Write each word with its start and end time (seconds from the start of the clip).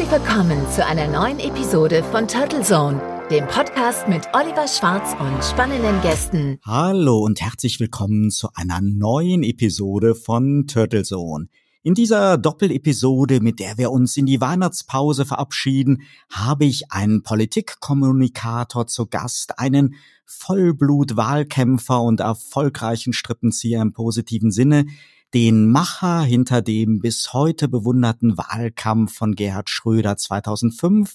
Herzlich 0.00 0.18
willkommen 0.18 0.70
zu 0.70 0.86
einer 0.86 1.08
neuen 1.08 1.38
Episode 1.40 2.02
von 2.02 2.26
Turtle 2.26 2.62
Zone, 2.62 3.02
dem 3.30 3.46
Podcast 3.48 4.08
mit 4.08 4.26
Oliver 4.32 4.66
Schwarz 4.66 5.14
und 5.20 5.44
spannenden 5.44 6.00
Gästen. 6.00 6.58
Hallo 6.64 7.18
und 7.18 7.42
herzlich 7.42 7.78
willkommen 7.80 8.30
zu 8.30 8.48
einer 8.54 8.80
neuen 8.80 9.42
Episode 9.42 10.14
von 10.14 10.66
Turtle 10.66 11.02
Zone. 11.02 11.48
In 11.82 11.92
dieser 11.92 12.38
Doppelepisode, 12.38 13.40
mit 13.42 13.60
der 13.60 13.76
wir 13.76 13.90
uns 13.90 14.16
in 14.16 14.24
die 14.24 14.40
Weihnachtspause 14.40 15.26
verabschieden, 15.26 16.00
habe 16.30 16.64
ich 16.64 16.90
einen 16.90 17.22
Politikkommunikator 17.22 18.86
zu 18.86 19.04
Gast, 19.04 19.58
einen 19.58 19.96
Vollblut-Wahlkämpfer 20.24 22.00
und 22.00 22.20
erfolgreichen 22.20 23.12
Strippenzieher 23.12 23.82
im 23.82 23.92
positiven 23.92 24.50
Sinne, 24.50 24.86
den 25.34 25.70
Macher 25.70 26.22
hinter 26.22 26.62
dem 26.62 27.00
bis 27.00 27.32
heute 27.32 27.68
bewunderten 27.68 28.36
Wahlkampf 28.36 29.14
von 29.14 29.34
Gerhard 29.34 29.70
Schröder 29.70 30.16
2005 30.16 31.14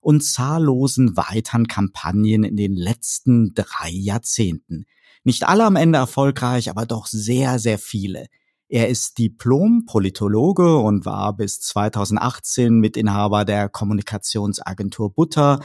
und 0.00 0.22
zahllosen 0.22 1.16
weiteren 1.16 1.66
Kampagnen 1.66 2.44
in 2.44 2.56
den 2.56 2.74
letzten 2.74 3.54
drei 3.54 3.90
Jahrzehnten. 3.90 4.84
Nicht 5.24 5.48
alle 5.48 5.64
am 5.64 5.74
Ende 5.74 5.98
erfolgreich, 5.98 6.70
aber 6.70 6.86
doch 6.86 7.06
sehr, 7.06 7.58
sehr 7.58 7.78
viele. 7.78 8.26
Er 8.68 8.88
ist 8.88 9.18
Diplom-Politologe 9.18 10.76
und 10.76 11.04
war 11.04 11.36
bis 11.36 11.60
2018 11.60 12.78
Mitinhaber 12.78 13.44
der 13.44 13.68
Kommunikationsagentur 13.68 15.12
Butter, 15.12 15.60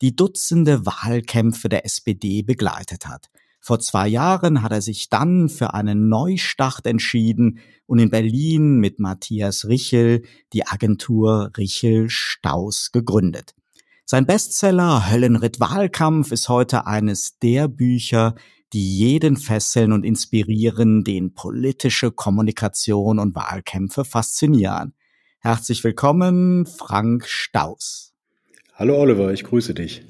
die 0.00 0.16
Dutzende 0.16 0.84
Wahlkämpfe 0.86 1.68
der 1.68 1.84
SPD 1.84 2.42
begleitet 2.42 3.06
hat. 3.06 3.30
Vor 3.66 3.78
zwei 3.78 4.08
Jahren 4.08 4.60
hat 4.60 4.72
er 4.72 4.82
sich 4.82 5.08
dann 5.08 5.48
für 5.48 5.72
einen 5.72 6.10
Neustart 6.10 6.84
entschieden 6.84 7.60
und 7.86 7.98
in 7.98 8.10
Berlin 8.10 8.76
mit 8.76 9.00
Matthias 9.00 9.66
Richel 9.66 10.20
die 10.52 10.66
Agentur 10.66 11.50
Richel 11.56 12.10
Staus 12.10 12.90
gegründet. 12.92 13.54
Sein 14.04 14.26
Bestseller 14.26 15.10
Höllenritt 15.10 15.60
Wahlkampf 15.60 16.30
ist 16.30 16.50
heute 16.50 16.86
eines 16.86 17.38
der 17.38 17.68
Bücher, 17.68 18.34
die 18.74 18.98
jeden 18.98 19.38
fesseln 19.38 19.92
und 19.92 20.04
inspirieren, 20.04 21.02
den 21.02 21.32
politische 21.32 22.10
Kommunikation 22.10 23.18
und 23.18 23.34
Wahlkämpfe 23.34 24.04
faszinieren. 24.04 24.92
Herzlich 25.38 25.82
willkommen, 25.84 26.66
Frank 26.66 27.26
Staus. 27.26 28.12
Hallo 28.74 28.98
Oliver, 28.98 29.32
ich 29.32 29.44
grüße 29.44 29.72
dich. 29.72 30.04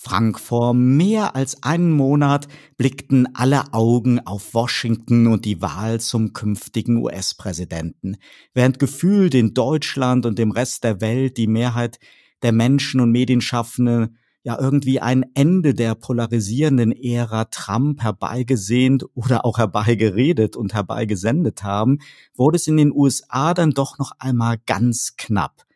Frank, 0.00 0.38
vor 0.38 0.74
mehr 0.74 1.34
als 1.34 1.64
einem 1.64 1.90
Monat 1.90 2.46
blickten 2.76 3.34
alle 3.34 3.72
Augen 3.72 4.20
auf 4.20 4.54
Washington 4.54 5.26
und 5.26 5.44
die 5.44 5.60
Wahl 5.60 6.00
zum 6.00 6.32
künftigen 6.32 6.98
US-Präsidenten, 6.98 8.16
während 8.54 8.78
gefühlt 8.78 9.34
in 9.34 9.54
Deutschland 9.54 10.24
und 10.24 10.38
dem 10.38 10.52
Rest 10.52 10.84
der 10.84 11.00
Welt 11.00 11.36
die 11.36 11.48
Mehrheit 11.48 11.98
der 12.42 12.52
Menschen 12.52 13.00
und 13.00 13.10
Medienschaffenden 13.10 14.16
ja 14.44 14.56
irgendwie 14.60 15.00
ein 15.00 15.26
Ende 15.34 15.74
der 15.74 15.96
polarisierenden 15.96 16.92
Ära 16.92 17.46
Trump 17.46 18.00
herbeigesehnt 18.00 19.04
oder 19.14 19.44
auch 19.44 19.58
herbeigeredet 19.58 20.54
und 20.54 20.74
herbeigesendet 20.74 21.64
haben, 21.64 21.98
wurde 22.36 22.54
es 22.54 22.68
in 22.68 22.76
den 22.76 22.92
USA 22.92 23.52
dann 23.52 23.72
doch 23.72 23.98
noch 23.98 24.12
einmal 24.20 24.58
ganz 24.64 25.16
knapp. 25.16 25.67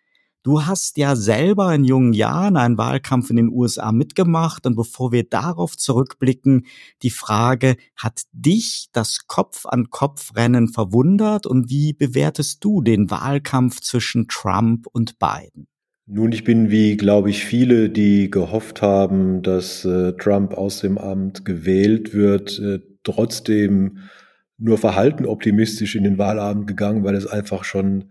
Du 0.44 0.66
hast 0.66 0.96
ja 0.96 1.14
selber 1.14 1.72
in 1.72 1.84
jungen 1.84 2.14
Jahren 2.14 2.56
einen 2.56 2.76
Wahlkampf 2.76 3.30
in 3.30 3.36
den 3.36 3.48
USA 3.48 3.92
mitgemacht 3.92 4.66
und 4.66 4.74
bevor 4.74 5.12
wir 5.12 5.22
darauf 5.22 5.76
zurückblicken, 5.76 6.66
die 7.02 7.10
Frage, 7.10 7.76
hat 7.94 8.22
dich 8.32 8.88
das 8.92 9.28
Kopf-an-Kopf-Rennen 9.28 10.66
verwundert 10.66 11.46
und 11.46 11.70
wie 11.70 11.92
bewertest 11.92 12.64
du 12.64 12.82
den 12.82 13.08
Wahlkampf 13.08 13.80
zwischen 13.82 14.26
Trump 14.26 14.88
und 14.90 15.20
Biden? 15.20 15.68
Nun, 16.06 16.32
ich 16.32 16.42
bin 16.42 16.72
wie, 16.72 16.96
glaube 16.96 17.30
ich, 17.30 17.44
viele, 17.44 17.88
die 17.88 18.28
gehofft 18.28 18.82
haben, 18.82 19.42
dass 19.42 19.84
äh, 19.84 20.14
Trump 20.14 20.54
aus 20.54 20.80
dem 20.80 20.98
Amt 20.98 21.44
gewählt 21.44 22.14
wird, 22.14 22.58
äh, 22.58 22.80
trotzdem 23.04 23.98
nur 24.58 24.76
verhalten 24.76 25.24
optimistisch 25.24 25.94
in 25.94 26.02
den 26.02 26.18
Wahlabend 26.18 26.66
gegangen, 26.66 27.04
weil 27.04 27.14
es 27.14 27.28
einfach 27.28 27.62
schon 27.62 28.10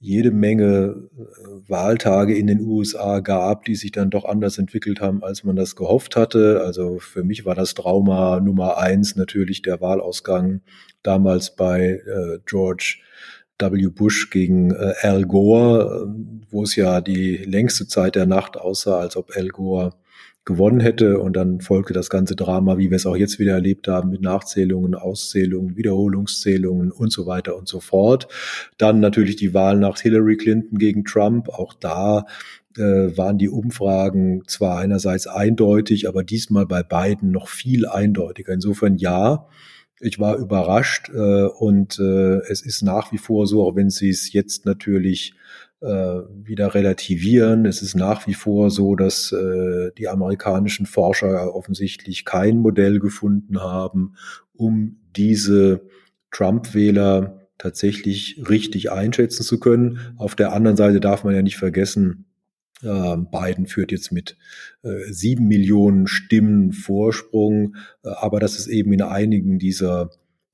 jede 0.00 0.30
Menge 0.30 1.08
äh, 1.16 1.68
Wahltage 1.68 2.34
in 2.34 2.46
den 2.46 2.60
USA 2.62 3.20
gab, 3.20 3.66
die 3.66 3.76
sich 3.76 3.92
dann 3.92 4.08
doch 4.10 4.24
anders 4.24 4.56
entwickelt 4.58 5.00
haben, 5.00 5.22
als 5.22 5.44
man 5.44 5.56
das 5.56 5.76
gehofft 5.76 6.16
hatte. 6.16 6.62
Also 6.64 6.98
für 6.98 7.22
mich 7.22 7.44
war 7.44 7.54
das 7.54 7.74
Trauma 7.74 8.40
Nummer 8.40 8.78
eins 8.78 9.14
natürlich 9.14 9.60
der 9.60 9.80
Wahlausgang 9.80 10.62
damals 11.02 11.54
bei 11.54 12.02
äh, 12.06 12.38
George 12.46 12.96
W. 13.58 13.88
Bush 13.88 14.30
gegen 14.30 14.70
äh, 14.70 14.94
Al 15.02 15.26
Gore, 15.26 16.06
äh, 16.08 16.46
wo 16.50 16.62
es 16.62 16.76
ja 16.76 17.02
die 17.02 17.36
längste 17.36 17.86
Zeit 17.86 18.14
der 18.14 18.26
Nacht 18.26 18.56
aussah, 18.56 18.98
als 18.98 19.16
ob 19.16 19.36
Al 19.36 19.48
Gore 19.48 19.92
gewonnen 20.44 20.80
hätte. 20.80 21.18
Und 21.18 21.36
dann 21.36 21.60
folgte 21.60 21.92
das 21.92 22.10
ganze 22.10 22.36
Drama, 22.36 22.78
wie 22.78 22.90
wir 22.90 22.96
es 22.96 23.06
auch 23.06 23.16
jetzt 23.16 23.38
wieder 23.38 23.52
erlebt 23.52 23.88
haben, 23.88 24.10
mit 24.10 24.22
Nachzählungen, 24.22 24.94
Auszählungen, 24.94 25.76
Wiederholungszählungen 25.76 26.90
und 26.90 27.12
so 27.12 27.26
weiter 27.26 27.56
und 27.56 27.68
so 27.68 27.80
fort. 27.80 28.28
Dann 28.78 29.00
natürlich 29.00 29.36
die 29.36 29.54
Wahl 29.54 29.78
nach 29.78 30.00
Hillary 30.00 30.36
Clinton 30.36 30.78
gegen 30.78 31.04
Trump. 31.04 31.48
Auch 31.48 31.74
da 31.74 32.26
äh, 32.76 33.16
waren 33.16 33.38
die 33.38 33.48
Umfragen 33.48 34.42
zwar 34.46 34.78
einerseits 34.78 35.26
eindeutig, 35.26 36.08
aber 36.08 36.24
diesmal 36.24 36.66
bei 36.66 36.82
beiden 36.82 37.30
noch 37.30 37.48
viel 37.48 37.86
eindeutiger. 37.86 38.52
Insofern 38.52 38.96
ja, 38.96 39.46
ich 40.00 40.18
war 40.18 40.36
überrascht 40.38 41.10
äh, 41.10 41.44
und 41.44 41.98
äh, 41.98 42.38
es 42.48 42.62
ist 42.62 42.82
nach 42.82 43.12
wie 43.12 43.18
vor 43.18 43.46
so, 43.46 43.66
auch 43.66 43.76
wenn 43.76 43.90
sie 43.90 44.08
es 44.08 44.32
jetzt 44.32 44.64
natürlich 44.64 45.34
wieder 45.82 46.74
relativieren. 46.74 47.64
Es 47.64 47.80
ist 47.80 47.94
nach 47.94 48.26
wie 48.26 48.34
vor 48.34 48.70
so, 48.70 48.96
dass 48.96 49.32
äh, 49.32 49.90
die 49.96 50.08
amerikanischen 50.08 50.84
Forscher 50.84 51.54
offensichtlich 51.54 52.26
kein 52.26 52.58
Modell 52.58 52.98
gefunden 52.98 53.60
haben, 53.60 54.14
um 54.52 54.98
diese 55.16 55.80
Trump-Wähler 56.30 57.48
tatsächlich 57.56 58.42
richtig 58.48 58.90
einschätzen 58.92 59.42
zu 59.42 59.58
können. 59.58 59.98
Auf 60.16 60.34
der 60.34 60.52
anderen 60.52 60.76
Seite 60.76 61.00
darf 61.00 61.24
man 61.24 61.34
ja 61.34 61.42
nicht 61.42 61.56
vergessen, 61.56 62.26
äh, 62.82 63.16
Biden 63.16 63.66
führt 63.66 63.92
jetzt 63.92 64.12
mit 64.12 64.36
äh, 64.82 65.10
sieben 65.10 65.48
Millionen 65.48 66.06
Stimmen 66.06 66.72
Vorsprung, 66.72 67.76
äh, 68.02 68.08
aber 68.08 68.40
dass 68.40 68.58
es 68.58 68.66
eben 68.66 68.92
in 68.92 69.02
einigen 69.02 69.58
dieser 69.58 70.10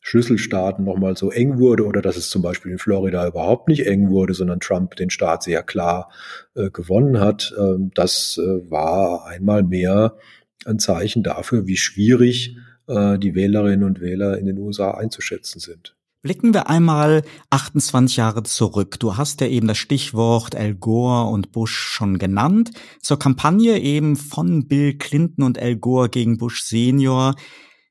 Schlüsselstaaten 0.06 0.84
nochmal 0.84 1.16
so 1.16 1.32
eng 1.32 1.58
wurde 1.58 1.84
oder 1.84 2.00
dass 2.00 2.16
es 2.16 2.30
zum 2.30 2.40
Beispiel 2.40 2.70
in 2.70 2.78
Florida 2.78 3.26
überhaupt 3.26 3.66
nicht 3.66 3.86
eng 3.88 4.08
wurde, 4.08 4.34
sondern 4.34 4.60
Trump 4.60 4.94
den 4.94 5.10
Staat 5.10 5.42
sehr 5.42 5.64
klar 5.64 6.12
äh, 6.54 6.70
gewonnen 6.70 7.18
hat. 7.18 7.52
Ähm, 7.58 7.90
das 7.92 8.38
äh, 8.38 8.70
war 8.70 9.26
einmal 9.26 9.64
mehr 9.64 10.16
ein 10.64 10.78
Zeichen 10.78 11.24
dafür, 11.24 11.66
wie 11.66 11.76
schwierig 11.76 12.56
äh, 12.86 13.18
die 13.18 13.34
Wählerinnen 13.34 13.82
und 13.82 14.00
Wähler 14.00 14.38
in 14.38 14.46
den 14.46 14.58
USA 14.58 14.92
einzuschätzen 14.92 15.58
sind. 15.58 15.96
Blicken 16.22 16.54
wir 16.54 16.70
einmal 16.70 17.22
28 17.50 18.16
Jahre 18.16 18.44
zurück. 18.44 19.00
Du 19.00 19.16
hast 19.16 19.40
ja 19.40 19.48
eben 19.48 19.66
das 19.66 19.78
Stichwort 19.78 20.54
Al 20.54 20.76
Gore 20.76 21.28
und 21.32 21.50
Bush 21.50 21.76
schon 21.76 22.18
genannt. 22.18 22.70
Zur 23.00 23.18
Kampagne 23.18 23.80
eben 23.80 24.14
von 24.14 24.68
Bill 24.68 24.96
Clinton 24.98 25.42
und 25.42 25.58
Al 25.58 25.74
Gore 25.74 26.10
gegen 26.10 26.38
Bush 26.38 26.62
Senior 26.62 27.34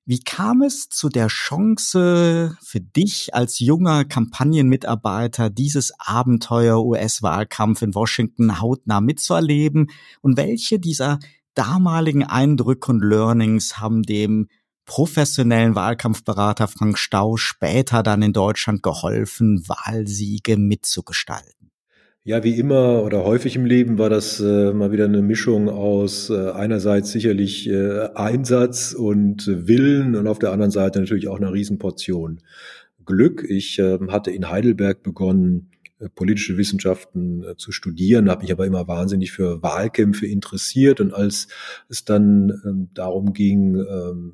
wie 0.08 0.20
kam 0.20 0.62
es 0.62 0.88
zu 0.90 1.10
der 1.10 1.28
Chance 1.28 2.56
für 2.62 2.80
dich 2.80 3.34
als 3.34 3.60
junger 3.60 4.06
Kampagnenmitarbeiter, 4.06 5.50
dieses 5.50 5.92
Abenteuer 5.98 6.84
US-Wahlkampf 6.86 7.82
in 7.82 7.96
Washington 7.96 8.62
hautnah 8.62 9.02
mitzuerleben? 9.02 9.90
Und 10.22 10.38
welche 10.38 10.80
dieser 10.80 11.18
damaligen 11.56 12.24
Eindrücke 12.24 12.92
und 12.92 13.04
Learnings 13.04 13.80
haben 13.80 14.04
dem 14.04 14.48
professionellen 14.86 15.74
Wahlkampfberater 15.74 16.68
Frank 16.68 17.00
Stau 17.00 17.38
später 17.38 18.04
dann 18.04 18.22
in 18.22 18.34
Deutschland 18.34 18.84
geholfen, 18.84 19.68
Wahlsiege 19.68 20.56
mitzugestalten? 20.58 21.65
Ja, 22.28 22.44
wie 22.44 22.58
immer 22.58 23.04
oder 23.04 23.24
häufig 23.24 23.56
im 23.56 23.66
Leben 23.66 24.00
war 24.00 24.10
das 24.10 24.40
äh, 24.40 24.74
mal 24.74 24.92
wieder 24.92 25.06
eine 25.06 25.22
Mischung 25.22 25.70
aus 25.70 26.32
äh, 26.32 26.50
einerseits 26.50 27.12
sicherlich 27.12 27.70
äh, 27.70 28.10
Einsatz 28.16 28.94
und 28.94 29.46
Willen 29.46 30.16
und 30.16 30.26
auf 30.26 30.40
der 30.40 30.52
anderen 30.52 30.72
Seite 30.72 31.00
natürlich 31.00 31.28
auch 31.28 31.38
eine 31.38 31.54
Riesenportion 31.54 32.40
Glück. 33.06 33.46
Ich 33.48 33.78
äh, 33.78 34.00
hatte 34.08 34.32
in 34.32 34.50
Heidelberg 34.50 35.04
begonnen, 35.04 35.70
äh, 36.00 36.10
politische 36.10 36.58
Wissenschaften 36.58 37.44
äh, 37.44 37.58
zu 37.58 37.72
studieren, 37.72 38.32
habe 38.32 38.42
mich 38.42 38.52
aber 38.52 38.66
immer 38.66 38.88
wahnsinnig 38.88 39.32
für 39.32 39.62
Wahlkämpfe 39.62 40.26
interessiert 40.26 41.02
und 41.02 41.14
als 41.14 41.48
es 41.90 42.06
dann 42.06 42.60
ähm, 42.66 42.90
darum 42.96 43.34
ging, 43.34 43.76
ähm, 43.76 44.34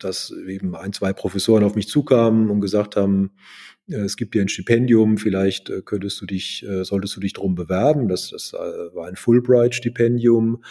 dass 0.00 0.34
eben 0.48 0.74
ein, 0.74 0.92
zwei 0.92 1.12
Professoren 1.12 1.62
auf 1.62 1.76
mich 1.76 1.86
zukamen 1.86 2.50
und 2.50 2.60
gesagt 2.60 2.96
haben, 2.96 3.30
es 3.90 4.16
gibt 4.16 4.34
dir 4.34 4.42
ein 4.42 4.48
Stipendium, 4.48 5.18
vielleicht 5.18 5.70
äh, 5.70 5.82
könntest 5.82 6.20
du 6.20 6.26
dich, 6.26 6.66
äh, 6.66 6.84
solltest 6.84 7.16
du 7.16 7.20
dich 7.20 7.32
drum 7.32 7.54
bewerben. 7.54 8.08
Das, 8.08 8.30
das 8.30 8.52
war 8.52 9.06
ein 9.06 9.16
Fulbright-Stipendium, 9.16 10.62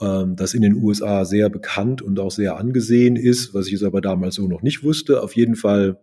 ähm, 0.00 0.36
das 0.36 0.54
in 0.54 0.62
den 0.62 0.74
USA 0.74 1.24
sehr 1.24 1.48
bekannt 1.50 2.02
und 2.02 2.18
auch 2.18 2.30
sehr 2.30 2.56
angesehen 2.56 3.16
ist, 3.16 3.54
was 3.54 3.66
ich 3.66 3.72
jetzt 3.72 3.84
aber 3.84 4.00
damals 4.00 4.36
so 4.36 4.48
noch 4.48 4.62
nicht 4.62 4.82
wusste. 4.82 5.22
Auf 5.22 5.36
jeden 5.36 5.56
Fall 5.56 6.00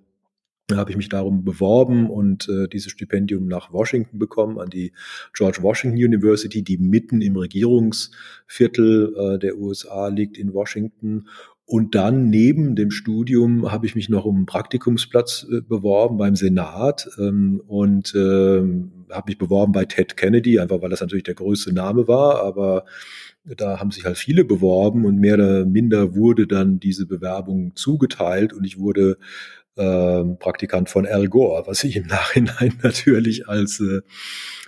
habe 0.72 0.92
ich 0.92 0.98
mich 0.98 1.10
darum 1.10 1.44
beworben 1.44 2.10
und 2.10 2.48
äh, 2.48 2.68
dieses 2.68 2.92
Stipendium 2.92 3.48
nach 3.48 3.74
Washington 3.74 4.20
bekommen, 4.20 4.60
an 4.60 4.70
die 4.70 4.94
George 5.34 5.60
Washington 5.62 5.98
University, 5.98 6.64
die 6.64 6.78
mitten 6.78 7.22
im 7.22 7.36
Regierungsviertel 7.36 9.16
äh, 9.18 9.40
der 9.40 9.58
USA 9.58 10.08
liegt 10.08 10.38
in 10.38 10.54
Washington. 10.54 11.28
Und 11.72 11.96
dann 11.96 12.30
neben 12.30 12.76
dem 12.76 12.92
Studium 12.92 13.72
habe 13.72 13.86
ich 13.86 13.96
mich 13.96 14.10
noch 14.10 14.26
um 14.26 14.36
einen 14.36 14.46
Praktikumsplatz 14.46 15.48
äh, 15.50 15.62
beworben 15.62 16.18
beim 16.18 16.36
Senat 16.36 17.08
ähm, 17.18 17.62
und 17.66 18.14
äh, 18.14 18.60
habe 19.10 19.28
mich 19.28 19.38
beworben 19.38 19.72
bei 19.72 19.86
Ted 19.86 20.18
Kennedy, 20.18 20.60
einfach 20.60 20.82
weil 20.82 20.90
das 20.90 21.00
natürlich 21.00 21.24
der 21.24 21.36
größte 21.36 21.72
Name 21.72 22.10
war, 22.10 22.44
aber 22.44 22.84
da 23.46 23.80
haben 23.80 23.92
sich 23.92 24.04
halt 24.04 24.18
viele 24.18 24.44
beworben 24.44 25.06
und 25.06 25.18
mehr 25.18 25.36
oder 25.36 25.66
minder 25.66 26.14
wurde 26.14 26.46
dann 26.46 26.82
diese 26.82 27.06
Bewerbung 27.06 27.72
zugeteilt 27.74 28.52
und 28.52 28.66
ich 28.66 28.78
wurde 28.78 29.18
ähm, 29.78 30.40
Praktikant 30.40 30.90
von 30.90 31.06
Al 31.06 31.30
Gore, 31.30 31.64
was 31.68 31.80
sich 31.80 31.96
im 31.96 32.08
Nachhinein 32.08 32.74
natürlich 32.84 33.48
als 33.48 33.80
äh, 33.80 34.02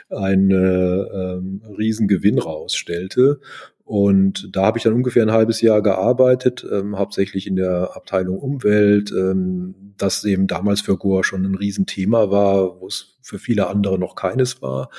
ein 0.10 0.52
äh, 0.52 0.56
ähm, 0.56 1.62
Riesengewinn 1.78 2.40
rausstellte. 2.40 3.42
Und 3.86 4.56
da 4.56 4.64
habe 4.66 4.78
ich 4.78 4.86
dann 4.86 4.94
ungefähr 4.94 5.24
ein 5.24 5.32
halbes 5.34 5.60
Jahr 5.60 5.82
gearbeitet, 5.82 6.66
ähm, 6.72 6.98
hauptsächlich 6.98 7.48
in 7.48 7.58
der 7.58 7.96
Abteilung 7.96 8.40
Umwelt, 8.40 9.12
ähm, 9.12 9.76
das 9.98 10.24
eben 10.24 10.48
damals 10.48 10.80
für 10.80 10.98
Gore 10.98 11.26
schon 11.26 11.44
ein 11.46 11.56
Riesenthema 11.56 12.32
war, 12.32 12.80
wo 12.80 12.88
es 12.88 13.18
für 13.22 13.40
viele 13.40 13.68
andere 13.68 14.00
noch 14.00 14.16
keines 14.16 14.62
war. 14.62 14.90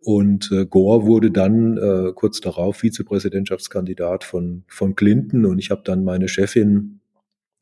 Und 0.00 0.50
äh, 0.52 0.64
Gore 0.64 1.04
wurde 1.06 1.30
dann 1.30 1.76
äh, 1.76 2.12
kurz 2.14 2.40
darauf 2.40 2.76
Vizepräsidentschaftskandidat 2.78 4.24
von, 4.24 4.64
von 4.68 4.94
Clinton 4.94 5.44
und 5.44 5.58
ich 5.58 5.70
habe 5.70 5.82
dann 5.84 6.02
meine 6.02 6.28
Chefin 6.28 7.00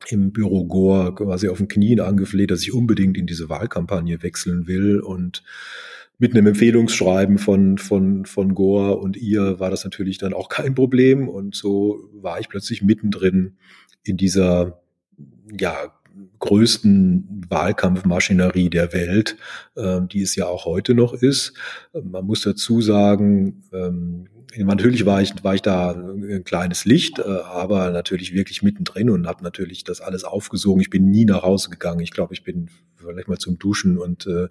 im 0.07 0.31
Büro 0.31 0.65
Gore 0.65 1.13
quasi 1.13 1.49
auf 1.49 1.57
den 1.57 1.67
Knien 1.67 1.99
angefleht, 1.99 2.51
dass 2.51 2.61
ich 2.61 2.73
unbedingt 2.73 3.17
in 3.17 3.27
diese 3.27 3.49
Wahlkampagne 3.49 4.23
wechseln 4.23 4.65
will 4.67 5.01
und 5.01 5.43
mit 6.19 6.35
einem 6.35 6.47
Empfehlungsschreiben 6.47 7.37
von, 7.37 7.77
von, 7.77 8.25
von 8.25 8.53
Gore 8.53 8.97
und 8.97 9.17
ihr 9.17 9.59
war 9.59 9.71
das 9.71 9.85
natürlich 9.85 10.17
dann 10.17 10.33
auch 10.33 10.49
kein 10.49 10.75
Problem. 10.75 11.29
Und 11.29 11.55
so 11.55 12.09
war 12.13 12.39
ich 12.39 12.49
plötzlich 12.49 12.83
mittendrin 12.83 13.57
in 14.03 14.17
dieser, 14.17 14.81
ja, 15.57 15.93
größten 16.39 17.45
Wahlkampfmaschinerie 17.49 18.69
der 18.69 18.93
Welt, 18.93 19.37
äh, 19.75 20.01
die 20.01 20.21
es 20.21 20.35
ja 20.35 20.47
auch 20.47 20.65
heute 20.65 20.93
noch 20.93 21.13
ist. 21.13 21.53
Man 21.93 22.25
muss 22.25 22.41
dazu 22.41 22.81
sagen, 22.81 23.63
ähm, 23.71 24.27
natürlich 24.57 25.05
war 25.05 25.21
ich, 25.21 25.43
war 25.43 25.55
ich 25.55 25.61
da 25.61 25.91
ein 25.91 26.43
kleines 26.43 26.85
Licht, 26.85 27.19
äh, 27.19 27.23
aber 27.23 27.91
natürlich 27.91 28.33
wirklich 28.33 28.63
mittendrin 28.63 29.09
und 29.09 29.27
habe 29.27 29.43
natürlich 29.43 29.83
das 29.83 30.01
alles 30.01 30.23
aufgesogen. 30.23 30.81
Ich 30.81 30.89
bin 30.89 31.09
nie 31.09 31.25
nach 31.25 31.43
Hause 31.43 31.69
gegangen. 31.69 31.99
Ich 32.01 32.11
glaube, 32.11 32.33
ich 32.33 32.43
bin 32.43 32.69
vielleicht 32.95 33.27
mal 33.27 33.37
zum 33.37 33.57
Duschen 33.57 33.97
und 33.97 34.27
äh, 34.27 34.47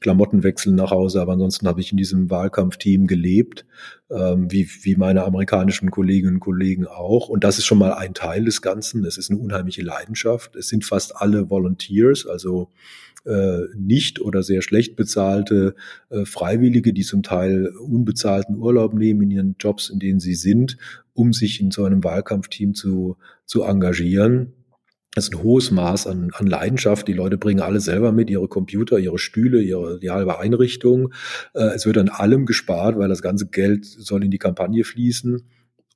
Klamottenwechsel 0.00 0.72
nach 0.72 0.90
Hause, 0.90 1.20
aber 1.20 1.32
ansonsten 1.32 1.66
habe 1.66 1.80
ich 1.80 1.90
in 1.90 1.98
diesem 1.98 2.30
Wahlkampfteam 2.30 3.06
gelebt, 3.06 3.66
ähm, 4.10 4.50
wie, 4.50 4.68
wie 4.82 4.96
meine 4.96 5.24
amerikanischen 5.24 5.90
Kolleginnen 5.90 6.36
und 6.36 6.40
Kollegen 6.40 6.86
auch. 6.86 7.28
Und 7.28 7.44
das 7.44 7.58
ist 7.58 7.66
schon 7.66 7.78
mal 7.78 7.92
ein 7.92 8.14
Teil 8.14 8.44
des 8.44 8.62
Ganzen. 8.62 9.04
Es 9.04 9.18
ist 9.18 9.30
eine 9.30 9.40
unheimliche 9.40 9.82
Leidenschaft. 9.82 10.56
Es 10.56 10.68
sind 10.68 10.84
fast 10.84 11.16
alle 11.16 11.50
Volunteers, 11.50 12.26
also 12.26 12.70
äh, 13.26 13.62
nicht 13.76 14.20
oder 14.20 14.42
sehr 14.42 14.62
schlecht 14.62 14.96
bezahlte 14.96 15.74
äh, 16.10 16.24
Freiwillige, 16.24 16.92
die 16.92 17.02
zum 17.02 17.22
Teil 17.22 17.68
unbezahlten 17.68 18.56
Urlaub 18.56 18.94
nehmen 18.94 19.22
in 19.22 19.30
ihren 19.30 19.56
Jobs, 19.58 19.90
in 19.90 19.98
denen 19.98 20.20
sie 20.20 20.34
sind, 20.34 20.78
um 21.12 21.32
sich 21.32 21.60
in 21.60 21.70
so 21.70 21.84
einem 21.84 22.04
Wahlkampfteam 22.04 22.74
zu, 22.74 23.16
zu 23.44 23.62
engagieren. 23.62 24.52
Das 25.14 25.28
ist 25.28 25.34
ein 25.34 25.42
hohes 25.42 25.70
Maß 25.70 26.08
an, 26.08 26.30
an 26.34 26.46
Leidenschaft. 26.46 27.08
Die 27.08 27.14
Leute 27.14 27.38
bringen 27.38 27.60
alle 27.60 27.80
selber 27.80 28.12
mit, 28.12 28.28
ihre 28.28 28.48
Computer, 28.48 28.98
ihre 28.98 29.18
Stühle, 29.18 29.62
ihre 29.62 29.98
die 29.98 30.10
halbe 30.10 30.38
Einrichtung. 30.38 31.14
Äh, 31.54 31.74
es 31.74 31.86
wird 31.86 31.96
an 31.98 32.10
allem 32.10 32.44
gespart, 32.44 32.98
weil 32.98 33.08
das 33.08 33.22
ganze 33.22 33.46
Geld 33.46 33.86
soll 33.86 34.24
in 34.24 34.30
die 34.30 34.38
Kampagne 34.38 34.84
fließen. 34.84 35.42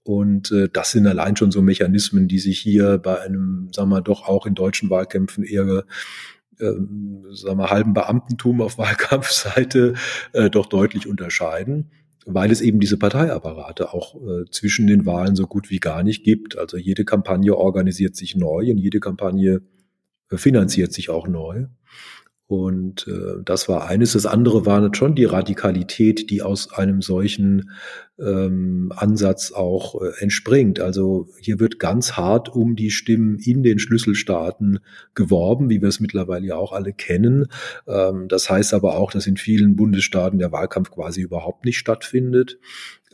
Und 0.04 0.50
äh, 0.52 0.68
das 0.72 0.92
sind 0.92 1.06
allein 1.06 1.36
schon 1.36 1.50
so 1.50 1.60
Mechanismen, 1.60 2.28
die 2.28 2.38
sich 2.38 2.58
hier 2.58 2.96
bei 2.98 3.20
einem, 3.20 3.68
sagen 3.72 3.90
wir 3.90 4.00
doch 4.00 4.26
auch 4.26 4.46
in 4.46 4.54
deutschen 4.54 4.88
Wahlkämpfen 4.88 5.44
eher 5.44 5.84
äh, 6.60 7.34
sagen 7.34 7.58
wir, 7.58 7.70
halben 7.70 7.94
Beamtentum 7.94 8.60
auf 8.60 8.78
Wahlkampfseite 8.78 9.94
äh, 10.32 10.50
doch 10.50 10.66
deutlich 10.66 11.06
unterscheiden 11.06 11.90
weil 12.26 12.50
es 12.50 12.60
eben 12.60 12.80
diese 12.80 12.98
Parteiapparate 12.98 13.92
auch 13.92 14.14
äh, 14.14 14.44
zwischen 14.50 14.86
den 14.86 15.06
Wahlen 15.06 15.36
so 15.36 15.46
gut 15.46 15.70
wie 15.70 15.78
gar 15.78 16.02
nicht 16.02 16.24
gibt. 16.24 16.58
Also 16.58 16.76
jede 16.76 17.04
Kampagne 17.04 17.56
organisiert 17.56 18.16
sich 18.16 18.36
neu 18.36 18.70
und 18.70 18.78
jede 18.78 19.00
Kampagne 19.00 19.62
äh, 20.30 20.36
finanziert 20.36 20.92
sich 20.92 21.10
auch 21.10 21.26
neu. 21.26 21.66
Und 22.50 23.06
äh, 23.06 23.40
das 23.44 23.68
war 23.68 23.86
eines. 23.86 24.14
Das 24.14 24.26
andere 24.26 24.66
war 24.66 24.92
schon 24.92 25.14
die 25.14 25.24
Radikalität, 25.24 26.30
die 26.30 26.42
aus 26.42 26.72
einem 26.72 27.00
solchen 27.00 27.70
ähm, 28.18 28.92
Ansatz 28.96 29.52
auch 29.52 30.02
äh, 30.02 30.08
entspringt. 30.18 30.80
Also 30.80 31.28
hier 31.40 31.60
wird 31.60 31.78
ganz 31.78 32.14
hart 32.14 32.48
um 32.48 32.74
die 32.74 32.90
Stimmen 32.90 33.38
in 33.38 33.62
den 33.62 33.78
Schlüsselstaaten 33.78 34.80
geworben, 35.14 35.70
wie 35.70 35.80
wir 35.80 35.88
es 35.88 36.00
mittlerweile 36.00 36.48
ja 36.48 36.56
auch 36.56 36.72
alle 36.72 36.92
kennen. 36.92 37.46
Ähm, 37.86 38.26
das 38.26 38.50
heißt 38.50 38.74
aber 38.74 38.96
auch, 38.96 39.12
dass 39.12 39.28
in 39.28 39.36
vielen 39.36 39.76
Bundesstaaten 39.76 40.40
der 40.40 40.50
Wahlkampf 40.50 40.90
quasi 40.90 41.20
überhaupt 41.20 41.64
nicht 41.64 41.78
stattfindet. 41.78 42.58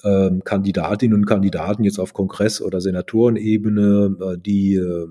Ähm, 0.03 0.45
Kandidatinnen 0.45 1.15
und 1.15 1.27
Kandidaten 1.27 1.85
jetzt 1.85 1.99
auf 1.99 2.15
Kongress- 2.15 2.63
oder 2.63 2.81
Senatorenebene, 2.81 4.17
äh, 4.19 4.39
die 4.39 4.77
äh, 4.77 5.09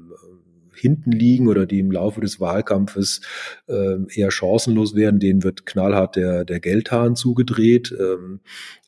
hinten 0.86 1.12
liegen 1.12 1.48
oder 1.48 1.66
die 1.66 1.80
im 1.80 1.92
Laufe 1.92 2.22
des 2.22 2.40
Wahlkampfes 2.40 3.22
äh, 3.68 3.98
eher 4.14 4.30
chancenlos 4.30 4.96
werden, 4.96 5.20
denen 5.20 5.44
wird 5.44 5.66
knallhart 5.66 6.16
der, 6.16 6.46
der 6.46 6.60
Geldhahn 6.60 7.16
zugedreht. 7.16 7.94
Ähm, 8.00 8.42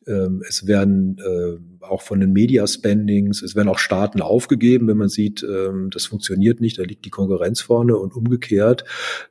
ähm, 0.07 0.43
es 0.47 0.67
werden 0.67 1.17
äh, 1.17 1.85
auch 1.85 2.01
von 2.01 2.19
den 2.19 2.31
Media-Spendings, 2.31 3.41
es 3.41 3.55
werden 3.55 3.67
auch 3.67 3.79
Staaten 3.79 4.21
aufgegeben, 4.21 4.87
wenn 4.87 4.97
man 4.97 5.09
sieht, 5.09 5.43
ähm, 5.43 5.89
das 5.91 6.05
funktioniert 6.05 6.61
nicht, 6.61 6.79
da 6.79 6.83
liegt 6.83 7.05
die 7.05 7.09
Konkurrenz 7.09 7.61
vorne 7.61 7.97
und 7.97 8.15
umgekehrt. 8.15 8.85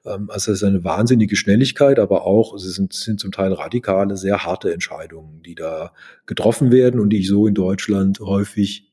Ähm, 0.04 0.28
also 0.28 0.52
es 0.52 0.58
ist 0.58 0.64
eine 0.64 0.84
wahnsinnige 0.84 1.36
Schnelligkeit, 1.36 1.98
aber 1.98 2.26
auch 2.26 2.54
es 2.54 2.62
sind, 2.62 2.92
sind 2.92 3.20
zum 3.20 3.32
Teil 3.32 3.52
radikale, 3.52 4.16
sehr 4.16 4.44
harte 4.44 4.72
Entscheidungen, 4.72 5.42
die 5.42 5.54
da 5.54 5.92
getroffen 6.26 6.70
werden 6.70 7.00
und 7.00 7.10
die 7.10 7.20
ich 7.20 7.28
so 7.28 7.46
in 7.46 7.54
Deutschland 7.54 8.20
häufig 8.20 8.92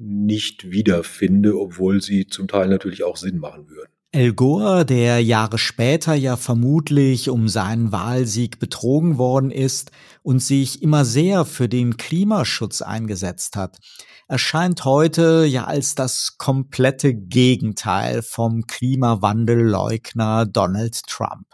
nicht 0.00 0.70
wiederfinde, 0.70 1.58
obwohl 1.58 2.00
sie 2.00 2.26
zum 2.26 2.48
Teil 2.48 2.68
natürlich 2.68 3.04
auch 3.04 3.16
Sinn 3.16 3.38
machen 3.38 3.68
würden. 3.68 3.90
El 4.12 4.32
Gore, 4.32 4.84
der 4.84 5.22
Jahre 5.22 5.56
später 5.56 6.14
ja 6.14 6.36
vermutlich 6.36 7.28
um 7.30 7.48
seinen 7.48 7.92
Wahlsieg 7.92 8.58
betrogen 8.58 9.18
worden 9.18 9.52
ist 9.52 9.92
und 10.22 10.42
sich 10.42 10.82
immer 10.82 11.04
sehr 11.04 11.44
für 11.44 11.68
den 11.68 11.96
Klimaschutz 11.96 12.82
eingesetzt 12.82 13.54
hat, 13.54 13.78
erscheint 14.26 14.84
heute 14.84 15.44
ja 15.44 15.66
als 15.66 15.94
das 15.94 16.38
komplette 16.38 17.14
Gegenteil 17.14 18.22
vom 18.22 18.66
Klimawandelleugner 18.66 20.44
Donald 20.44 21.02
Trump. 21.06 21.46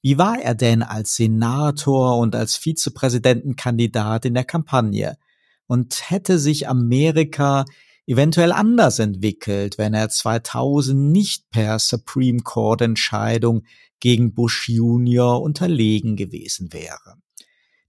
Wie 0.00 0.16
war 0.16 0.40
er 0.40 0.54
denn 0.54 0.82
als 0.82 1.16
Senator 1.16 2.16
und 2.16 2.34
als 2.34 2.56
Vizepräsidentenkandidat 2.56 4.24
in 4.24 4.32
der 4.32 4.44
Kampagne? 4.44 5.16
Und 5.72 6.10
hätte 6.10 6.38
sich 6.38 6.68
Amerika 6.68 7.64
eventuell 8.06 8.52
anders 8.52 8.98
entwickelt, 8.98 9.78
wenn 9.78 9.94
er 9.94 10.10
2000 10.10 11.10
nicht 11.10 11.48
per 11.48 11.78
Supreme 11.78 12.40
Court 12.40 12.82
Entscheidung 12.82 13.62
gegen 13.98 14.34
Bush 14.34 14.68
Junior 14.68 15.40
unterlegen 15.40 16.14
gewesen 16.16 16.74
wäre. 16.74 17.16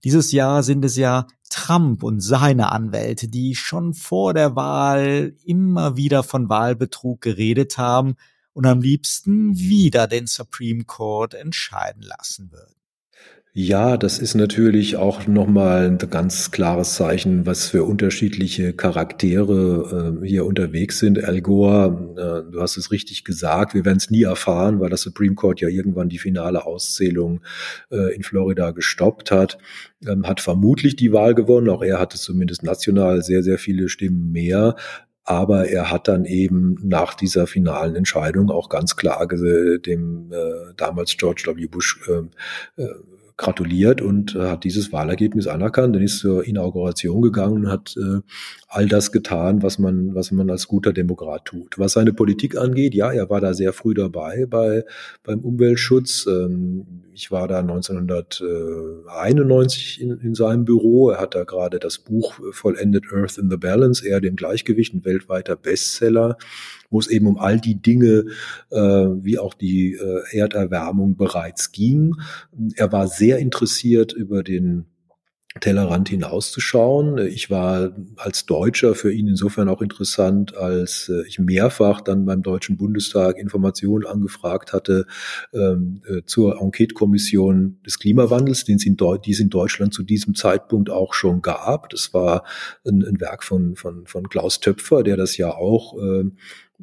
Dieses 0.02 0.32
Jahr 0.32 0.62
sind 0.62 0.82
es 0.82 0.96
ja 0.96 1.26
Trump 1.50 2.02
und 2.04 2.22
seine 2.22 2.72
Anwälte, 2.72 3.28
die 3.28 3.54
schon 3.54 3.92
vor 3.92 4.32
der 4.32 4.56
Wahl 4.56 5.36
immer 5.44 5.98
wieder 5.98 6.22
von 6.22 6.48
Wahlbetrug 6.48 7.20
geredet 7.20 7.76
haben 7.76 8.14
und 8.54 8.64
am 8.64 8.80
liebsten 8.80 9.58
wieder 9.58 10.06
den 10.06 10.26
Supreme 10.26 10.84
Court 10.84 11.34
entscheiden 11.34 12.00
lassen 12.00 12.50
würden. 12.50 12.83
Ja, 13.56 13.96
das 13.96 14.18
ist 14.18 14.34
natürlich 14.34 14.96
auch 14.96 15.28
nochmal 15.28 15.86
ein 15.86 15.98
ganz 15.98 16.50
klares 16.50 16.94
Zeichen, 16.94 17.46
was 17.46 17.68
für 17.68 17.84
unterschiedliche 17.84 18.72
Charaktere 18.72 20.18
äh, 20.24 20.26
hier 20.26 20.44
unterwegs 20.44 20.98
sind. 20.98 21.22
Al 21.22 21.40
Gore, 21.40 22.46
äh, 22.48 22.50
du 22.50 22.60
hast 22.60 22.76
es 22.76 22.90
richtig 22.90 23.22
gesagt, 23.22 23.72
wir 23.72 23.84
werden 23.84 23.98
es 23.98 24.10
nie 24.10 24.24
erfahren, 24.24 24.80
weil 24.80 24.90
das 24.90 25.02
Supreme 25.02 25.36
Court 25.36 25.60
ja 25.60 25.68
irgendwann 25.68 26.08
die 26.08 26.18
finale 26.18 26.66
Auszählung 26.66 27.42
äh, 27.92 28.12
in 28.16 28.24
Florida 28.24 28.72
gestoppt 28.72 29.30
hat, 29.30 29.58
ähm, 30.04 30.26
hat 30.26 30.40
vermutlich 30.40 30.96
die 30.96 31.12
Wahl 31.12 31.36
gewonnen. 31.36 31.68
Auch 31.68 31.84
er 31.84 32.00
hatte 32.00 32.18
zumindest 32.18 32.64
national 32.64 33.22
sehr, 33.22 33.44
sehr 33.44 33.58
viele 33.58 33.88
Stimmen 33.88 34.32
mehr. 34.32 34.74
Aber 35.22 35.68
er 35.68 35.92
hat 35.92 36.08
dann 36.08 36.24
eben 36.24 36.76
nach 36.82 37.14
dieser 37.14 37.46
finalen 37.46 37.94
Entscheidung 37.94 38.50
auch 38.50 38.68
ganz 38.68 38.96
klar 38.96 39.26
dem 39.26 40.32
äh, 40.32 40.74
damals 40.76 41.16
George 41.16 41.44
W. 41.46 41.66
Bush 41.68 42.00
äh, 42.08 42.82
äh 42.82 42.94
gratuliert 43.36 44.00
und 44.00 44.36
äh, 44.36 44.42
hat 44.42 44.62
dieses 44.62 44.92
Wahlergebnis 44.92 45.48
anerkannt 45.48 45.96
und 45.96 46.02
ist 46.02 46.20
zur 46.20 46.46
Inauguration 46.46 47.20
gegangen 47.20 47.64
und 47.64 47.70
hat 47.70 47.96
äh, 47.96 48.20
all 48.68 48.86
das 48.86 49.10
getan, 49.10 49.60
was 49.62 49.80
man, 49.80 50.14
was 50.14 50.30
man 50.30 50.48
als 50.50 50.68
guter 50.68 50.92
Demokrat 50.92 51.46
tut. 51.46 51.76
Was 51.78 51.94
seine 51.94 52.12
Politik 52.12 52.56
angeht, 52.56 52.94
ja, 52.94 53.12
er 53.12 53.28
war 53.30 53.40
da 53.40 53.52
sehr 53.52 53.72
früh 53.72 53.94
dabei 53.94 54.46
bei, 54.46 54.84
beim 55.24 55.40
Umweltschutz. 55.40 56.26
Ähm, 56.28 57.02
ich 57.12 57.32
war 57.32 57.48
da 57.48 57.58
1991 57.58 60.00
in, 60.00 60.20
in 60.20 60.36
seinem 60.36 60.64
Büro. 60.64 61.10
Er 61.10 61.20
hat 61.20 61.34
da 61.34 61.42
gerade 61.42 61.80
das 61.80 61.98
Buch 61.98 62.38
vollendet 62.52 63.06
Earth 63.12 63.38
in 63.38 63.50
the 63.50 63.56
Balance, 63.56 64.06
eher 64.06 64.20
dem 64.20 64.36
Gleichgewicht, 64.36 64.94
ein 64.94 65.04
weltweiter 65.04 65.56
Bestseller 65.56 66.36
wo 66.90 66.98
es 66.98 67.08
eben 67.08 67.26
um 67.26 67.38
all 67.38 67.60
die 67.60 67.80
Dinge 67.80 68.24
äh, 68.70 68.78
wie 68.78 69.38
auch 69.38 69.54
die 69.54 69.94
äh, 69.94 70.38
Erderwärmung 70.38 71.16
bereits 71.16 71.72
ging. 71.72 72.14
Er 72.76 72.92
war 72.92 73.08
sehr 73.08 73.38
interessiert 73.38 74.12
über 74.12 74.42
den 74.42 74.86
Tellerrand 75.60 76.08
hinauszuschauen. 76.08 77.18
Ich 77.18 77.48
war 77.48 77.92
als 78.16 78.44
Deutscher 78.44 78.96
für 78.96 79.12
ihn 79.12 79.28
insofern 79.28 79.68
auch 79.68 79.82
interessant, 79.82 80.56
als 80.56 81.08
äh, 81.08 81.26
ich 81.28 81.38
mehrfach 81.38 82.00
dann 82.00 82.24
beim 82.24 82.42
Deutschen 82.42 82.76
Bundestag 82.76 83.38
Informationen 83.38 84.04
angefragt 84.04 84.72
hatte 84.72 85.06
ähm, 85.52 86.02
äh, 86.08 86.22
zur 86.26 86.60
Enquete-Kommission 86.60 87.78
des 87.86 88.00
Klimawandels, 88.00 88.64
den 88.64 88.76
es 88.76 88.86
in, 88.86 88.96
die 88.96 89.30
es 89.30 89.40
in 89.40 89.50
Deutschland 89.50 89.94
zu 89.94 90.02
diesem 90.02 90.34
Zeitpunkt 90.34 90.90
auch 90.90 91.14
schon 91.14 91.40
gab. 91.40 91.88
Das 91.90 92.12
war 92.12 92.44
ein, 92.84 93.04
ein 93.04 93.20
Werk 93.20 93.44
von, 93.44 93.76
von, 93.76 94.06
von 94.06 94.28
Klaus 94.28 94.58
Töpfer, 94.58 95.04
der 95.04 95.16
das 95.16 95.36
ja 95.36 95.54
auch 95.54 95.96
äh, 96.02 96.24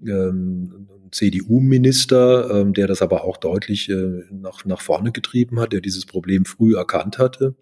ähm, 0.05 0.88
CDU-Minister, 1.12 2.50
ähm, 2.51 2.74
der 2.74 2.88
das 2.88 3.01
aber 3.01 3.24
auch 3.24 3.38
deutlich 3.38 3.89
äh, 3.89 4.24
nach, 4.31 4.65
nach 4.65 4.81
vorne 4.81 5.12
getrieben 5.12 5.60
hat, 5.60 5.74
der 5.74 5.81
dieses 5.81 6.05
Problem 6.05 6.45
früh 6.45 6.75
erkannt 6.75 7.17
hatte. 7.17 7.55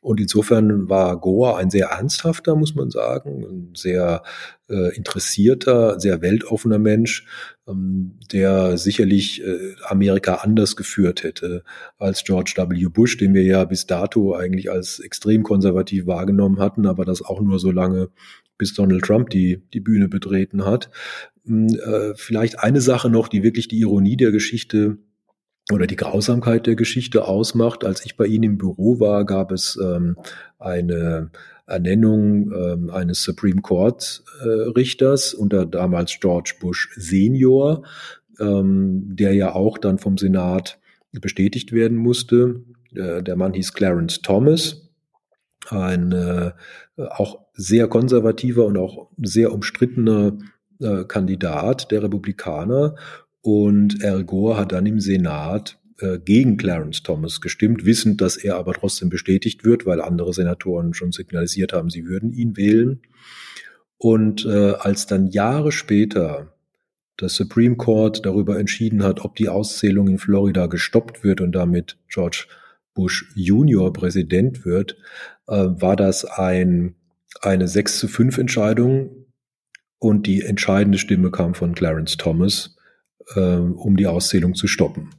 Und 0.00 0.20
insofern 0.20 0.88
war 0.88 1.20
Goa 1.20 1.56
ein 1.56 1.70
sehr 1.70 1.88
ernsthafter, 1.88 2.56
muss 2.56 2.74
man 2.74 2.90
sagen, 2.90 3.44
ein 3.44 3.74
sehr 3.76 4.22
äh, 4.68 4.94
interessierter, 4.96 6.00
sehr 6.00 6.22
weltoffener 6.22 6.78
Mensch, 6.78 7.26
ähm, 7.68 8.18
der 8.32 8.78
sicherlich 8.78 9.42
äh, 9.42 9.74
Amerika 9.84 10.36
anders 10.36 10.74
geführt 10.74 11.22
hätte 11.22 11.64
als 11.98 12.24
George 12.24 12.54
W. 12.56 12.86
Bush, 12.86 13.18
den 13.18 13.34
wir 13.34 13.42
ja 13.42 13.64
bis 13.64 13.86
dato 13.86 14.34
eigentlich 14.34 14.70
als 14.70 14.98
extrem 15.00 15.42
konservativ 15.42 16.06
wahrgenommen 16.06 16.58
hatten, 16.60 16.86
aber 16.86 17.04
das 17.04 17.22
auch 17.22 17.40
nur 17.40 17.58
so 17.58 17.70
lange 17.70 18.08
bis 18.60 18.74
Donald 18.74 19.02
Trump 19.02 19.30
die, 19.30 19.62
die 19.72 19.80
Bühne 19.80 20.08
betreten 20.08 20.64
hat. 20.64 20.90
Hm, 21.46 21.68
äh, 21.68 22.14
vielleicht 22.14 22.60
eine 22.60 22.80
Sache 22.80 23.08
noch, 23.08 23.26
die 23.26 23.42
wirklich 23.42 23.66
die 23.66 23.80
Ironie 23.80 24.16
der 24.16 24.30
Geschichte 24.30 24.98
oder 25.72 25.86
die 25.86 25.96
Grausamkeit 25.96 26.66
der 26.66 26.76
Geschichte 26.76 27.24
ausmacht. 27.24 27.84
Als 27.84 28.04
ich 28.04 28.16
bei 28.16 28.26
Ihnen 28.26 28.44
im 28.44 28.58
Büro 28.58 29.00
war, 29.00 29.24
gab 29.24 29.50
es 29.50 29.78
ähm, 29.82 30.16
eine 30.58 31.30
Ernennung 31.66 32.52
ähm, 32.52 32.90
eines 32.90 33.22
Supreme 33.22 33.62
Court 33.62 34.22
äh, 34.42 34.48
Richters 34.48 35.32
unter 35.32 35.64
damals 35.64 36.18
George 36.20 36.54
Bush 36.60 36.90
Senior, 36.96 37.84
ähm, 38.38 39.16
der 39.16 39.34
ja 39.34 39.54
auch 39.54 39.78
dann 39.78 39.98
vom 39.98 40.18
Senat 40.18 40.78
bestätigt 41.12 41.72
werden 41.72 41.96
musste. 41.96 42.64
Äh, 42.94 43.22
der 43.22 43.36
Mann 43.36 43.54
hieß 43.54 43.72
Clarence 43.72 44.20
Thomas, 44.20 44.89
ein 45.68 46.12
äh, 46.12 46.52
auch 46.96 47.46
sehr 47.54 47.88
konservativer 47.88 48.64
und 48.64 48.76
auch 48.76 49.10
sehr 49.18 49.52
umstrittener 49.52 50.38
äh, 50.80 51.04
Kandidat 51.04 51.90
der 51.90 52.02
Republikaner. 52.02 52.96
Und 53.42 54.04
Al 54.04 54.24
Gore 54.24 54.56
hat 54.56 54.72
dann 54.72 54.86
im 54.86 55.00
Senat 55.00 55.78
äh, 55.98 56.18
gegen 56.18 56.56
Clarence 56.56 57.02
Thomas 57.02 57.40
gestimmt, 57.40 57.84
wissend, 57.84 58.20
dass 58.20 58.36
er 58.36 58.56
aber 58.56 58.74
trotzdem 58.74 59.08
bestätigt 59.08 59.64
wird, 59.64 59.86
weil 59.86 60.00
andere 60.00 60.32
Senatoren 60.32 60.94
schon 60.94 61.12
signalisiert 61.12 61.72
haben, 61.72 61.90
sie 61.90 62.06
würden 62.06 62.32
ihn 62.32 62.56
wählen. 62.56 63.02
Und 63.98 64.46
äh, 64.46 64.72
als 64.72 65.06
dann 65.06 65.26
Jahre 65.26 65.72
später 65.72 66.54
das 67.18 67.34
Supreme 67.34 67.76
Court 67.76 68.24
darüber 68.24 68.58
entschieden 68.58 69.02
hat, 69.02 69.24
ob 69.24 69.36
die 69.36 69.50
Auszählung 69.50 70.08
in 70.08 70.18
Florida 70.18 70.66
gestoppt 70.66 71.22
wird 71.22 71.42
und 71.42 71.52
damit 71.52 71.98
George 72.08 72.46
Bush 72.94 73.32
Junior 73.34 73.92
Präsident 73.92 74.64
wird, 74.64 74.96
äh, 75.46 75.54
war 75.54 75.96
das 75.96 76.24
ein, 76.24 76.96
eine 77.40 77.68
6 77.68 77.98
zu 77.98 78.08
5 78.08 78.38
Entscheidung 78.38 79.26
und 79.98 80.26
die 80.26 80.42
entscheidende 80.42 80.98
Stimme 80.98 81.30
kam 81.30 81.54
von 81.54 81.74
Clarence 81.74 82.16
Thomas, 82.16 82.76
äh, 83.34 83.40
um 83.40 83.96
die 83.96 84.06
Auszählung 84.06 84.54
zu 84.54 84.66
stoppen. 84.66 85.10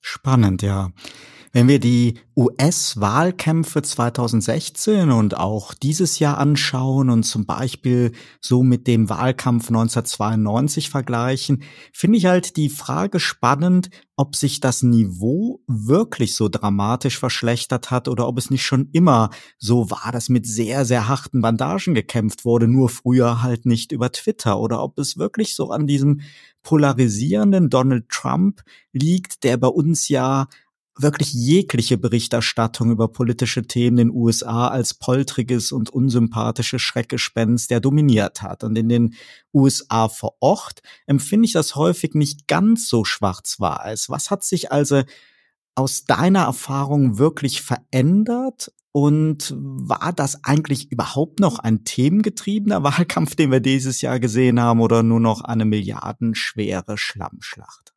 Spannend, 0.00 0.62
ja. 0.62 0.90
Wenn 1.52 1.68
wir 1.68 1.80
die 1.80 2.18
US-Wahlkämpfe 2.36 3.82
2016 3.82 5.10
und 5.10 5.36
auch 5.36 5.74
dieses 5.74 6.18
Jahr 6.18 6.38
anschauen 6.38 7.10
und 7.10 7.24
zum 7.24 7.46
Beispiel 7.46 8.12
so 8.40 8.62
mit 8.62 8.86
dem 8.86 9.08
Wahlkampf 9.08 9.68
1992 9.68 10.90
vergleichen, 10.90 11.62
finde 11.92 12.18
ich 12.18 12.26
halt 12.26 12.56
die 12.56 12.68
Frage 12.68 13.18
spannend, 13.18 13.88
ob 14.16 14.36
sich 14.36 14.60
das 14.60 14.82
Niveau 14.82 15.60
wirklich 15.66 16.36
so 16.36 16.48
dramatisch 16.48 17.18
verschlechtert 17.18 17.90
hat 17.90 18.08
oder 18.08 18.28
ob 18.28 18.36
es 18.38 18.50
nicht 18.50 18.64
schon 18.64 18.90
immer 18.92 19.30
so 19.58 19.90
war, 19.90 20.12
dass 20.12 20.28
mit 20.28 20.46
sehr, 20.46 20.84
sehr 20.84 21.08
harten 21.08 21.40
Bandagen 21.40 21.94
gekämpft 21.94 22.44
wurde, 22.44 22.68
nur 22.68 22.88
früher 22.88 23.42
halt 23.42 23.64
nicht 23.64 23.92
über 23.92 24.12
Twitter 24.12 24.58
oder 24.58 24.82
ob 24.82 24.98
es 24.98 25.16
wirklich 25.16 25.54
so 25.54 25.70
an 25.70 25.86
diesem 25.86 26.20
polarisierenden 26.62 27.70
Donald 27.70 28.08
Trump 28.08 28.62
liegt, 28.92 29.44
der 29.44 29.56
bei 29.56 29.68
uns 29.68 30.08
ja 30.08 30.48
wirklich 31.00 31.32
jegliche 31.32 31.96
Berichterstattung 31.96 32.90
über 32.90 33.08
politische 33.08 33.62
Themen 33.62 33.98
in 33.98 34.08
den 34.08 34.16
USA 34.16 34.68
als 34.68 34.94
poltriges 34.94 35.72
und 35.72 35.90
unsympathisches 35.90 36.82
Schreckgespenst, 36.82 37.70
der 37.70 37.80
dominiert 37.80 38.42
hat. 38.42 38.64
Und 38.64 38.76
in 38.76 38.88
den 38.88 39.14
USA 39.54 40.08
vor 40.08 40.36
Ort 40.40 40.80
empfinde 41.06 41.46
ich 41.46 41.52
das 41.52 41.76
häufig 41.76 42.14
nicht 42.14 42.48
ganz 42.48 42.88
so 42.88 43.04
schwarz-weiß. 43.04 44.10
Was 44.10 44.30
hat 44.30 44.44
sich 44.44 44.72
also 44.72 45.02
aus 45.74 46.04
deiner 46.04 46.44
Erfahrung 46.44 47.18
wirklich 47.18 47.62
verändert? 47.62 48.72
Und 48.90 49.54
war 49.56 50.12
das 50.12 50.42
eigentlich 50.42 50.90
überhaupt 50.90 51.38
noch 51.38 51.60
ein 51.60 51.84
themengetriebener 51.84 52.82
Wahlkampf, 52.82 53.36
den 53.36 53.52
wir 53.52 53.60
dieses 53.60 54.00
Jahr 54.00 54.18
gesehen 54.18 54.58
haben, 54.58 54.80
oder 54.80 55.02
nur 55.02 55.20
noch 55.20 55.42
eine 55.42 55.64
milliardenschwere 55.64 56.98
Schlammschlacht? 56.98 57.94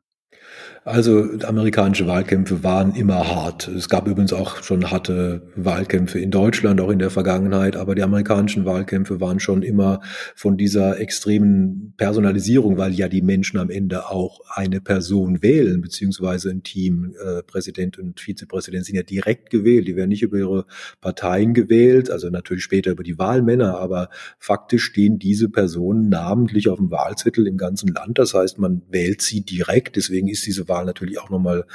Also 0.84 1.28
amerikanische 1.44 2.08
Wahlkämpfe 2.08 2.64
waren 2.64 2.96
immer 2.96 3.28
hart. 3.28 3.68
Es 3.68 3.88
gab 3.88 4.08
übrigens 4.08 4.32
auch 4.32 4.64
schon 4.64 4.90
harte 4.90 5.42
Wahlkämpfe 5.54 6.18
in 6.18 6.32
Deutschland, 6.32 6.80
auch 6.80 6.90
in 6.90 6.98
der 6.98 7.10
Vergangenheit, 7.10 7.76
aber 7.76 7.94
die 7.94 8.02
amerikanischen 8.02 8.64
Wahlkämpfe 8.64 9.20
waren 9.20 9.38
schon 9.38 9.62
immer 9.62 10.00
von 10.34 10.56
dieser 10.56 10.98
extremen 10.98 11.94
Personalisierung, 11.96 12.78
weil 12.78 12.94
ja 12.94 13.06
die 13.06 13.22
Menschen 13.22 13.60
am 13.60 13.70
Ende 13.70 14.10
auch 14.10 14.40
eine 14.48 14.80
Person 14.80 15.40
wählen, 15.40 15.80
beziehungsweise 15.82 16.50
ein 16.50 16.64
Team, 16.64 17.14
äh, 17.24 17.44
Präsident 17.44 18.00
und 18.00 18.18
Vizepräsident 18.18 18.84
sind 18.84 18.96
ja 18.96 19.04
direkt 19.04 19.50
gewählt, 19.50 19.86
die 19.86 19.94
werden 19.94 20.08
nicht 20.08 20.22
über 20.22 20.38
ihre 20.38 20.66
Parteien 21.00 21.54
gewählt, 21.54 22.10
also 22.10 22.28
natürlich 22.28 22.64
später 22.64 22.90
über 22.90 23.04
die 23.04 23.20
Wahlmänner, 23.20 23.78
aber 23.78 24.08
faktisch 24.40 24.82
stehen 24.82 25.20
diese 25.20 25.48
Personen 25.48 26.08
namentlich 26.08 26.68
auf 26.68 26.78
dem 26.78 26.90
Wahlzettel 26.90 27.46
im 27.46 27.56
ganzen 27.56 27.94
Land. 27.94 28.18
Das 28.18 28.34
heißt, 28.34 28.58
man 28.58 28.82
wählt 28.90 29.22
sie 29.22 29.42
direkt, 29.42 29.94
deswegen 29.94 30.26
ist 30.26 30.44
diese 30.44 30.71
Wahl 30.72 30.86
natürlich 30.86 31.20
auch 31.20 31.28
nochmal 31.28 31.66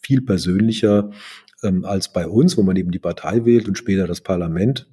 viel 0.00 0.22
persönlicher 0.22 1.10
ähm, 1.64 1.84
als 1.84 2.12
bei 2.12 2.28
uns, 2.28 2.56
wo 2.56 2.62
man 2.62 2.76
eben 2.76 2.92
die 2.92 3.00
Partei 3.00 3.44
wählt 3.44 3.66
und 3.66 3.76
später 3.76 4.06
das 4.06 4.20
Parlament 4.20 4.86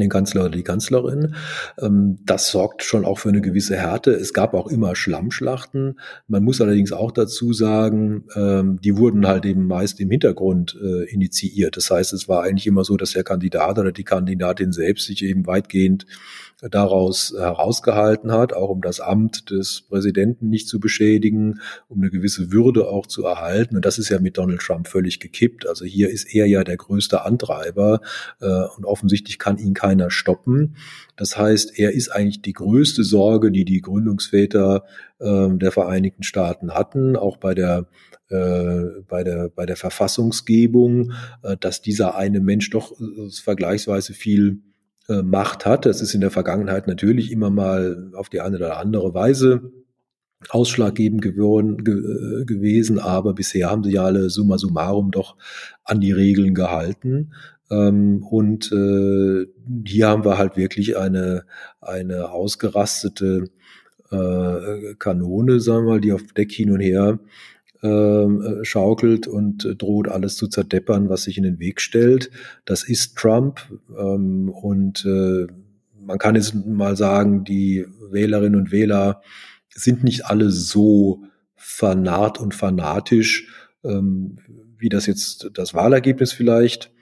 den 0.00 0.08
Kanzler 0.08 0.42
oder 0.42 0.56
die 0.56 0.62
Kanzlerin. 0.62 1.34
Ähm, 1.78 2.18
das 2.24 2.50
sorgt 2.50 2.82
schon 2.82 3.04
auch 3.04 3.18
für 3.18 3.28
eine 3.28 3.40
gewisse 3.40 3.76
Härte. 3.76 4.12
Es 4.12 4.32
gab 4.32 4.54
auch 4.54 4.68
immer 4.68 4.96
Schlammschlachten. 4.96 6.00
Man 6.28 6.44
muss 6.44 6.60
allerdings 6.60 6.92
auch 6.92 7.12
dazu 7.12 7.52
sagen, 7.52 8.24
ähm, 8.34 8.80
die 8.80 8.96
wurden 8.96 9.26
halt 9.26 9.44
eben 9.44 9.66
meist 9.66 10.00
im 10.00 10.10
Hintergrund 10.10 10.78
äh, 10.82 11.04
initiiert. 11.12 11.76
Das 11.76 11.90
heißt, 11.90 12.12
es 12.12 12.28
war 12.28 12.42
eigentlich 12.42 12.66
immer 12.66 12.84
so, 12.84 12.96
dass 12.96 13.12
der 13.12 13.24
Kandidat 13.24 13.78
oder 13.78 13.92
die 13.92 14.04
Kandidatin 14.04 14.72
selbst 14.72 15.06
sich 15.06 15.22
eben 15.22 15.46
weitgehend 15.46 16.06
daraus 16.70 17.34
herausgehalten 17.36 18.30
hat, 18.32 18.52
auch 18.52 18.68
um 18.70 18.82
das 18.82 19.00
Amt 19.00 19.50
des 19.50 19.82
Präsidenten 19.82 20.48
nicht 20.48 20.68
zu 20.68 20.78
beschädigen, 20.78 21.60
um 21.88 22.00
eine 22.00 22.10
gewisse 22.10 22.52
Würde 22.52 22.88
auch 22.88 23.06
zu 23.06 23.24
erhalten. 23.24 23.76
Und 23.76 23.84
das 23.84 23.98
ist 23.98 24.08
ja 24.08 24.20
mit 24.20 24.38
Donald 24.38 24.60
Trump 24.60 24.86
völlig 24.86 25.18
gekippt. 25.18 25.66
Also 25.66 25.84
hier 25.84 26.10
ist 26.10 26.32
er 26.32 26.46
ja 26.46 26.62
der 26.62 26.76
größte 26.76 27.24
Antreiber 27.24 28.00
äh, 28.40 28.46
und 28.76 28.84
offensichtlich 28.84 29.38
kann 29.38 29.58
ihn 29.58 29.74
keiner 29.74 30.10
stoppen. 30.10 30.76
Das 31.16 31.36
heißt, 31.36 31.78
er 31.78 31.92
ist 31.92 32.10
eigentlich 32.10 32.42
die 32.42 32.52
größte 32.52 33.02
Sorge, 33.02 33.50
die 33.50 33.64
die 33.64 33.80
Gründungsväter 33.80 34.84
äh, 35.18 35.48
der 35.50 35.72
Vereinigten 35.72 36.22
Staaten 36.22 36.74
hatten, 36.74 37.16
auch 37.16 37.38
bei 37.38 37.54
der 37.54 37.88
äh, 38.28 39.02
bei 39.08 39.24
der 39.24 39.50
bei 39.50 39.66
der 39.66 39.76
Verfassungsgebung, 39.76 41.12
äh, 41.42 41.56
dass 41.58 41.82
dieser 41.82 42.16
eine 42.16 42.40
Mensch 42.40 42.70
doch 42.70 42.92
äh, 42.92 43.30
vergleichsweise 43.30 44.14
viel 44.14 44.62
äh, 45.08 45.22
Macht 45.22 45.66
hat. 45.66 45.86
Das 45.86 46.00
ist 46.00 46.14
in 46.14 46.20
der 46.20 46.30
Vergangenheit 46.30 46.86
natürlich 46.86 47.30
immer 47.30 47.50
mal 47.50 48.10
auf 48.14 48.28
die 48.28 48.40
eine 48.40 48.56
oder 48.56 48.78
andere 48.78 49.14
Weise 49.14 49.72
ausschlaggebend 50.48 51.22
geworden, 51.22 51.84
ge, 51.84 51.94
äh, 51.94 52.44
gewesen, 52.44 52.98
aber 52.98 53.32
bisher 53.32 53.70
haben 53.70 53.84
sie 53.84 53.92
ja 53.92 54.04
alle 54.04 54.28
summa 54.30 54.58
summarum 54.58 55.10
doch 55.10 55.36
an 55.84 56.00
die 56.00 56.12
Regeln 56.12 56.54
gehalten. 56.54 57.32
Ähm, 57.70 58.22
und 58.22 58.72
äh, 58.72 59.46
hier 59.86 60.08
haben 60.08 60.24
wir 60.24 60.38
halt 60.38 60.56
wirklich 60.56 60.96
eine, 60.96 61.44
eine 61.80 62.30
ausgerastete 62.30 63.46
Kanone, 64.98 65.58
sagen 65.60 65.86
wir 65.86 65.92
mal, 65.92 66.00
die 66.02 66.12
auf 66.12 66.22
Deck 66.34 66.52
hin 66.52 66.70
und 66.70 66.80
her 66.80 67.18
äh, 67.82 68.64
schaukelt 68.64 69.26
und 69.26 69.76
droht 69.78 70.08
alles 70.08 70.36
zu 70.36 70.48
zerdeppern, 70.48 71.08
was 71.08 71.24
sich 71.24 71.36
in 71.36 71.44
den 71.44 71.58
Weg 71.58 71.80
stellt. 71.80 72.30
Das 72.64 72.84
ist 72.84 73.16
Trump 73.16 73.60
ähm, 73.98 74.48
und 74.48 75.04
äh, 75.04 75.46
man 76.00 76.18
kann 76.18 76.34
jetzt 76.34 76.54
mal 76.54 76.96
sagen, 76.96 77.44
die 77.44 77.86
Wählerinnen 78.10 78.58
und 78.58 78.72
Wähler 78.72 79.22
sind 79.74 80.04
nicht 80.04 80.26
alle 80.26 80.50
so 80.50 81.24
vernarrt 81.56 82.40
und 82.40 82.54
fanatisch, 82.54 83.48
ähm, 83.84 84.38
wie 84.78 84.88
das 84.88 85.06
jetzt 85.06 85.50
das 85.54 85.74
Wahlergebnis 85.74 86.32
vielleicht 86.32 86.92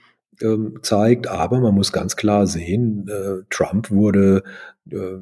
ähm, 0.43 0.79
zeigt. 0.83 1.29
Aber 1.29 1.61
man 1.61 1.75
muss 1.75 1.93
ganz 1.93 2.17
klar 2.17 2.47
sehen, 2.47 3.09
äh, 3.09 3.43
Trump 3.51 3.91
wurde 3.91 4.43
äh, 4.91 5.19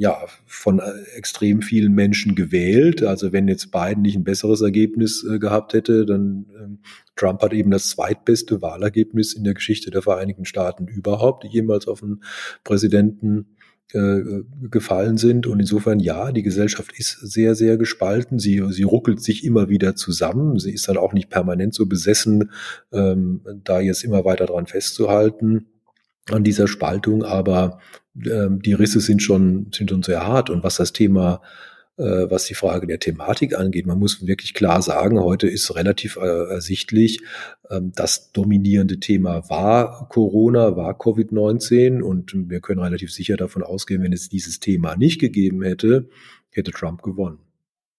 ja 0.00 0.16
von 0.46 0.78
äh, 0.78 0.92
extrem 1.14 1.60
vielen 1.60 1.92
Menschen 1.92 2.34
gewählt. 2.34 3.02
Also 3.02 3.34
wenn 3.34 3.48
jetzt 3.48 3.70
Biden 3.70 4.00
nicht 4.00 4.16
ein 4.16 4.24
besseres 4.24 4.62
Ergebnis 4.62 5.22
äh, 5.24 5.38
gehabt 5.38 5.74
hätte, 5.74 6.06
dann 6.06 6.46
ähm, 6.58 6.78
Trump 7.16 7.42
hat 7.42 7.52
eben 7.52 7.70
das 7.70 7.90
zweitbeste 7.90 8.62
Wahlergebnis 8.62 9.34
in 9.34 9.44
der 9.44 9.52
Geschichte 9.52 9.90
der 9.90 10.00
Vereinigten 10.00 10.46
Staaten 10.46 10.88
überhaupt, 10.88 11.44
die 11.44 11.48
jemals 11.48 11.86
auf 11.86 12.02
einen 12.02 12.22
Präsidenten 12.64 13.56
äh, 13.92 14.22
gefallen 14.70 15.18
sind. 15.18 15.46
Und 15.46 15.60
insofern, 15.60 16.00
ja, 16.00 16.32
die 16.32 16.42
Gesellschaft 16.42 16.98
ist 16.98 17.20
sehr, 17.20 17.54
sehr 17.54 17.76
gespalten. 17.76 18.38
Sie, 18.38 18.64
sie 18.70 18.84
ruckelt 18.84 19.22
sich 19.22 19.44
immer 19.44 19.68
wieder 19.68 19.96
zusammen. 19.96 20.58
Sie 20.58 20.72
ist 20.72 20.88
dann 20.88 20.96
auch 20.96 21.12
nicht 21.12 21.28
permanent 21.28 21.74
so 21.74 21.84
besessen, 21.84 22.52
ähm, 22.90 23.42
da 23.64 23.80
jetzt 23.80 24.02
immer 24.02 24.24
weiter 24.24 24.46
dran 24.46 24.66
festzuhalten 24.66 25.66
an 26.30 26.42
dieser 26.42 26.68
Spaltung. 26.68 27.22
Aber 27.22 27.80
ähm, 28.16 28.60
die 28.62 28.72
Risse 28.72 29.00
sind 29.00 29.22
schon, 29.22 29.70
sind 29.72 29.90
schon 29.90 30.02
sehr 30.02 30.26
hart. 30.26 30.50
Und 30.50 30.62
was 30.62 30.76
das 30.76 30.92
Thema 30.92 31.40
äh, 32.00 32.30
was 32.30 32.46
die 32.46 32.54
Frage 32.54 32.86
der 32.86 32.98
Thematik 32.98 33.54
angeht. 33.58 33.86
Man 33.86 33.98
muss 33.98 34.26
wirklich 34.26 34.54
klar 34.54 34.80
sagen, 34.80 35.20
heute 35.20 35.46
ist 35.48 35.74
relativ 35.76 36.16
äh, 36.16 36.50
ersichtlich, 36.50 37.20
ähm, 37.68 37.92
das 37.94 38.32
dominierende 38.32 39.00
Thema 39.00 39.50
war 39.50 40.08
Corona, 40.08 40.76
war 40.76 40.98
Covid-19 40.98 42.00
und 42.00 42.32
wir 42.34 42.60
können 42.60 42.80
relativ 42.80 43.12
sicher 43.12 43.36
davon 43.36 43.62
ausgehen, 43.62 44.02
wenn 44.02 44.14
es 44.14 44.30
dieses 44.30 44.60
Thema 44.60 44.96
nicht 44.96 45.20
gegeben 45.20 45.62
hätte, 45.62 46.08
hätte 46.48 46.70
Trump 46.70 47.02
gewonnen. 47.02 47.40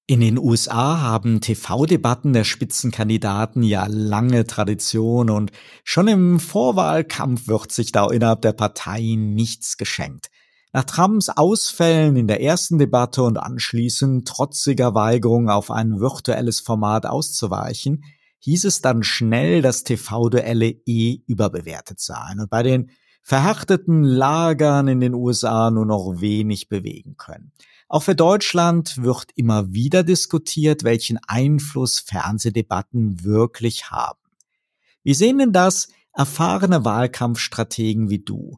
In 0.08 0.20
den 0.20 0.38
USA 0.38 1.00
haben 1.00 1.42
TV-Debatten 1.42 2.34
der 2.34 2.44
Spitzenkandidaten 2.44 3.64
ja 3.64 3.86
lange 3.88 4.46
Tradition 4.46 5.30
und 5.30 5.52
schon 5.84 6.08
im 6.08 6.40
Vorwahlkampf 6.40 7.48
wird 7.48 7.72
sich 7.72 7.92
da 7.92 8.10
innerhalb 8.10 8.42
der 8.42 8.54
Parteien 8.54 9.34
nichts 9.34 9.78
geschenkt. 9.78 10.30
Nach 10.74 10.84
Trumps 10.86 11.30
Ausfällen 11.30 12.16
in 12.16 12.28
der 12.28 12.42
ersten 12.42 12.78
Debatte 12.78 13.24
und 13.24 13.38
anschließend 13.38 14.28
trotziger 14.28 14.96
Weigerung 14.96 15.50
auf 15.50 15.70
ein 15.70 16.00
virtuelles 16.00 16.62
Format 16.62 17.06
auszuweichen, 17.06 18.04
hieß 18.40 18.66
es 18.66 18.82
dann 18.82 19.04
schnell, 19.04 19.62
dass 19.62 19.84
TV-Duelle 19.84 20.70
eh 20.86 21.22
überbewertet 21.28 22.00
seien 22.00 22.40
und 22.40 22.50
bei 22.50 22.64
den 22.64 22.90
verhärteten 23.22 24.04
Lagern 24.04 24.88
in 24.88 25.00
den 25.00 25.14
USA 25.14 25.70
nur 25.70 25.86
noch 25.86 26.22
wenig 26.22 26.70
bewegen 26.70 27.18
können. 27.18 27.52
Auch 27.92 28.04
für 28.04 28.16
Deutschland 28.16 29.04
wird 29.04 29.32
immer 29.36 29.74
wieder 29.74 30.04
diskutiert, 30.04 30.86
welchen 30.86 31.20
Einfluss 31.28 32.00
Fernsehdebatten 32.00 33.26
wirklich 33.26 33.92
haben. 33.92 34.22
Wie 35.04 35.14
sehen 35.14 35.40
denn 35.40 35.52
das 35.52 35.90
erfahrene 36.14 36.86
Wahlkampfstrategen 36.86 38.10
wie 38.10 38.20
du? 38.20 38.58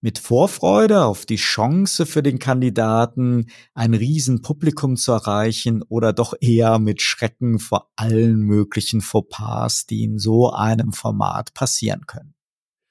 mit 0.00 0.20
Vorfreude 0.20 1.02
auf 1.02 1.26
die 1.26 1.34
Chance 1.34 2.06
für 2.06 2.22
den 2.22 2.38
Kandidaten, 2.38 3.46
ein 3.74 3.94
Riesenpublikum 3.94 4.94
zu 4.94 5.10
erreichen 5.10 5.82
oder 5.82 6.12
doch 6.12 6.34
eher 6.40 6.78
mit 6.78 7.02
Schrecken 7.02 7.58
vor 7.58 7.90
allen 7.96 8.38
möglichen 8.38 9.00
Fauxpas, 9.00 9.86
die 9.86 10.04
in 10.04 10.20
so 10.20 10.52
einem 10.52 10.92
Format 10.92 11.52
passieren 11.52 12.06
können? 12.06 12.37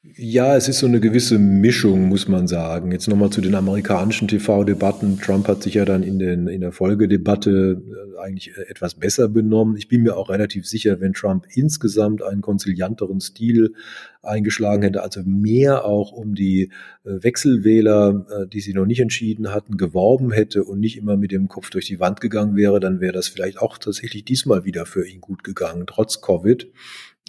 Ja, 0.03 0.55
es 0.55 0.69
ist 0.69 0.79
so 0.79 0.87
eine 0.87 0.99
gewisse 0.99 1.37
Mischung, 1.37 2.07
muss 2.07 2.27
man 2.27 2.47
sagen. 2.47 2.91
Jetzt 2.91 3.07
nochmal 3.07 3.29
zu 3.29 3.41
den 3.41 3.55
amerikanischen 3.55 4.27
TV-Debatten. 4.27 5.19
Trump 5.19 5.47
hat 5.47 5.63
sich 5.63 5.73
ja 5.73 5.85
dann 5.85 6.01
in, 6.01 6.17
den, 6.17 6.47
in 6.47 6.61
der 6.61 6.71
Folgedebatte 6.71 7.81
äh, 7.83 8.19
eigentlich 8.19 8.55
äh, 8.57 8.61
etwas 8.69 8.93
besser 8.93 9.27
benommen. 9.27 9.75
Ich 9.75 9.87
bin 9.89 10.03
mir 10.03 10.15
auch 10.15 10.29
relativ 10.29 10.65
sicher, 10.65 11.01
wenn 11.01 11.13
Trump 11.13 11.45
insgesamt 11.53 12.23
einen 12.23 12.41
konzilianteren 12.41 13.19
Stil 13.19 13.73
eingeschlagen 14.21 14.83
hätte, 14.83 15.03
also 15.03 15.21
mehr 15.25 15.83
auch 15.85 16.11
um 16.11 16.35
die 16.35 16.71
äh, 17.03 17.23
Wechselwähler, 17.23 18.47
die 18.51 18.61
sie 18.61 18.73
noch 18.73 18.85
nicht 18.85 18.99
entschieden 18.99 19.53
hatten, 19.53 19.77
geworben 19.77 20.31
hätte 20.31 20.63
und 20.63 20.79
nicht 20.79 20.97
immer 20.97 21.17
mit 21.17 21.31
dem 21.31 21.47
Kopf 21.47 21.69
durch 21.69 21.85
die 21.85 21.99
Wand 21.99 22.21
gegangen 22.21 22.55
wäre, 22.55 22.79
dann 22.79 23.01
wäre 23.01 23.13
das 23.13 23.27
vielleicht 23.27 23.59
auch 23.59 23.77
tatsächlich 23.77 24.25
diesmal 24.25 24.63
wieder 24.63 24.85
für 24.85 25.07
ihn 25.07 25.21
gut 25.21 25.43
gegangen, 25.43 25.85
trotz 25.85 26.21
Covid. 26.21 26.67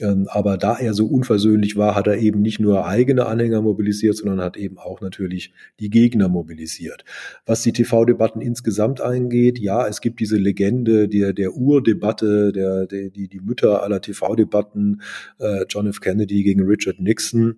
Ähm, 0.03 0.27
aber 0.31 0.57
da 0.57 0.77
er 0.77 0.95
so 0.95 1.07
unversöhnlich 1.07 1.77
war, 1.77 1.95
hat 1.95 2.07
er 2.07 2.19
eben 2.19 2.41
nicht 2.41 2.61
nur 2.61 2.87
eigene 2.87 3.27
Anhänger 3.27 3.63
mobilisiert, 3.63 4.17
sondern 4.17 4.41
hat 4.41 4.57
eben 4.57 4.79
auch 4.79 5.01
natürlich 5.01 5.53
die 5.81 5.91
Gegner 5.91 6.29
mobilisiert. 6.29 7.05
Was 7.47 7.63
die 7.63 7.73
TV-Debatten 7.73 8.41
insgesamt 8.41 9.01
angeht, 9.01 9.59
ja, 9.59 9.87
es 9.87 10.01
gibt 10.01 10.21
diese 10.21 10.37
Legende 10.37 11.09
der, 11.09 11.33
der 11.33 11.55
Urdebatte, 11.55 12.53
der, 12.53 12.87
der, 12.87 13.11
die, 13.11 13.29
die 13.29 13.41
Mütter 13.41 13.83
aller 13.83 14.01
TV-Debatten, 14.01 15.03
äh, 15.39 15.65
John 15.69 15.87
F. 15.87 16.01
Kennedy 16.01 16.43
gegen 16.43 16.63
Richard 16.63 17.01
Nixon, 17.01 17.57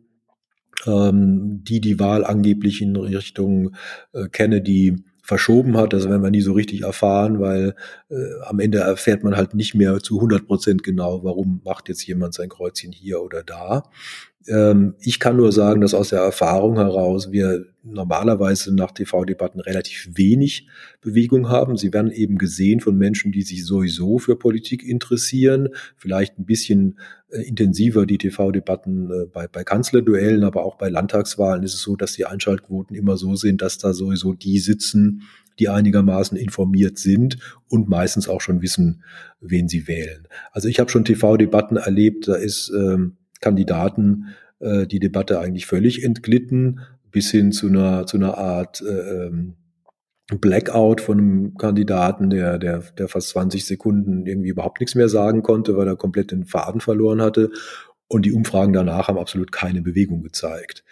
ähm, 0.87 1.63
die 1.65 1.81
die 1.81 1.99
Wahl 1.99 2.25
angeblich 2.25 2.81
in 2.81 2.97
Richtung 2.97 3.75
äh, 4.13 4.29
Kennedy 4.29 4.97
verschoben 5.31 5.77
hat. 5.77 5.93
Das 5.93 6.09
werden 6.09 6.23
wir 6.25 6.31
nie 6.31 6.41
so 6.41 6.55
richtig 6.55 6.83
erfahren, 6.83 7.39
weil 7.39 7.77
äh, 8.11 8.15
am 8.43 8.59
Ende 8.59 8.79
erfährt 8.79 9.23
man 9.23 9.37
halt 9.37 9.55
nicht 9.55 9.77
mehr 9.77 10.01
zu 10.01 10.17
100 10.17 10.45
Prozent 10.45 10.83
genau, 10.83 11.23
warum 11.23 11.61
macht 11.65 11.89
jetzt 11.89 12.05
jemand 12.05 12.35
sein 12.35 12.49
Kreuzchen 12.49 12.91
hier 12.91 13.23
oder 13.23 13.45
da. 13.45 13.85
Ähm, 14.47 14.95
ich 15.01 15.21
kann 15.21 15.37
nur 15.37 15.53
sagen, 15.53 15.81
dass 15.81 15.95
aus 15.95 16.11
der 16.11 16.21
Erfahrung 16.21 16.77
heraus 16.77 17.31
wir 17.31 17.67
normalerweise 17.83 18.75
nach 18.75 18.91
TV-Debatten 18.91 19.61
relativ 19.61 20.09
wenig 20.15 20.69
Bewegung 21.01 21.49
haben. 21.49 21.77
Sie 21.77 21.93
werden 21.93 22.11
eben 22.11 22.39
gesehen 22.39 22.81
von 22.81 22.97
Menschen, 22.97 23.33
die 23.33 23.43
sich 23.43 23.65
sowieso 23.65 24.19
für 24.19 24.37
Politik 24.37 24.87
interessieren, 24.87 25.69
vielleicht 25.97 26.39
ein 26.39 26.47
bisschen 26.47 26.99
äh, 27.31 27.43
intensiver 27.43 28.07
die 28.07 28.19
TV-Debatten 28.19 29.11
äh, 29.11 29.27
bei, 29.27 29.47
bei 29.47 29.65
Kanzlerduellen, 29.65 30.45
aber 30.45 30.65
auch 30.65 30.77
bei 30.77 30.89
Landtagswahlen 30.89 31.63
ist 31.63 31.75
es 31.75 31.83
so, 31.83 31.97
dass 31.97 32.13
die 32.13 32.27
Einschaltquoten 32.27 32.97
immer 32.97 33.17
so 33.17 33.37
sind, 33.37 33.63
dass 33.63 33.79
da 33.79 33.93
sowieso 33.93 34.33
die 34.33 34.59
sitzen, 34.59 35.23
die 35.59 35.69
einigermaßen 35.69 36.39
informiert 36.39 36.99
sind 36.99 37.37
und 37.69 37.89
meistens 37.89 38.29
auch 38.29 38.41
schon 38.41 38.63
wissen, 38.63 39.03
wen 39.41 39.69
sie 39.69 39.87
wählen. 39.87 40.27
Also 40.53 40.69
ich 40.69 40.81
habe 40.81 40.91
schon 40.91 41.05
TV-Debatten 41.05 41.77
erlebt, 41.77 42.29
da 42.29 42.35
ist 42.35 42.73
ähm, 42.75 43.19
Kandidaten 43.41 44.29
äh, 44.61 44.87
die 44.87 45.01
Debatte 45.01 45.41
eigentlich 45.41 45.67
völlig 45.67 46.05
entglitten, 46.05 46.81
bis 47.11 47.31
hin 47.31 47.53
zu 47.53 47.69
einer, 47.69 48.07
zu 48.07 48.17
einer 48.17 48.39
Art 48.39 48.83
äh, 48.83 49.27
ähm, 49.27 49.55
Blackout 50.39 51.01
von 51.01 51.19
einem 51.19 51.57
Kandidaten, 51.57 52.31
der, 52.31 52.59
der, 52.59 52.85
der 52.97 53.09
fast 53.09 53.31
20 53.31 53.65
Sekunden 53.65 54.27
irgendwie 54.27 54.51
überhaupt 54.51 54.81
nichts 54.81 54.95
mehr 54.95 55.09
sagen 55.09 55.43
konnte, 55.43 55.77
weil 55.77 55.89
er 55.89 55.97
komplett 55.97 56.31
den 56.31 56.45
Faden 56.45 56.81
verloren 56.81 57.21
hatte. 57.21 57.51
Und 58.07 58.27
die 58.27 58.33
Umfragen 58.33 58.73
danach 58.73 59.09
haben 59.09 59.19
absolut 59.19 59.53
keine 59.53 59.83
Bewegung 59.83 60.23
gezeigt. 60.23 60.85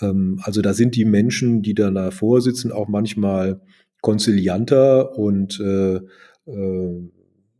Ähm, 0.00 0.40
also 0.42 0.62
da 0.62 0.74
sind 0.74 0.96
die 0.96 1.04
Menschen, 1.04 1.62
die 1.62 1.74
da 1.74 1.90
davor 1.90 2.40
sitzen, 2.40 2.72
auch 2.72 2.88
manchmal 2.88 3.60
konzilianter 4.00 5.16
und 5.16 5.58
äh, 5.60 6.00
äh, 6.46 7.10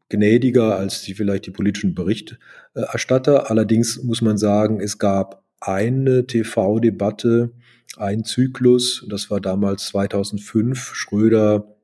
gnädiger 0.08 0.76
als 0.76 1.02
die 1.02 1.14
vielleicht 1.14 1.46
die 1.46 1.50
politischen 1.50 1.94
Berichterstatter. 1.94 3.50
Allerdings 3.50 4.02
muss 4.02 4.22
man 4.22 4.38
sagen, 4.38 4.80
es 4.80 4.98
gab 4.98 5.42
eine 5.60 6.26
TV-Debatte, 6.26 7.52
ein 7.96 8.24
Zyklus, 8.24 9.06
das 9.08 9.30
war 9.30 9.40
damals 9.40 9.86
2005, 9.86 10.94
Schröder 10.94 11.74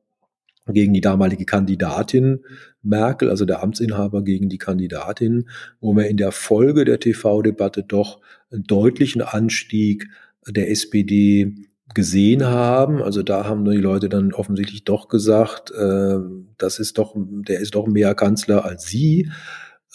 gegen 0.67 0.93
die 0.93 1.01
damalige 1.01 1.47
Kandidatin 1.47 2.45
Merkel, 2.83 3.29
also 3.29 3.45
der 3.45 3.63
Amtsinhaber 3.63 4.23
gegen 4.23 4.49
die 4.49 4.59
Kandidatin, 4.59 5.49
wo 5.81 5.95
wir 5.95 6.09
in 6.09 6.17
der 6.17 6.33
Folge 6.33 6.85
der 6.85 7.01
TV-Debatte 7.01 7.83
doch 7.83 8.21
einen 8.51 8.65
deutlichen 8.65 9.23
Anstieg 9.23 10.09
der 10.47 10.71
SPD 10.71 11.55
gesehen 11.95 12.45
haben. 12.45 13.03
Also 13.03 13.23
da 13.23 13.45
haben 13.45 13.65
die 13.65 13.77
Leute 13.77 14.09
dann 14.09 14.33
offensichtlich 14.33 14.85
doch 14.85 15.09
gesagt, 15.09 15.71
äh, 15.73 16.19
das 16.59 16.79
ist 16.79 16.99
doch, 16.99 17.15
der 17.17 17.61
ist 17.61 17.75
doch 17.75 17.87
mehr 17.87 18.15
Kanzler 18.15 18.65
als 18.65 18.87
sie. 18.87 19.31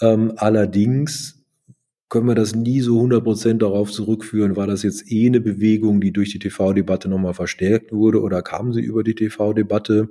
Ähm, 0.02 0.34
allerdings 0.38 1.44
können 2.10 2.28
wir 2.28 2.36
das 2.36 2.56
nie 2.56 2.82
so 2.82 3.02
100% 3.02 3.58
darauf 3.58 3.92
zurückführen, 3.92 4.56
war 4.56 4.68
das 4.68 4.84
jetzt 4.84 5.12
eh 5.12 5.26
eine 5.26 5.42
Bewegung, 5.42 6.02
die 6.02 6.14
durch 6.14 6.32
die 6.32 6.40
TV-Debatte 6.40 7.10
nochmal 7.10 7.34
verstärkt 7.34 7.92
wurde 7.92 8.22
oder 8.22 8.42
kam 8.42 8.74
sie 8.74 8.82
über 8.82 9.04
die 9.04 9.16
TV-Debatte? 9.16 10.10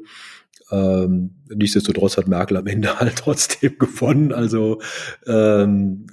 Ähm, 0.71 1.31
nichtsdestotrotz 1.55 2.17
hat 2.17 2.27
Merkel 2.27 2.57
am 2.57 2.67
Ende 2.67 2.99
halt 3.01 3.17
trotzdem 3.17 3.79
gewonnen. 3.79 4.33
Also, 4.33 4.81
ähm, 5.27 6.07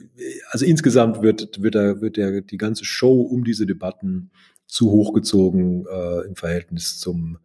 also 0.52 0.66
insgesamt 0.66 1.22
wird, 1.22 1.62
wird, 1.64 1.76
der, 1.76 2.02
wird 2.02 2.18
der, 2.18 2.42
die 2.42 2.58
ganze 2.58 2.86
Show 2.86 3.22
um 3.22 3.44
diese 3.44 3.66
Debatten 3.66 4.30
zu 4.72 4.90
hochgezogen 4.90 5.86
äh, 5.86 6.22
im 6.26 6.36
Verhältnis 6.36 6.98
zum 6.98 7.38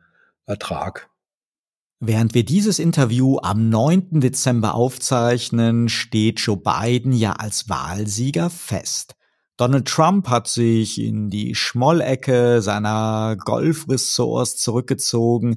Ertrag. 0.46 1.10
Während 1.98 2.34
wir 2.34 2.44
dieses 2.44 2.78
Interview 2.78 3.38
am 3.42 3.68
9. 3.68 4.20
Dezember 4.20 4.74
aufzeichnen, 4.74 5.88
steht 5.88 6.40
Joe 6.40 6.56
Biden 6.56 7.12
ja 7.12 7.32
als 7.32 7.68
Wahlsieger 7.68 8.48
fest. 8.48 9.16
Donald 9.56 9.88
Trump 9.88 10.28
hat 10.28 10.46
sich 10.46 11.00
in 11.00 11.30
die 11.30 11.54
Schmollecke 11.54 12.62
seiner 12.62 13.36
Golfressorts 13.36 14.58
zurückgezogen 14.58 15.56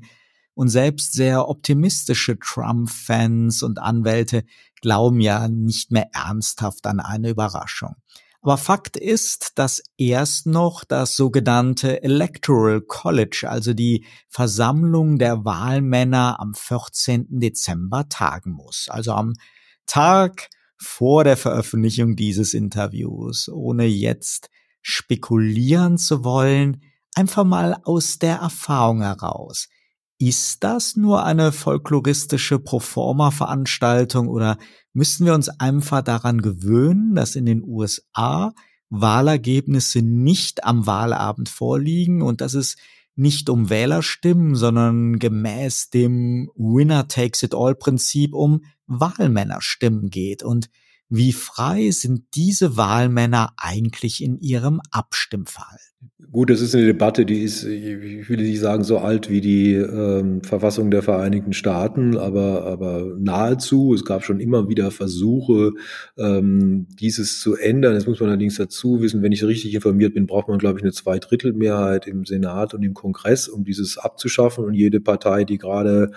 und 0.56 0.70
selbst 0.70 1.14
sehr 1.14 1.50
optimistische 1.50 2.40
Trump-Fans 2.40 3.62
und 3.62 3.78
Anwälte 3.78 4.44
glauben 4.82 5.20
ja 5.20 5.48
nicht 5.50 5.92
mehr 5.92 6.10
ernsthaft 6.14 6.88
an 6.88 7.00
eine 7.00 7.30
Überraschung. 7.30 7.96
Aber 8.42 8.58
Fakt 8.58 8.96
ist, 8.96 9.60
dass 9.60 9.84
erst 9.98 10.46
noch 10.46 10.86
das 10.86 11.16
sogenannte 11.16 12.02
Electoral 12.04 12.82
College, 12.82 13.46
also 13.50 13.74
die 13.74 14.06
Versammlung 14.30 15.20
der 15.20 15.44
Wahlmänner 15.44 16.40
am 16.40 16.54
14. 16.54 17.28
Dezember 17.40 18.08
tagen 18.08 18.52
muss. 18.52 18.88
Also 18.90 19.12
am 19.12 19.34
Tag 19.86 20.50
vor 20.78 21.26
der 21.26 21.36
Veröffentlichung 21.36 22.16
dieses 22.16 22.54
Interviews, 22.54 23.50
ohne 23.50 23.86
jetzt 23.86 24.50
spekulieren 24.82 25.98
zu 25.98 26.24
wollen, 26.24 26.82
einfach 27.16 27.44
mal 27.44 27.78
aus 27.84 28.20
der 28.20 28.38
Erfahrung 28.38 29.02
heraus. 29.02 29.68
Ist 30.18 30.64
das 30.64 30.96
nur 30.96 31.26
eine 31.26 31.52
folkloristische 31.52 32.60
Proforma-Veranstaltung 32.60 34.30
oder 34.30 34.58
müssen 35.00 35.26
wir 35.26 35.34
uns 35.34 35.48
einfach 35.48 36.02
daran 36.02 36.42
gewöhnen, 36.42 37.16
dass 37.16 37.38
in 37.38 37.46
den 37.46 37.64
USA 37.64 38.54
Wahlergebnisse 38.90 40.02
nicht 40.02 40.66
am 40.66 40.88
Wahlabend 40.88 41.48
vorliegen 41.48 42.22
und 42.22 42.42
dass 42.42 42.54
es 42.54 42.76
nicht 43.16 43.50
um 43.50 43.70
Wählerstimmen, 43.70 44.56
sondern 44.56 45.18
gemäß 45.18 45.90
dem 45.90 46.52
Winner 46.56 47.08
takes 47.08 47.44
it 47.44 47.56
all 47.56 47.76
Prinzip 47.76 48.34
um 48.34 48.66
Wahlmännerstimmen 48.88 50.10
geht 50.10 50.44
und 50.44 50.70
wie 51.08 51.32
frei 51.32 51.92
sind 51.92 52.26
diese 52.36 52.76
Wahlmänner 52.76 53.54
eigentlich 53.56 54.22
in 54.22 54.38
ihrem 54.38 54.82
Abstimmverhalten? 54.92 55.89
Gut, 56.32 56.52
das 56.52 56.62
ist 56.62 56.76
eine 56.76 56.86
Debatte, 56.86 57.26
die 57.26 57.42
ist, 57.42 57.64
ich 57.64 58.30
will 58.30 58.38
nicht 58.38 58.60
sagen, 58.60 58.84
so 58.84 59.00
alt 59.00 59.32
wie 59.32 59.42
die 59.42 59.74
ähm, 59.74 60.44
Verfassung 60.44 60.92
der 60.92 61.02
Vereinigten 61.02 61.54
Staaten, 61.54 62.18
aber, 62.18 62.66
aber 62.66 63.16
nahezu. 63.18 63.96
Es 63.96 64.06
gab 64.06 64.24
schon 64.24 64.40
immer 64.40 64.70
wieder 64.70 64.92
Versuche, 64.92 65.72
ähm, 66.20 66.86
dieses 67.00 67.40
zu 67.40 67.56
ändern. 67.56 67.96
Jetzt 67.96 68.08
muss 68.08 68.20
man 68.20 68.30
allerdings 68.30 68.58
dazu 68.58 69.02
wissen, 69.02 69.24
wenn 69.24 69.32
ich 69.32 69.44
richtig 69.44 69.74
informiert 69.74 70.14
bin, 70.14 70.28
braucht 70.28 70.50
man, 70.50 70.60
glaube 70.60 70.78
ich, 70.78 70.84
eine 70.84 70.92
Zweidrittelmehrheit 70.92 72.06
im 72.06 72.26
Senat 72.26 72.76
und 72.76 72.84
im 72.84 72.94
Kongress, 72.94 73.48
um 73.48 73.64
dieses 73.64 73.98
abzuschaffen. 73.98 74.64
Und 74.66 74.76
jede 74.76 75.02
Partei, 75.02 75.46
die 75.46 75.58
gerade 75.58 76.12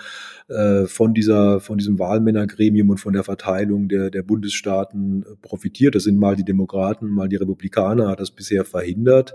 äh, 0.47 0.85
von 0.85 1.15
dieser, 1.15 1.59
von 1.59 1.79
diesem 1.79 1.97
Wahlmännergremium 1.97 2.91
und 2.91 2.99
von 2.99 3.13
der 3.13 3.23
Verteilung 3.23 3.87
der, 3.87 4.11
der 4.11 4.21
Bundesstaaten 4.21 5.25
profitiert, 5.41 5.95
das 5.95 6.03
sind 6.03 6.19
mal 6.19 6.35
die 6.35 6.45
Demokraten, 6.45 7.07
mal 7.07 7.29
die 7.29 7.37
Republikaner, 7.37 8.09
hat 8.09 8.19
das 8.19 8.29
bisher 8.29 8.63
verhindert. 8.63 9.33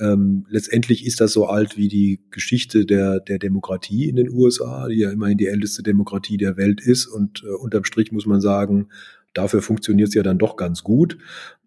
Ähm, 0.00 0.46
letztendlich 0.48 1.06
ist 1.06 1.20
das 1.20 1.32
so 1.32 1.46
alt 1.46 1.76
wie 1.76 1.88
die 1.88 2.20
Geschichte 2.30 2.84
der, 2.86 3.20
der 3.20 3.38
Demokratie 3.38 4.08
in 4.08 4.16
den 4.16 4.30
USA, 4.30 4.88
die 4.88 4.98
ja 4.98 5.10
immerhin 5.10 5.38
die 5.38 5.46
älteste 5.46 5.82
Demokratie 5.82 6.36
der 6.36 6.56
Welt 6.56 6.80
ist. 6.80 7.06
Und 7.06 7.44
äh, 7.44 7.52
unterm 7.52 7.84
Strich 7.84 8.12
muss 8.12 8.26
man 8.26 8.40
sagen, 8.40 8.88
dafür 9.34 9.62
funktioniert 9.62 10.08
es 10.08 10.14
ja 10.14 10.22
dann 10.22 10.38
doch 10.38 10.56
ganz 10.56 10.82
gut. 10.82 11.18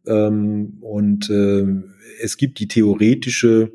Ähm, 0.05 0.77
und 0.81 1.29
äh, 1.29 1.65
es 2.21 2.37
gibt 2.37 2.59
die 2.59 2.67
theoretische 2.67 3.71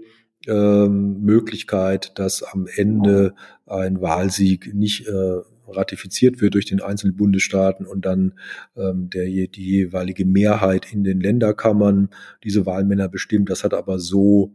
ähm, 0.47 1.21
Möglichkeit, 1.23 2.12
dass 2.19 2.43
am 2.43 2.67
Ende 2.67 3.35
ein 3.67 4.01
Wahlsieg 4.01 4.75
nicht 4.75 5.07
äh, 5.07 5.41
ratifiziert 5.68 6.40
wird 6.40 6.55
durch 6.55 6.66
den 6.66 6.81
einzelnen 6.81 7.16
Bundesstaaten 7.16 7.87
und 7.87 8.05
dann 8.05 8.35
ähm, 8.77 9.11
der, 9.11 9.25
die 9.25 9.64
jeweilige 9.64 10.25
Mehrheit 10.25 10.92
in 10.92 11.05
den 11.05 11.20
Länderkammern 11.20 12.11
diese 12.44 12.66
Wahlmänner 12.66 13.09
bestimmt. 13.09 13.51
Das 13.51 13.64
hat 13.64 13.75
aber 13.75 13.98
so 13.98 14.55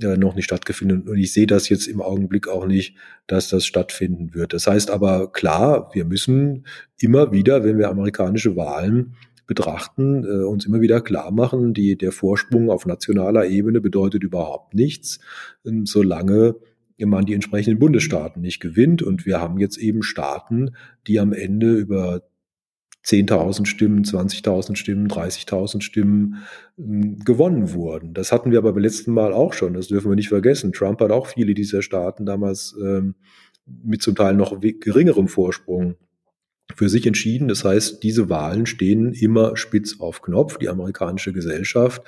äh, 0.00 0.16
noch 0.16 0.34
nicht 0.34 0.46
stattgefunden 0.46 1.08
und 1.08 1.18
ich 1.18 1.32
sehe 1.32 1.46
das 1.46 1.68
jetzt 1.68 1.86
im 1.86 2.00
Augenblick 2.00 2.48
auch 2.48 2.66
nicht, 2.66 2.96
dass 3.26 3.48
das 3.48 3.64
stattfinden 3.66 4.34
wird. 4.34 4.52
Das 4.52 4.66
heißt 4.66 4.90
aber 4.90 5.30
klar, 5.30 5.90
wir 5.92 6.04
müssen 6.04 6.66
immer 7.00 7.32
wieder, 7.32 7.64
wenn 7.64 7.78
wir 7.78 7.88
amerikanische 7.90 8.56
Wahlen 8.56 9.14
betrachten, 9.46 10.24
äh, 10.24 10.44
uns 10.44 10.66
immer 10.66 10.80
wieder 10.80 11.00
klar 11.00 11.30
machen, 11.30 11.74
die, 11.74 11.96
der 11.96 12.12
Vorsprung 12.12 12.70
auf 12.70 12.86
nationaler 12.86 13.46
Ebene 13.46 13.80
bedeutet 13.80 14.24
überhaupt 14.24 14.74
nichts, 14.74 15.20
äh, 15.64 15.70
solange 15.84 16.56
man 16.98 17.26
die 17.26 17.34
entsprechenden 17.34 17.78
Bundesstaaten 17.78 18.40
nicht 18.40 18.60
gewinnt. 18.60 19.02
Und 19.02 19.26
wir 19.26 19.40
haben 19.40 19.58
jetzt 19.58 19.76
eben 19.76 20.02
Staaten, 20.02 20.76
die 21.06 21.18
am 21.20 21.32
Ende 21.32 21.74
über 21.74 22.22
10.000 23.04 23.66
Stimmen, 23.66 24.04
20.000 24.04 24.76
Stimmen, 24.76 25.08
30.000 25.08 25.82
Stimmen 25.82 26.44
äh, 26.78 27.16
gewonnen 27.24 27.72
wurden. 27.72 28.14
Das 28.14 28.32
hatten 28.32 28.50
wir 28.50 28.58
aber 28.58 28.72
beim 28.72 28.82
letzten 28.82 29.12
Mal 29.12 29.32
auch 29.32 29.52
schon. 29.52 29.74
Das 29.74 29.88
dürfen 29.88 30.10
wir 30.10 30.16
nicht 30.16 30.28
vergessen. 30.28 30.72
Trump 30.72 31.00
hat 31.00 31.10
auch 31.10 31.26
viele 31.26 31.54
dieser 31.54 31.82
Staaten 31.82 32.24
damals 32.24 32.74
ähm, 32.82 33.14
mit 33.66 34.02
zum 34.02 34.14
Teil 34.14 34.34
noch 34.34 34.58
geringerem 34.60 35.28
Vorsprung 35.28 35.96
für 36.74 36.88
sich 36.88 37.06
entschieden. 37.06 37.48
Das 37.48 37.64
heißt, 37.64 38.02
diese 38.02 38.28
Wahlen 38.28 38.66
stehen 38.66 39.12
immer 39.12 39.56
spitz 39.56 40.00
auf 40.00 40.22
Knopf. 40.22 40.58
Die 40.58 40.68
amerikanische 40.68 41.32
Gesellschaft 41.32 42.02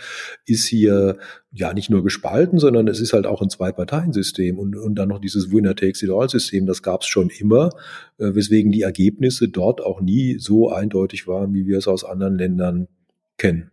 ist 0.44 0.66
hier 0.66 1.18
ja 1.52 1.72
nicht 1.72 1.90
nur 1.90 2.02
gespalten, 2.02 2.58
sondern 2.58 2.88
es 2.88 3.00
ist 3.00 3.12
halt 3.12 3.26
auch 3.26 3.42
ein 3.42 3.50
Zwei-Parteien-System 3.50 4.58
und, 4.58 4.76
und 4.76 4.94
dann 4.94 5.08
noch 5.08 5.20
dieses 5.20 5.50
Winner-Takes-it-all-System. 5.50 6.66
Das 6.66 6.82
gab 6.82 7.02
es 7.02 7.08
schon 7.08 7.30
immer, 7.30 7.70
äh, 8.18 8.34
weswegen 8.34 8.72
die 8.72 8.82
Ergebnisse 8.82 9.48
dort 9.48 9.80
auch 9.80 10.00
nie 10.00 10.38
so 10.38 10.70
eindeutig 10.70 11.26
waren, 11.26 11.54
wie 11.54 11.66
wir 11.66 11.78
es 11.78 11.88
aus 11.88 12.04
anderen 12.04 12.36
Ländern 12.36 12.88
kennen. 13.38 13.70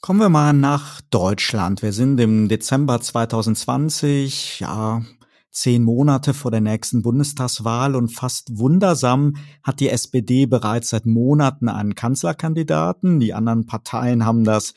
Kommen 0.00 0.20
wir 0.20 0.30
mal 0.30 0.54
nach 0.54 1.02
Deutschland. 1.10 1.82
Wir 1.82 1.92
sind 1.92 2.18
im 2.20 2.48
Dezember 2.48 3.00
2020, 3.02 4.60
ja, 4.60 5.02
zehn 5.50 5.82
Monate 5.82 6.32
vor 6.34 6.50
der 6.50 6.60
nächsten 6.60 7.02
Bundestagswahl 7.02 7.96
und 7.96 8.08
fast 8.08 8.58
wundersam 8.58 9.36
hat 9.62 9.80
die 9.80 9.88
SPD 9.88 10.46
bereits 10.46 10.90
seit 10.90 11.06
Monaten 11.06 11.68
einen 11.68 11.94
Kanzlerkandidaten. 11.94 13.20
Die 13.20 13.34
anderen 13.34 13.66
Parteien 13.66 14.24
haben 14.24 14.44
das 14.44 14.74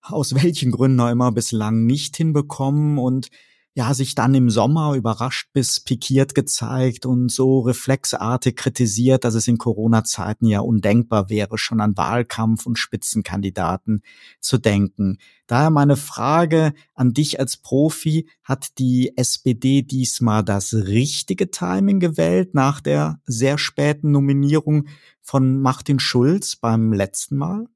aus 0.00 0.34
welchen 0.34 0.72
Gründen 0.72 1.00
auch 1.00 1.10
immer 1.10 1.32
bislang 1.32 1.86
nicht 1.86 2.16
hinbekommen 2.16 2.98
und 2.98 3.30
ja, 3.74 3.94
sich 3.94 4.14
dann 4.14 4.34
im 4.34 4.50
Sommer 4.50 4.94
überrascht 4.94 5.48
bis 5.54 5.80
pikiert 5.80 6.34
gezeigt 6.34 7.06
und 7.06 7.30
so 7.30 7.60
reflexartig 7.60 8.54
kritisiert, 8.54 9.24
dass 9.24 9.34
es 9.34 9.48
in 9.48 9.56
Corona-Zeiten 9.56 10.46
ja 10.46 10.60
undenkbar 10.60 11.30
wäre, 11.30 11.56
schon 11.56 11.80
an 11.80 11.96
Wahlkampf 11.96 12.66
und 12.66 12.78
Spitzenkandidaten 12.78 14.02
zu 14.40 14.58
denken. 14.58 15.16
Daher 15.46 15.70
meine 15.70 15.96
Frage 15.96 16.74
an 16.94 17.14
dich 17.14 17.40
als 17.40 17.56
Profi, 17.56 18.28
hat 18.42 18.78
die 18.78 19.16
SPD 19.16 19.82
diesmal 19.82 20.44
das 20.44 20.74
richtige 20.74 21.50
Timing 21.50 21.98
gewählt 21.98 22.54
nach 22.54 22.80
der 22.80 23.20
sehr 23.24 23.56
späten 23.56 24.10
Nominierung 24.10 24.86
von 25.22 25.60
Martin 25.60 25.98
Schulz 25.98 26.56
beim 26.56 26.92
letzten 26.92 27.38
Mal? 27.38 27.66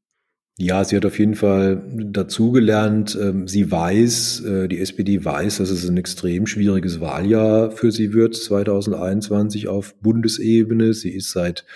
Ja, 0.59 0.83
sie 0.85 0.97
hat 0.97 1.05
auf 1.05 1.19
jeden 1.19 1.35
Fall 1.35 1.83
dazugelernt. 1.93 3.17
Ähm, 3.21 3.47
sie 3.47 3.71
weiß, 3.71 4.41
äh, 4.41 4.69
die 4.69 4.81
SPD 4.81 5.23
weiß, 5.23 5.59
dass 5.59 5.69
es 5.69 5.87
ein 5.87 5.99
extrem 5.99 6.47
schwieriges 6.47 6.99
Wahljahr 6.99 7.71
für 7.71 7.93
sie 7.93 8.15
wird, 8.15 8.35
2021 8.35 9.69
auf 9.69 9.95
Bundesebene. 9.97 10.95
Sie 10.95 11.11
ist 11.11 11.31
seit 11.31 11.67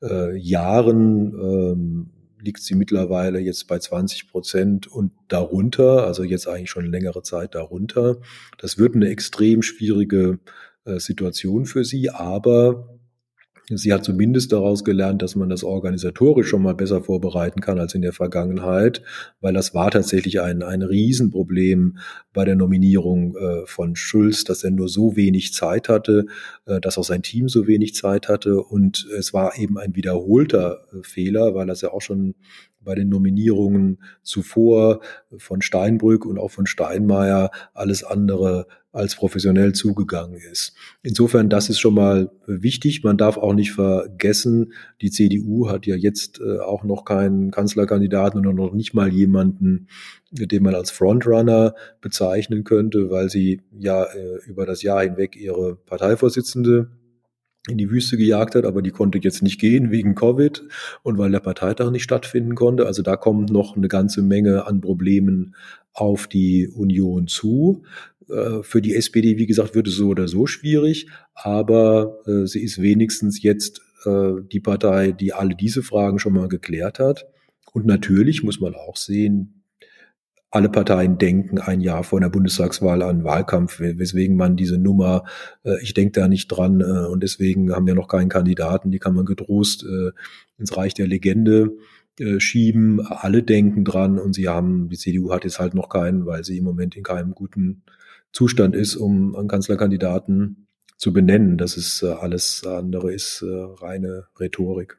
äh, 0.00 0.34
Jahren, 0.38 1.34
ähm, 1.34 2.10
liegt 2.40 2.62
sie 2.62 2.74
mittlerweile 2.74 3.38
jetzt 3.38 3.68
bei 3.68 3.78
20 3.78 4.30
Prozent 4.30 4.86
und 4.86 5.12
darunter, 5.28 6.06
also 6.06 6.24
jetzt 6.24 6.48
eigentlich 6.48 6.70
schon 6.70 6.90
längere 6.90 7.22
Zeit 7.22 7.54
darunter. 7.54 8.16
Das 8.56 8.78
wird 8.78 8.94
eine 8.94 9.10
extrem 9.10 9.60
schwierige 9.60 10.38
äh, 10.86 10.98
Situation 11.00 11.66
für 11.66 11.84
sie, 11.84 12.08
aber 12.08 12.98
Sie 13.76 13.92
hat 13.92 14.04
zumindest 14.04 14.52
daraus 14.52 14.84
gelernt, 14.84 15.22
dass 15.22 15.36
man 15.36 15.48
das 15.48 15.64
organisatorisch 15.64 16.48
schon 16.48 16.62
mal 16.62 16.74
besser 16.74 17.02
vorbereiten 17.02 17.60
kann 17.60 17.78
als 17.78 17.94
in 17.94 18.02
der 18.02 18.12
Vergangenheit, 18.12 19.02
weil 19.40 19.52
das 19.52 19.74
war 19.74 19.90
tatsächlich 19.90 20.40
ein, 20.40 20.62
ein 20.62 20.82
Riesenproblem 20.82 21.98
bei 22.32 22.44
der 22.44 22.56
Nominierung 22.56 23.36
äh, 23.36 23.66
von 23.66 23.96
Schulz, 23.96 24.44
dass 24.44 24.64
er 24.64 24.70
nur 24.70 24.88
so 24.88 25.16
wenig 25.16 25.52
Zeit 25.52 25.88
hatte, 25.88 26.26
äh, 26.66 26.80
dass 26.80 26.98
auch 26.98 27.04
sein 27.04 27.22
Team 27.22 27.48
so 27.48 27.66
wenig 27.66 27.94
Zeit 27.94 28.28
hatte. 28.28 28.62
Und 28.62 29.06
es 29.18 29.32
war 29.32 29.58
eben 29.58 29.78
ein 29.78 29.94
wiederholter 29.96 30.84
äh, 30.92 31.02
Fehler, 31.02 31.54
weil 31.54 31.66
das 31.66 31.80
ja 31.80 31.92
auch 31.92 32.02
schon 32.02 32.34
bei 32.80 32.94
den 32.94 33.08
Nominierungen 33.08 34.02
zuvor 34.22 35.00
von 35.36 35.62
Steinbrück 35.62 36.26
und 36.26 36.38
auch 36.38 36.50
von 36.50 36.66
Steinmeier 36.66 37.50
alles 37.74 38.02
andere 38.02 38.66
als 38.92 39.16
professionell 39.16 39.72
zugegangen 39.72 40.38
ist. 40.52 40.74
Insofern, 41.02 41.48
das 41.48 41.70
ist 41.70 41.80
schon 41.80 41.94
mal 41.94 42.30
wichtig. 42.46 43.02
Man 43.02 43.16
darf 43.16 43.38
auch 43.38 43.54
nicht 43.54 43.72
vergessen, 43.72 44.74
die 45.00 45.10
CDU 45.10 45.70
hat 45.70 45.86
ja 45.86 45.96
jetzt 45.96 46.40
äh, 46.40 46.58
auch 46.58 46.84
noch 46.84 47.04
keinen 47.04 47.50
Kanzlerkandidaten 47.50 48.46
und 48.46 48.54
noch 48.54 48.74
nicht 48.74 48.92
mal 48.92 49.10
jemanden, 49.10 49.88
den 50.30 50.62
man 50.62 50.74
als 50.74 50.90
Frontrunner 50.90 51.74
bezeichnen 52.02 52.64
könnte, 52.64 53.10
weil 53.10 53.30
sie 53.30 53.62
ja 53.78 54.04
äh, 54.04 54.38
über 54.46 54.66
das 54.66 54.82
Jahr 54.82 55.02
hinweg 55.02 55.36
ihre 55.36 55.76
Parteivorsitzende 55.76 56.90
in 57.68 57.78
die 57.78 57.90
Wüste 57.90 58.16
gejagt 58.16 58.56
hat, 58.56 58.64
aber 58.64 58.82
die 58.82 58.90
konnte 58.90 59.18
jetzt 59.22 59.42
nicht 59.42 59.60
gehen 59.60 59.92
wegen 59.92 60.16
Covid 60.16 60.64
und 61.04 61.16
weil 61.16 61.30
der 61.30 61.38
Parteitag 61.38 61.90
nicht 61.90 62.02
stattfinden 62.02 62.56
konnte. 62.56 62.86
Also 62.86 63.02
da 63.02 63.16
kommt 63.16 63.50
noch 63.50 63.76
eine 63.76 63.86
ganze 63.86 64.20
Menge 64.20 64.66
an 64.66 64.80
Problemen 64.80 65.54
auf 65.92 66.26
die 66.26 66.68
Union 66.68 67.28
zu. 67.28 67.84
Äh, 68.32 68.62
für 68.62 68.80
die 68.80 68.94
SPD, 68.94 69.36
wie 69.38 69.46
gesagt, 69.46 69.74
wird 69.74 69.88
es 69.88 69.96
so 69.96 70.08
oder 70.08 70.28
so 70.28 70.46
schwierig, 70.46 71.08
aber 71.34 72.18
äh, 72.26 72.46
sie 72.46 72.62
ist 72.62 72.80
wenigstens 72.80 73.42
jetzt 73.42 73.82
äh, 74.04 74.32
die 74.50 74.60
Partei, 74.60 75.12
die 75.12 75.32
alle 75.32 75.54
diese 75.54 75.82
Fragen 75.82 76.18
schon 76.18 76.32
mal 76.34 76.48
geklärt 76.48 76.98
hat. 76.98 77.26
Und 77.72 77.86
natürlich 77.86 78.42
muss 78.42 78.60
man 78.60 78.74
auch 78.74 78.96
sehen, 78.96 79.62
alle 80.50 80.68
Parteien 80.68 81.16
denken 81.16 81.58
ein 81.58 81.80
Jahr 81.80 82.04
vor 82.04 82.20
der 82.20 82.28
Bundestagswahl 82.28 83.02
an 83.02 83.24
Wahlkampf, 83.24 83.80
weswegen 83.80 84.36
man 84.36 84.54
diese 84.54 84.76
Nummer, 84.76 85.24
äh, 85.64 85.82
ich 85.82 85.94
denke 85.94 86.20
da 86.20 86.28
nicht 86.28 86.48
dran 86.48 86.80
äh, 86.80 87.06
und 87.06 87.22
deswegen 87.22 87.72
haben 87.74 87.86
wir 87.86 87.94
noch 87.94 88.08
keinen 88.08 88.28
Kandidaten, 88.28 88.90
die 88.90 88.98
kann 88.98 89.14
man 89.14 89.24
getrost 89.24 89.84
äh, 89.84 90.10
ins 90.58 90.76
Reich 90.76 90.92
der 90.92 91.06
Legende 91.06 91.70
äh, 92.18 92.38
schieben. 92.38 93.00
Alle 93.00 93.42
denken 93.42 93.84
dran 93.84 94.18
und 94.18 94.34
sie 94.34 94.48
haben, 94.48 94.90
die 94.90 94.98
CDU 94.98 95.32
hat 95.32 95.44
jetzt 95.44 95.58
halt 95.58 95.72
noch 95.72 95.88
keinen, 95.88 96.26
weil 96.26 96.44
sie 96.44 96.58
im 96.58 96.64
Moment 96.64 96.96
in 96.96 97.02
keinem 97.02 97.34
guten 97.34 97.82
Zustand 98.32 98.74
ist, 98.74 98.96
um 98.96 99.36
einen 99.36 99.48
Kanzlerkandidaten 99.48 100.68
zu 100.96 101.12
benennen. 101.12 101.58
Das 101.58 101.76
ist 101.76 102.02
äh, 102.02 102.12
alles 102.12 102.64
andere 102.66 103.12
ist 103.12 103.42
äh, 103.42 103.84
reine 103.84 104.26
Rhetorik. 104.38 104.98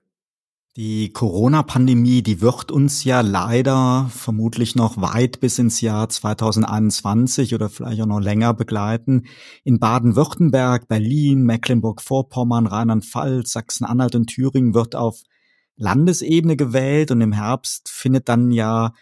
Die 0.76 1.14
Corona-Pandemie, 1.14 2.24
die 2.24 2.42
wird 2.42 2.72
uns 2.72 3.04
ja 3.04 3.22
leider 3.22 4.10
vermutlich 4.10 4.76
noch 4.76 5.00
weit 5.00 5.40
bis 5.40 5.60
ins 5.60 5.82
Jahr 5.82 6.10
2021 6.10 7.54
oder 7.54 7.70
vielleicht 7.70 8.02
auch 8.02 8.08
noch 8.08 8.20
länger 8.20 8.56
begleiten. 8.56 9.28
In 9.64 9.78
Baden-Württemberg, 9.78 10.88
Berlin, 10.88 11.44
Mecklenburg-Vorpommern, 11.44 12.66
Rheinland-Pfalz, 12.66 13.52
Sachsen-Anhalt 13.52 14.16
und 14.16 14.28
Thüringen 14.28 14.74
wird 14.74 14.96
auf 14.96 15.22
Landesebene 15.76 16.58
gewählt 16.58 17.12
und 17.12 17.22
im 17.22 17.34
Herbst 17.34 17.88
findet 17.88 18.28
dann 18.28 18.50
ja, 18.50 18.94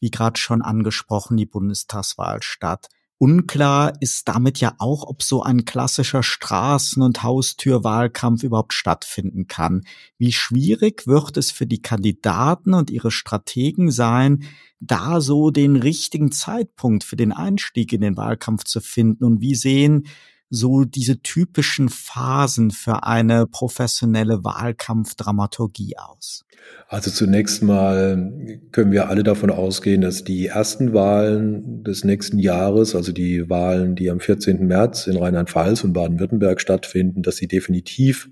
wie 0.00 0.10
gerade 0.10 0.40
schon 0.40 0.62
angesprochen, 0.62 1.36
die 1.36 1.46
Bundestagswahl 1.46 2.42
statt. 2.42 2.88
Unklar 3.20 3.94
ist 4.00 4.28
damit 4.28 4.60
ja 4.60 4.74
auch, 4.78 5.02
ob 5.02 5.24
so 5.24 5.42
ein 5.42 5.64
klassischer 5.64 6.22
Straßen- 6.22 7.02
und 7.02 7.24
Haustürwahlkampf 7.24 8.44
überhaupt 8.44 8.72
stattfinden 8.72 9.48
kann. 9.48 9.84
Wie 10.18 10.32
schwierig 10.32 11.08
wird 11.08 11.36
es 11.36 11.50
für 11.50 11.66
die 11.66 11.82
Kandidaten 11.82 12.74
und 12.74 12.90
ihre 12.90 13.10
Strategen 13.10 13.90
sein, 13.90 14.44
da 14.78 15.20
so 15.20 15.50
den 15.50 15.74
richtigen 15.74 16.30
Zeitpunkt 16.30 17.02
für 17.02 17.16
den 17.16 17.32
Einstieg 17.32 17.92
in 17.92 18.02
den 18.02 18.16
Wahlkampf 18.16 18.62
zu 18.62 18.80
finden? 18.80 19.24
Und 19.24 19.40
wie 19.40 19.56
sehen 19.56 20.06
so 20.50 20.84
diese 20.84 21.20
typischen 21.20 21.88
Phasen 21.88 22.70
für 22.70 23.04
eine 23.04 23.46
professionelle 23.46 24.44
Wahlkampfdramaturgie 24.44 25.96
aus? 25.98 26.44
Also 26.88 27.10
zunächst 27.10 27.62
mal 27.62 28.60
können 28.72 28.92
wir 28.92 29.08
alle 29.08 29.22
davon 29.22 29.50
ausgehen, 29.50 30.00
dass 30.00 30.24
die 30.24 30.46
ersten 30.46 30.92
Wahlen 30.94 31.84
des 31.84 32.04
nächsten 32.04 32.38
Jahres, 32.38 32.94
also 32.94 33.12
die 33.12 33.48
Wahlen, 33.48 33.94
die 33.94 34.10
am 34.10 34.20
14. 34.20 34.66
März 34.66 35.06
in 35.06 35.16
Rheinland-Pfalz 35.16 35.84
und 35.84 35.92
Baden-Württemberg 35.92 36.60
stattfinden, 36.60 37.22
dass 37.22 37.36
sie 37.36 37.48
definitiv 37.48 38.28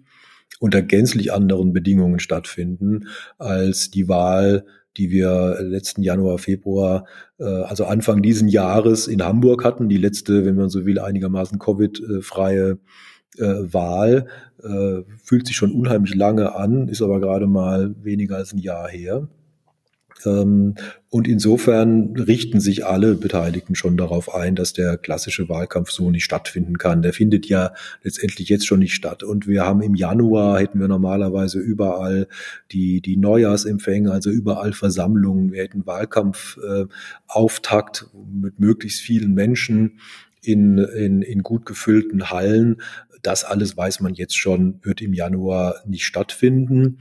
unter 0.59 0.81
gänzlich 0.83 1.33
anderen 1.33 1.73
Bedingungen 1.73 2.19
stattfinden 2.19 3.09
als 3.39 3.91
die 3.91 4.09
Wahl 4.09 4.65
die 4.97 5.11
wir 5.11 5.59
letzten 5.61 6.03
Januar, 6.03 6.39
Februar, 6.39 7.07
äh, 7.39 7.45
also 7.45 7.85
Anfang 7.85 8.23
diesen 8.23 8.49
Jahres 8.49 9.09
in 9.09 9.23
Hamburg 9.23 9.65
hatten. 9.65 9.89
Die 9.89 9.99
letzte, 9.99 10.45
wenn 10.45 10.57
man 10.57 10.71
so 10.71 10.87
will, 10.87 10.99
einigermaßen 10.99 11.59
Covid-freie 11.59 12.79
äh, 13.39 13.45
Wahl. 13.45 14.27
Äh, 14.63 15.03
fühlt 15.23 15.47
sich 15.47 15.57
schon 15.57 15.73
unheimlich 15.73 16.15
lange 16.15 16.55
an, 16.55 16.89
ist 16.89 17.03
aber 17.03 17.21
gerade 17.21 17.47
mal 17.47 17.95
weniger 18.03 18.37
als 18.37 18.53
ein 18.53 18.59
Jahr 18.59 18.89
her. 18.89 19.29
Ähm, 20.25 20.75
und 21.09 21.29
insofern 21.29 22.17
richten 22.17 22.61
sich 22.61 22.85
alle 22.85 23.15
Beteiligten 23.15 23.75
schon 23.75 23.97
darauf 23.97 24.35
ein, 24.35 24.55
dass 24.55 24.73
der 24.73 24.99
klassische 24.99 25.49
Wahlkampf 25.49 25.91
so 25.91 26.11
nicht 26.11 26.25
stattfinden 26.25 26.79
kann. 26.79 27.03
Der 27.03 27.13
findet 27.13 27.47
ja 27.47 27.73
letztendlich 28.03 28.49
jetzt 28.49 28.67
schon 28.67 28.81
nicht 28.81 28.95
statt. 28.95 29.23
Und 29.23 29.47
wir 29.47 29.65
haben 29.65 29.83
im 29.83 29.95
Januar, 29.95 30.59
hätten 30.59 30.81
wir 30.81 30.89
normalerweise 30.89 31.59
überall 31.59 32.29
die, 32.73 33.01
die 33.01 33.17
Neujahrsempfänge, 33.17 34.11
also 34.11 34.31
überall 34.31 34.73
Versammlungen. 34.73 35.53
Wir 35.53 35.63
hätten 35.63 35.87
Wahlkampfauftakt 35.87 38.07
äh, 38.13 38.17
mit 38.31 38.61
möglichst 38.61 39.01
vielen 39.01 39.35
Menschen 39.35 40.01
in, 40.43 40.79
in, 40.79 41.23
in 41.23 41.43
gut 41.43 41.67
gefüllten 41.67 42.31
Hallen. 42.31 42.83
Das 43.23 43.45
alles 43.45 43.77
weiß 43.77 44.01
man 44.01 44.15
jetzt 44.15 44.37
schon, 44.37 44.81
wird 44.83 45.03
im 45.03 45.13
Januar 45.13 45.83
nicht 45.87 46.05
stattfinden. 46.05 46.99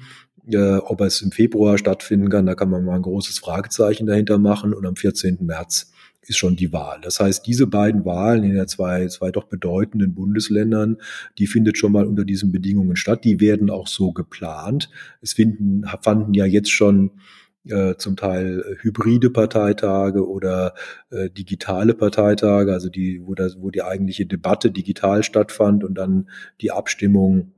Äh, 0.51 0.77
ob 0.77 1.01
es 1.01 1.21
im 1.21 1.31
Februar 1.31 1.77
stattfinden 1.77 2.29
kann, 2.29 2.45
da 2.45 2.55
kann 2.55 2.69
man 2.69 2.85
mal 2.85 2.95
ein 2.95 3.01
großes 3.01 3.39
Fragezeichen 3.39 4.05
dahinter 4.05 4.37
machen. 4.37 4.73
Und 4.73 4.85
am 4.85 4.95
14. 4.95 5.39
März 5.41 5.91
ist 6.21 6.37
schon 6.37 6.55
die 6.55 6.73
Wahl. 6.73 6.99
Das 7.01 7.19
heißt, 7.19 7.45
diese 7.45 7.67
beiden 7.67 8.05
Wahlen 8.05 8.43
in 8.43 8.53
den 8.53 8.67
zwei, 8.67 9.07
zwei 9.07 9.31
doch 9.31 9.45
bedeutenden 9.45 10.13
Bundesländern, 10.13 10.97
die 11.37 11.47
findet 11.47 11.77
schon 11.77 11.91
mal 11.91 12.05
unter 12.05 12.25
diesen 12.25 12.51
Bedingungen 12.51 12.95
statt. 12.95 13.23
Die 13.23 13.39
werden 13.39 13.69
auch 13.69 13.87
so 13.87 14.11
geplant. 14.11 14.89
Es 15.21 15.33
finden, 15.33 15.83
fanden 16.01 16.33
ja 16.33 16.45
jetzt 16.45 16.71
schon 16.71 17.11
äh, 17.67 17.95
zum 17.95 18.15
Teil 18.15 18.77
hybride 18.81 19.29
Parteitage 19.31 20.27
oder 20.27 20.73
äh, 21.09 21.29
digitale 21.29 21.95
Parteitage, 21.95 22.71
also 22.71 22.89
die, 22.89 23.21
wo, 23.23 23.33
das, 23.33 23.59
wo 23.59 23.71
die 23.71 23.81
eigentliche 23.81 24.25
Debatte 24.25 24.71
digital 24.71 25.23
stattfand 25.23 25.83
und 25.83 25.95
dann 25.95 26.29
die 26.61 26.71
Abstimmung 26.71 27.54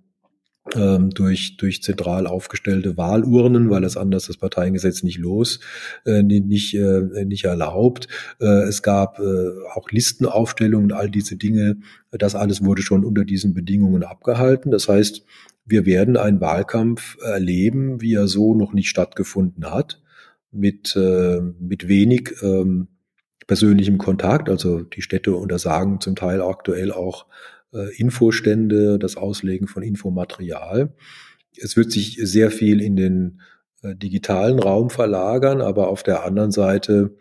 durch, 0.73 1.57
durch 1.57 1.81
zentral 1.81 2.27
aufgestellte 2.27 2.97
Wahlurnen, 2.97 3.69
weil 3.69 3.81
das 3.81 3.97
anders 3.97 4.27
das 4.27 4.37
Parteiengesetz 4.37 5.03
nicht 5.03 5.17
los, 5.17 5.59
äh, 6.05 6.23
nicht, 6.23 6.73
äh, 6.75 7.25
nicht 7.25 7.45
erlaubt. 7.45 8.07
Äh, 8.39 8.63
es 8.63 8.81
gab 8.83 9.19
äh, 9.19 9.49
auch 9.73 9.89
Listenaufstellungen, 9.91 10.91
all 10.91 11.09
diese 11.09 11.37
Dinge. 11.37 11.77
Das 12.11 12.35
alles 12.35 12.63
wurde 12.63 12.81
schon 12.81 13.05
unter 13.05 13.23
diesen 13.25 13.53
Bedingungen 13.53 14.03
abgehalten. 14.03 14.71
Das 14.71 14.87
heißt, 14.87 15.23
wir 15.65 15.85
werden 15.85 16.17
einen 16.17 16.41
Wahlkampf 16.41 17.17
erleben, 17.21 18.01
wie 18.01 18.13
er 18.13 18.27
so 18.27 18.55
noch 18.55 18.73
nicht 18.73 18.89
stattgefunden 18.89 19.71
hat, 19.71 20.01
mit, 20.51 20.95
äh, 20.95 21.41
mit 21.59 21.87
wenig 21.87 22.35
ähm, 22.41 22.87
persönlichem 23.47 23.97
Kontakt. 23.97 24.49
Also 24.49 24.81
die 24.81 25.01
Städte 25.01 25.35
untersagen 25.35 25.99
zum 25.99 26.15
Teil 26.15 26.41
aktuell 26.41 26.91
auch 26.91 27.25
äh, 27.73 27.95
Infostände, 27.97 28.99
das 28.99 29.17
Auslegen 29.17 29.67
von 29.67 29.83
Infomaterial. 29.83 30.93
Es 31.55 31.75
wird 31.75 31.91
sich 31.91 32.19
sehr 32.21 32.51
viel 32.51 32.81
in 32.81 32.95
den 32.95 33.41
äh, 33.81 33.95
digitalen 33.95 34.59
Raum 34.59 34.89
verlagern, 34.89 35.61
aber 35.61 35.89
auf 35.89 36.03
der 36.03 36.23
anderen 36.23 36.51
Seite 36.51 37.15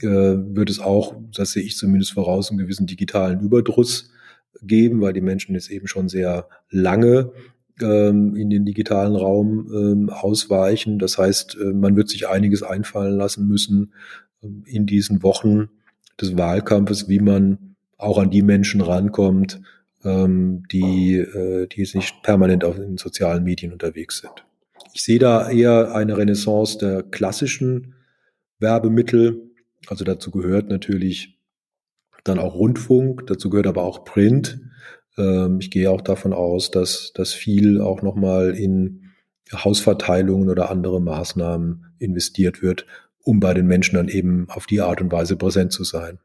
äh, 0.00 0.06
wird 0.06 0.70
es 0.70 0.80
auch, 0.80 1.16
das 1.34 1.52
sehe 1.52 1.62
ich 1.62 1.76
zumindest 1.76 2.12
voraus, 2.12 2.50
einen 2.50 2.58
gewissen 2.58 2.86
digitalen 2.86 3.40
Überdruss 3.40 4.10
geben, 4.62 5.00
weil 5.00 5.12
die 5.12 5.20
Menschen 5.20 5.54
jetzt 5.54 5.70
eben 5.70 5.86
schon 5.86 6.08
sehr 6.08 6.48
lange 6.70 7.32
ähm, 7.80 8.34
in 8.36 8.50
den 8.50 8.64
digitalen 8.64 9.16
Raum 9.16 9.70
ähm, 9.72 10.10
ausweichen. 10.10 10.98
Das 10.98 11.18
heißt, 11.18 11.56
äh, 11.60 11.72
man 11.72 11.96
wird 11.96 12.08
sich 12.08 12.28
einiges 12.28 12.62
einfallen 12.62 13.16
lassen 13.16 13.46
müssen 13.46 13.92
ähm, 14.42 14.62
in 14.66 14.86
diesen 14.86 15.22
Wochen 15.22 15.68
des 16.20 16.36
Wahlkampfes, 16.36 17.08
wie 17.08 17.20
man 17.20 17.76
auch 17.96 18.18
an 18.18 18.30
die 18.30 18.42
Menschen 18.42 18.80
rankommt, 18.80 19.60
ähm, 20.04 20.64
die, 20.70 21.16
äh, 21.16 21.66
die 21.66 21.80
jetzt 21.80 21.94
nicht 21.94 22.22
permanent 22.22 22.64
auf 22.64 22.76
den 22.76 22.98
sozialen 22.98 23.44
Medien 23.44 23.72
unterwegs 23.72 24.18
sind. 24.18 24.44
Ich 24.92 25.02
sehe 25.02 25.18
da 25.18 25.50
eher 25.50 25.94
eine 25.94 26.16
Renaissance 26.16 26.78
der 26.78 27.02
klassischen 27.02 27.94
Werbemittel. 28.58 29.50
Also 29.88 30.04
dazu 30.04 30.30
gehört 30.30 30.68
natürlich 30.68 31.38
dann 32.24 32.38
auch 32.38 32.54
Rundfunk, 32.54 33.26
dazu 33.26 33.50
gehört 33.50 33.66
aber 33.66 33.84
auch 33.84 34.04
Print. 34.04 34.60
Ähm, 35.16 35.58
ich 35.60 35.70
gehe 35.70 35.90
auch 35.90 36.00
davon 36.00 36.32
aus, 36.32 36.70
dass, 36.70 37.12
dass 37.14 37.32
viel 37.32 37.80
auch 37.80 38.02
nochmal 38.02 38.50
in 38.56 39.04
Hausverteilungen 39.52 40.50
oder 40.50 40.70
andere 40.70 41.00
Maßnahmen 41.00 41.86
investiert 41.98 42.62
wird, 42.62 42.86
um 43.20 43.40
bei 43.40 43.54
den 43.54 43.66
Menschen 43.66 43.96
dann 43.96 44.08
eben 44.08 44.48
auf 44.50 44.66
die 44.66 44.80
Art 44.80 45.00
und 45.00 45.10
Weise 45.10 45.36
präsent 45.36 45.72
zu 45.72 45.84
sein 45.84 46.18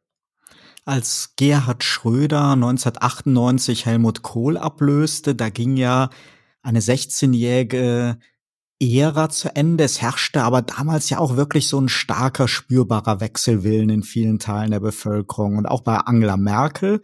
als 0.86 1.34
Gerhard 1.38 1.84
Schröder 1.84 2.52
1998 2.52 3.86
Helmut 3.86 4.22
Kohl 4.22 4.58
ablöste, 4.58 5.36
da 5.36 5.50
ging 5.50 5.78
ja 5.78 6.10
eine 6.62 6.80
16-jährige 6.80 8.18
Ära 8.82 9.30
zu 9.30 9.56
Ende. 9.56 9.86
Es 9.86 10.02
herrschte 10.02 10.44
aber 10.44 10.62
damals 10.62 11.10
ja 11.10 11.20
auch 11.20 11.36
wirklich 11.38 11.68
so 11.68 11.80
ein 11.80 11.90
starker, 11.90 12.48
spürbarer 12.48 13.22
Wechselwillen 13.22 13.90
in 13.90 14.04
vielen 14.04 14.40
Teilen 14.40 14.72
der 14.72 14.80
Bevölkerung. 14.82 15.58
Und 15.58 15.68
auch 15.68 15.82
bei 15.82 15.98
Angela 15.98 16.38
Merkel 16.38 17.02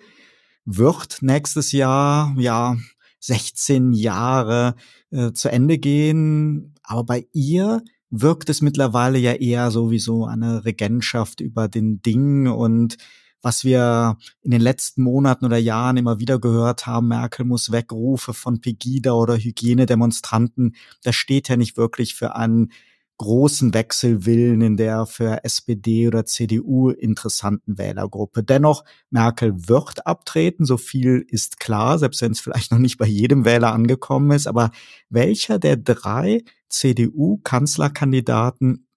wird 0.66 1.20
nächstes 1.22 1.72
Jahr, 1.72 2.36
ja, 2.38 2.78
16 3.22 3.94
Jahre 3.94 4.76
äh, 5.12 5.32
zu 5.32 5.50
Ende 5.50 5.78
gehen. 5.78 6.76
Aber 6.84 7.04
bei 7.04 7.28
ihr 7.34 7.82
wirkt 8.10 8.50
es 8.50 8.62
mittlerweile 8.62 9.20
ja 9.20 9.34
eher 9.34 9.72
sowieso 9.72 10.26
eine 10.26 10.66
Regentschaft 10.66 11.42
über 11.42 11.68
den 11.68 12.02
Dingen 12.02 12.48
und 12.48 12.98
was 13.42 13.64
wir 13.64 14.18
in 14.42 14.52
den 14.52 14.62
letzten 14.62 15.04
Monaten 15.04 15.46
oder 15.46 15.58
Jahren 15.58 15.98
immer 15.98 16.20
wieder 16.20 16.40
gehört 16.40 16.86
haben, 16.86 17.08
Merkel 17.08 17.46
muss 17.46 17.72
wegrufe 17.72 18.34
von 18.34 18.62
Pegida 18.62 19.14
oder 19.14 19.38
Hygienedemonstranten, 19.38 20.76
das 21.04 21.16
steht 21.16 21.50
ja 21.50 21.58
nicht 21.58 21.78
wirklich 21.78 22.16
für 22.16 22.36
einen 22.36 22.72
großen 23.20 23.74
Wechselwillen 23.74 24.62
in 24.62 24.78
der 24.78 25.06
für 25.06 25.44
SPD 25.44 26.08
oder 26.08 26.26
CDU 26.26 26.90
interessanten 26.90 27.78
Wählergruppe. 27.78 28.44
Dennoch, 28.44 28.86
Merkel 29.10 29.68
wird 29.68 30.08
abtreten, 30.08 30.64
so 30.66 30.78
viel 30.78 31.26
ist 31.28 31.60
klar, 31.60 32.00
selbst 32.00 32.22
wenn 32.22 32.32
es 32.32 32.40
vielleicht 32.40 32.72
noch 32.72 32.80
nicht 32.80 32.98
bei 32.98 33.06
jedem 33.06 33.44
Wähler 33.44 33.74
angekommen 33.74 34.32
ist. 34.32 34.48
Aber 34.48 34.72
welcher 35.10 35.60
der 35.60 35.76
drei 35.76 36.46
CDU-Kanzlerkandidaten 36.70 38.88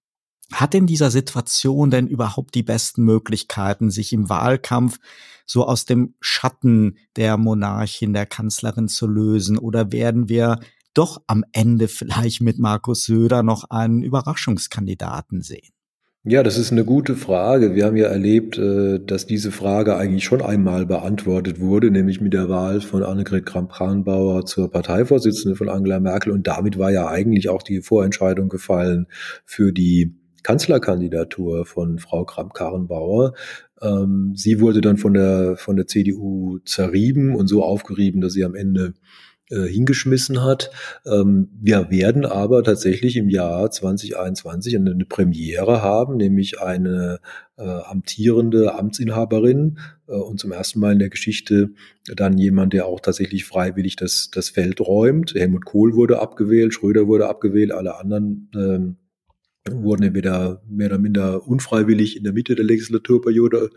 hat 0.53 0.75
in 0.75 0.87
dieser 0.87 1.11
Situation 1.11 1.91
denn 1.91 2.07
überhaupt 2.07 2.55
die 2.55 2.63
besten 2.63 3.03
Möglichkeiten, 3.03 3.91
sich 3.91 4.13
im 4.13 4.29
Wahlkampf 4.29 4.99
so 5.45 5.65
aus 5.65 5.85
dem 5.85 6.15
Schatten 6.19 6.97
der 7.15 7.37
Monarchin, 7.37 8.13
der 8.13 8.25
Kanzlerin 8.25 8.87
zu 8.87 9.07
lösen? 9.07 9.57
Oder 9.57 9.91
werden 9.91 10.29
wir 10.29 10.59
doch 10.93 11.21
am 11.27 11.43
Ende 11.51 11.87
vielleicht 11.87 12.41
mit 12.41 12.59
Markus 12.59 13.03
Söder 13.03 13.43
noch 13.43 13.69
einen 13.69 14.03
Überraschungskandidaten 14.03 15.41
sehen? 15.41 15.73
Ja, 16.25 16.41
das 16.41 16.57
ist 16.57 16.71
eine 16.71 16.85
gute 16.85 17.17
Frage. 17.17 17.75
Wir 17.75 17.83
haben 17.85 17.97
ja 17.97 18.07
erlebt, 18.07 18.57
äh, 18.57 18.97
dass 19.05 19.25
diese 19.25 19.51
Frage 19.51 19.97
eigentlich 19.97 20.23
schon 20.23 20.41
einmal 20.41 20.85
beantwortet 20.85 21.59
wurde, 21.59 21.91
nämlich 21.91 22.21
mit 22.21 22.31
der 22.31 22.47
Wahl 22.47 22.79
von 22.79 23.03
Annegret 23.03 23.45
Kramp-Karrenbauer 23.45 24.45
zur 24.45 24.71
Parteivorsitzende 24.71 25.57
von 25.57 25.67
Angela 25.67 25.99
Merkel. 25.99 26.31
Und 26.31 26.47
damit 26.47 26.79
war 26.79 26.91
ja 26.91 27.09
eigentlich 27.09 27.49
auch 27.49 27.61
die 27.61 27.81
Vorentscheidung 27.81 28.47
gefallen 28.47 29.07
für 29.43 29.73
die 29.73 30.15
Kanzlerkandidatur 30.43 31.65
von 31.65 31.99
Frau 31.99 32.25
Kramp-Karrenbauer. 32.25 33.33
Ähm, 33.81 34.33
sie 34.35 34.59
wurde 34.59 34.81
dann 34.81 34.97
von 34.97 35.13
der, 35.13 35.57
von 35.57 35.75
der 35.75 35.87
CDU 35.87 36.59
zerrieben 36.65 37.35
und 37.35 37.47
so 37.47 37.63
aufgerieben, 37.63 38.21
dass 38.21 38.33
sie 38.33 38.45
am 38.45 38.55
Ende 38.55 38.93
äh, 39.49 39.67
hingeschmissen 39.67 40.41
hat. 40.41 40.71
Ähm, 41.05 41.49
wir 41.61 41.91
werden 41.91 42.25
aber 42.25 42.63
tatsächlich 42.63 43.17
im 43.17 43.29
Jahr 43.29 43.69
2021 43.69 44.75
eine, 44.77 45.05
Premiere 45.05 45.81
haben, 45.81 46.15
nämlich 46.15 46.61
eine 46.61 47.19
äh, 47.57 47.63
amtierende 47.63 48.73
Amtsinhaberin 48.73 49.79
äh, 50.07 50.13
und 50.13 50.39
zum 50.39 50.53
ersten 50.53 50.79
Mal 50.79 50.93
in 50.93 50.99
der 50.99 51.09
Geschichte 51.09 51.71
dann 52.15 52.37
jemand, 52.37 52.71
der 52.71 52.85
auch 52.85 53.01
tatsächlich 53.01 53.45
freiwillig 53.45 53.95
das, 53.95 54.29
das 54.31 54.49
Feld 54.49 54.79
räumt. 54.79 55.33
Helmut 55.35 55.65
Kohl 55.65 55.93
wurde 55.93 56.19
abgewählt, 56.19 56.73
Schröder 56.73 57.07
wurde 57.07 57.27
abgewählt, 57.27 57.73
alle 57.73 57.99
anderen 57.99 58.49
ähm, 58.55 58.95
wurden 59.71 60.03
entweder 60.03 60.61
mehr 60.67 60.87
oder 60.87 60.99
minder 60.99 61.47
unfreiwillig 61.47 62.17
in 62.17 62.23
der 62.23 62.33
Mitte 62.33 62.55
der 62.55 62.65
Legislaturperiode 62.65 63.69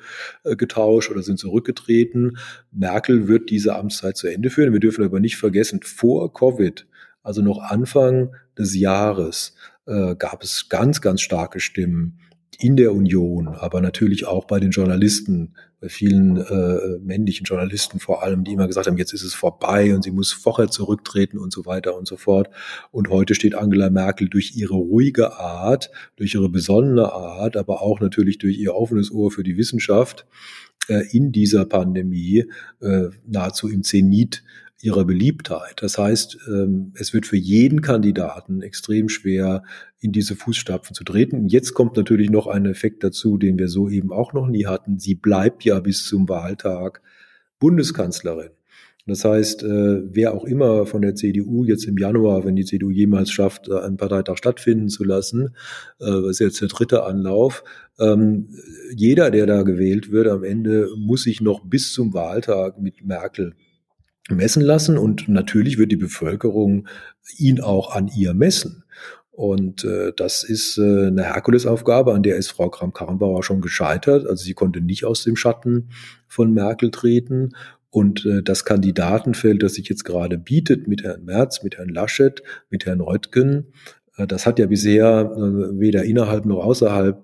äh, 0.44 0.56
getauscht 0.56 1.10
oder 1.10 1.22
sind 1.22 1.38
zurückgetreten. 1.38 2.38
Merkel 2.72 3.28
wird 3.28 3.50
diese 3.50 3.76
Amtszeit 3.76 4.16
zu 4.16 4.26
Ende 4.26 4.50
führen. 4.50 4.72
Wir 4.72 4.80
dürfen 4.80 5.04
aber 5.04 5.20
nicht 5.20 5.36
vergessen, 5.36 5.80
vor 5.84 6.32
Covid, 6.32 6.86
also 7.22 7.40
noch 7.40 7.58
Anfang 7.58 8.34
des 8.58 8.74
Jahres, 8.74 9.54
äh, 9.86 10.16
gab 10.16 10.42
es 10.42 10.68
ganz, 10.68 11.00
ganz 11.00 11.20
starke 11.20 11.60
Stimmen, 11.60 12.18
in 12.58 12.76
der 12.76 12.92
Union, 12.92 13.48
aber 13.48 13.80
natürlich 13.80 14.26
auch 14.26 14.46
bei 14.46 14.60
den 14.60 14.70
Journalisten, 14.70 15.54
bei 15.80 15.88
vielen 15.88 16.38
äh, 16.38 16.98
männlichen 17.00 17.44
Journalisten 17.44 18.00
vor 18.00 18.22
allem, 18.22 18.44
die 18.44 18.52
immer 18.52 18.66
gesagt 18.66 18.86
haben, 18.86 18.96
jetzt 18.96 19.12
ist 19.12 19.22
es 19.22 19.34
vorbei 19.34 19.94
und 19.94 20.02
sie 20.02 20.10
muss 20.10 20.32
vorher 20.32 20.68
zurücktreten 20.68 21.38
und 21.38 21.52
so 21.52 21.66
weiter 21.66 21.96
und 21.96 22.08
so 22.08 22.16
fort. 22.16 22.48
Und 22.90 23.10
heute 23.10 23.34
steht 23.34 23.54
Angela 23.54 23.90
Merkel 23.90 24.28
durch 24.28 24.56
ihre 24.56 24.74
ruhige 24.74 25.38
Art, 25.38 25.90
durch 26.16 26.34
ihre 26.34 26.48
besonnene 26.48 27.12
Art, 27.12 27.56
aber 27.56 27.82
auch 27.82 28.00
natürlich 28.00 28.38
durch 28.38 28.58
ihr 28.58 28.74
offenes 28.74 29.12
Ohr 29.12 29.30
für 29.30 29.42
die 29.42 29.56
Wissenschaft 29.56 30.26
äh, 30.88 31.02
in 31.10 31.32
dieser 31.32 31.64
Pandemie 31.64 32.46
äh, 32.80 33.08
nahezu 33.26 33.68
im 33.68 33.82
Zenit 33.82 34.44
ihrer 34.82 35.04
Beliebtheit. 35.04 35.80
Das 35.80 35.98
heißt, 35.98 36.38
ähm, 36.48 36.92
es 36.94 37.14
wird 37.14 37.26
für 37.26 37.36
jeden 37.36 37.80
Kandidaten 37.80 38.62
extrem 38.62 39.08
schwer, 39.08 39.62
in 40.00 40.12
diese 40.12 40.36
Fußstapfen 40.36 40.94
zu 40.94 41.04
treten. 41.04 41.48
Jetzt 41.48 41.72
kommt 41.74 41.96
natürlich 41.96 42.30
noch 42.30 42.46
ein 42.46 42.66
Effekt 42.66 43.02
dazu, 43.02 43.38
den 43.38 43.58
wir 43.58 43.68
so 43.68 43.88
eben 43.88 44.12
auch 44.12 44.32
noch 44.32 44.46
nie 44.46 44.66
hatten. 44.66 44.98
Sie 44.98 45.14
bleibt 45.14 45.64
ja 45.64 45.80
bis 45.80 46.04
zum 46.04 46.28
Wahltag 46.28 47.00
Bundeskanzlerin. 47.58 48.50
Das 49.08 49.24
heißt, 49.24 49.62
äh, 49.62 50.02
wer 50.14 50.34
auch 50.34 50.44
immer 50.44 50.84
von 50.84 51.00
der 51.00 51.14
CDU 51.14 51.64
jetzt 51.64 51.84
im 51.84 51.96
Januar, 51.96 52.44
wenn 52.44 52.56
die 52.56 52.64
CDU 52.64 52.90
jemals 52.90 53.30
schafft, 53.30 53.70
einen 53.70 53.96
Parteitag 53.96 54.36
stattfinden 54.36 54.88
zu 54.88 55.04
lassen, 55.04 55.54
das 56.00 56.08
äh, 56.08 56.30
ist 56.30 56.40
jetzt 56.40 56.60
der 56.60 56.68
dritte 56.68 57.04
Anlauf, 57.04 57.62
ähm, 58.00 58.48
jeder, 58.94 59.30
der 59.30 59.46
da 59.46 59.62
gewählt 59.62 60.10
wird, 60.10 60.26
am 60.26 60.42
Ende 60.42 60.88
muss 60.98 61.22
sich 61.22 61.40
noch 61.40 61.64
bis 61.64 61.92
zum 61.92 62.14
Wahltag 62.14 62.80
mit 62.80 63.04
Merkel 63.04 63.54
messen 64.28 64.62
lassen 64.62 64.98
und 64.98 65.28
natürlich 65.28 65.78
wird 65.78 65.92
die 65.92 65.96
Bevölkerung 65.96 66.88
ihn 67.38 67.60
auch 67.60 67.94
an 67.94 68.08
ihr 68.08 68.34
messen. 68.34 68.84
Und 69.30 69.84
äh, 69.84 70.12
das 70.16 70.44
ist 70.44 70.78
äh, 70.78 71.08
eine 71.08 71.24
Herkulesaufgabe, 71.24 72.14
an 72.14 72.22
der 72.22 72.36
ist 72.36 72.50
Frau 72.50 72.70
Kram-Karrenbauer 72.70 73.42
schon 73.42 73.60
gescheitert. 73.60 74.26
Also 74.26 74.42
sie 74.42 74.54
konnte 74.54 74.80
nicht 74.80 75.04
aus 75.04 75.24
dem 75.24 75.36
Schatten 75.36 75.90
von 76.26 76.54
Merkel 76.54 76.90
treten. 76.90 77.50
Und 77.90 78.24
äh, 78.24 78.42
das 78.42 78.64
Kandidatenfeld, 78.64 79.62
das 79.62 79.74
sich 79.74 79.90
jetzt 79.90 80.04
gerade 80.04 80.38
bietet 80.38 80.88
mit 80.88 81.02
Herrn 81.02 81.24
Merz, 81.26 81.62
mit 81.62 81.76
Herrn 81.76 81.90
Laschet, 81.90 82.42
mit 82.70 82.86
Herrn 82.86 83.02
Reutgen, 83.02 83.66
äh, 84.16 84.26
das 84.26 84.46
hat 84.46 84.58
ja 84.58 84.66
bisher 84.66 85.30
äh, 85.36 85.78
weder 85.78 86.04
innerhalb 86.04 86.46
noch 86.46 86.64
außerhalb 86.64 87.22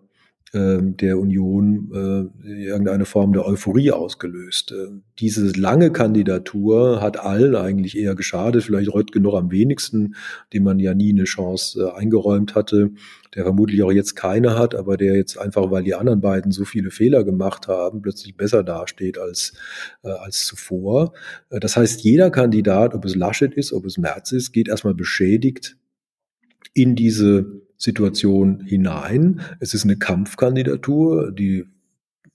der 0.54 1.18
Union 1.18 1.90
äh, 1.94 2.64
irgendeine 2.66 3.06
Form 3.06 3.32
der 3.32 3.46
Euphorie 3.46 3.90
ausgelöst. 3.90 4.72
Äh, 4.72 4.88
diese 5.18 5.50
lange 5.58 5.90
Kandidatur 5.90 7.00
hat 7.00 7.18
allen 7.18 7.56
eigentlich 7.56 7.96
eher 7.96 8.14
geschadet, 8.14 8.64
vielleicht 8.64 8.92
Röttgen 8.92 9.22
noch 9.22 9.34
am 9.34 9.50
wenigsten, 9.50 10.14
dem 10.52 10.64
man 10.64 10.78
ja 10.78 10.92
nie 10.92 11.12
eine 11.12 11.24
Chance 11.24 11.82
äh, 11.82 11.98
eingeräumt 11.98 12.54
hatte, 12.54 12.90
der 13.34 13.44
vermutlich 13.44 13.82
auch 13.82 13.92
jetzt 13.92 14.14
keine 14.14 14.58
hat, 14.58 14.74
aber 14.74 14.98
der 14.98 15.16
jetzt 15.16 15.38
einfach, 15.38 15.70
weil 15.70 15.84
die 15.84 15.94
anderen 15.94 16.20
beiden 16.20 16.52
so 16.52 16.66
viele 16.66 16.90
Fehler 16.90 17.24
gemacht 17.24 17.66
haben, 17.66 18.02
plötzlich 18.02 18.36
besser 18.36 18.62
dasteht 18.62 19.16
als, 19.16 19.54
äh, 20.02 20.10
als 20.10 20.44
zuvor. 20.44 21.14
Das 21.48 21.78
heißt, 21.78 22.02
jeder 22.02 22.30
Kandidat, 22.30 22.94
ob 22.94 23.06
es 23.06 23.14
Laschet 23.14 23.54
ist, 23.54 23.72
ob 23.72 23.86
es 23.86 23.96
Merz 23.96 24.32
ist, 24.32 24.52
geht 24.52 24.68
erstmal 24.68 24.94
beschädigt 24.94 25.78
in 26.74 26.94
diese 26.94 27.61
Situation 27.82 28.64
hinein. 28.64 29.40
Es 29.58 29.74
ist 29.74 29.84
eine 29.84 29.96
Kampfkandidatur, 29.96 31.32
die 31.32 31.64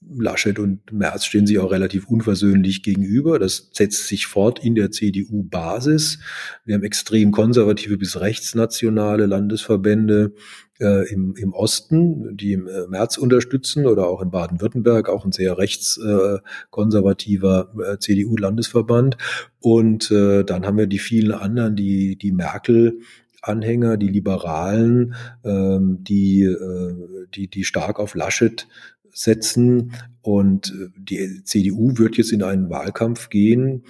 Laschet 0.09 0.57
und 0.59 0.91
Merz 0.91 1.23
stehen 1.25 1.47
sich 1.47 1.57
auch 1.59 1.71
relativ 1.71 2.07
unversöhnlich 2.07 2.83
gegenüber. 2.83 3.39
Das 3.39 3.69
setzt 3.73 4.07
sich 4.07 4.27
fort 4.27 4.63
in 4.63 4.75
der 4.75 4.91
CDU-Basis. 4.91 6.19
Wir 6.65 6.75
haben 6.75 6.83
extrem 6.83 7.31
konservative 7.31 7.97
bis 7.97 8.19
rechtsnationale 8.19 9.25
Landesverbände 9.25 10.33
äh, 10.79 11.11
im, 11.11 11.35
im 11.35 11.53
Osten, 11.53 12.37
die 12.37 12.53
im 12.53 12.67
äh, 12.67 12.87
März 12.87 13.17
unterstützen 13.17 13.85
oder 13.85 14.07
auch 14.07 14.21
in 14.21 14.31
Baden-Württemberg, 14.31 15.09
auch 15.09 15.25
ein 15.25 15.33
sehr 15.33 15.57
rechtskonservativer 15.57 17.73
äh, 17.77 17.93
äh 17.93 17.99
CDU-Landesverband. 17.99 19.17
Und 19.59 20.09
äh, 20.11 20.43
dann 20.43 20.65
haben 20.65 20.77
wir 20.77 20.87
die 20.87 20.99
vielen 20.99 21.33
anderen, 21.33 21.75
die, 21.75 22.17
die 22.17 22.31
Merkel 22.31 23.01
Anhänger, 23.47 23.97
die 23.97 24.07
Liberalen, 24.07 25.15
ähm, 25.43 26.03
die, 26.03 26.43
äh, 26.43 27.27
die, 27.33 27.49
die 27.49 27.63
stark 27.63 27.99
auf 27.99 28.15
Laschet 28.15 28.67
setzen. 29.11 29.93
Und 30.21 30.69
äh, 30.71 30.89
die 30.97 31.43
CDU 31.43 31.97
wird 31.97 32.17
jetzt 32.17 32.31
in 32.31 32.43
einen 32.43 32.69
Wahlkampf 32.69 33.29
gehen, 33.29 33.83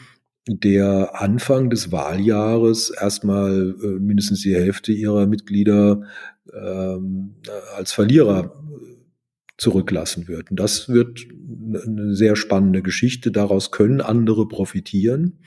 der 0.48 1.22
Anfang 1.22 1.70
des 1.70 1.92
Wahljahres 1.92 2.90
erstmal 2.90 3.76
äh, 3.84 3.88
mindestens 4.00 4.42
die 4.42 4.56
Hälfte 4.56 4.94
ihrer 4.94 5.28
Mitglieder 5.28 6.04
ähm, 6.54 7.36
als 7.76 7.92
Verlierer 7.92 8.54
zurücklassen 9.58 10.28
wird. 10.28 10.52
Und 10.52 10.60
das 10.60 10.88
wird 10.88 11.20
eine 11.86 12.16
sehr 12.16 12.36
spannende 12.36 12.82
Geschichte. 12.82 13.32
Daraus 13.32 13.72
können 13.72 14.00
andere 14.02 14.48
profitieren 14.48 15.40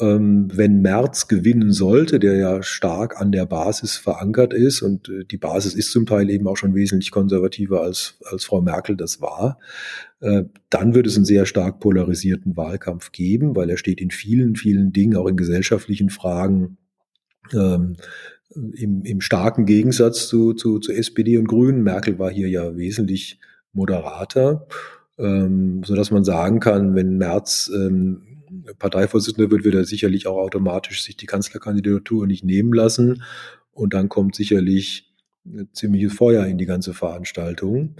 wenn 0.00 0.80
Merz 0.80 1.28
gewinnen 1.28 1.72
sollte, 1.72 2.18
der 2.18 2.36
ja 2.36 2.62
stark 2.62 3.20
an 3.20 3.32
der 3.32 3.46
Basis 3.46 3.96
verankert 3.96 4.54
ist 4.54 4.82
und 4.82 5.08
äh, 5.08 5.24
die 5.24 5.36
Basis 5.36 5.74
ist 5.74 5.92
zum 5.92 6.06
Teil 6.06 6.30
eben 6.30 6.46
auch 6.48 6.56
schon 6.56 6.74
wesentlich 6.74 7.10
konservativer 7.10 7.82
als, 7.82 8.18
als 8.24 8.44
Frau 8.44 8.62
Merkel 8.62 8.96
das 8.96 9.20
war, 9.20 9.58
äh, 10.20 10.44
dann 10.70 10.94
wird 10.94 11.06
es 11.06 11.16
einen 11.16 11.24
sehr 11.24 11.46
stark 11.46 11.80
polarisierten 11.80 12.56
Wahlkampf 12.56 13.12
geben, 13.12 13.56
weil 13.56 13.70
er 13.70 13.76
steht 13.76 14.00
in 14.00 14.10
vielen, 14.10 14.56
vielen 14.56 14.92
Dingen, 14.92 15.16
auch 15.16 15.26
in 15.26 15.36
gesellschaftlichen 15.36 16.10
Fragen, 16.10 16.78
ähm, 17.52 17.96
im, 18.54 19.02
im 19.04 19.20
starken 19.20 19.64
Gegensatz 19.64 20.28
zu, 20.28 20.54
zu, 20.54 20.78
zu 20.78 20.92
SPD 20.92 21.38
und 21.38 21.46
Grünen. 21.46 21.82
Merkel 21.82 22.18
war 22.18 22.30
hier 22.30 22.48
ja 22.48 22.76
wesentlich 22.76 23.38
moderater, 23.72 24.66
ähm, 25.18 25.82
so 25.84 25.94
dass 25.94 26.10
man 26.10 26.24
sagen 26.24 26.60
kann, 26.60 26.94
wenn 26.94 27.16
Merz 27.16 27.70
ähm, 27.74 28.22
Parteivorsitzender 28.78 29.50
wird, 29.50 29.64
wird 29.64 29.74
er 29.74 29.84
sicherlich 29.84 30.26
auch 30.26 30.38
automatisch 30.38 31.04
sich 31.04 31.16
die 31.16 31.26
Kanzlerkandidatur 31.26 32.26
nicht 32.26 32.44
nehmen 32.44 32.72
lassen. 32.72 33.22
Und 33.72 33.94
dann 33.94 34.08
kommt 34.08 34.34
sicherlich 34.34 35.10
ziemliches 35.72 36.12
Feuer 36.12 36.46
in 36.46 36.58
die 36.58 36.66
ganze 36.66 36.94
Veranstaltung. 36.94 37.94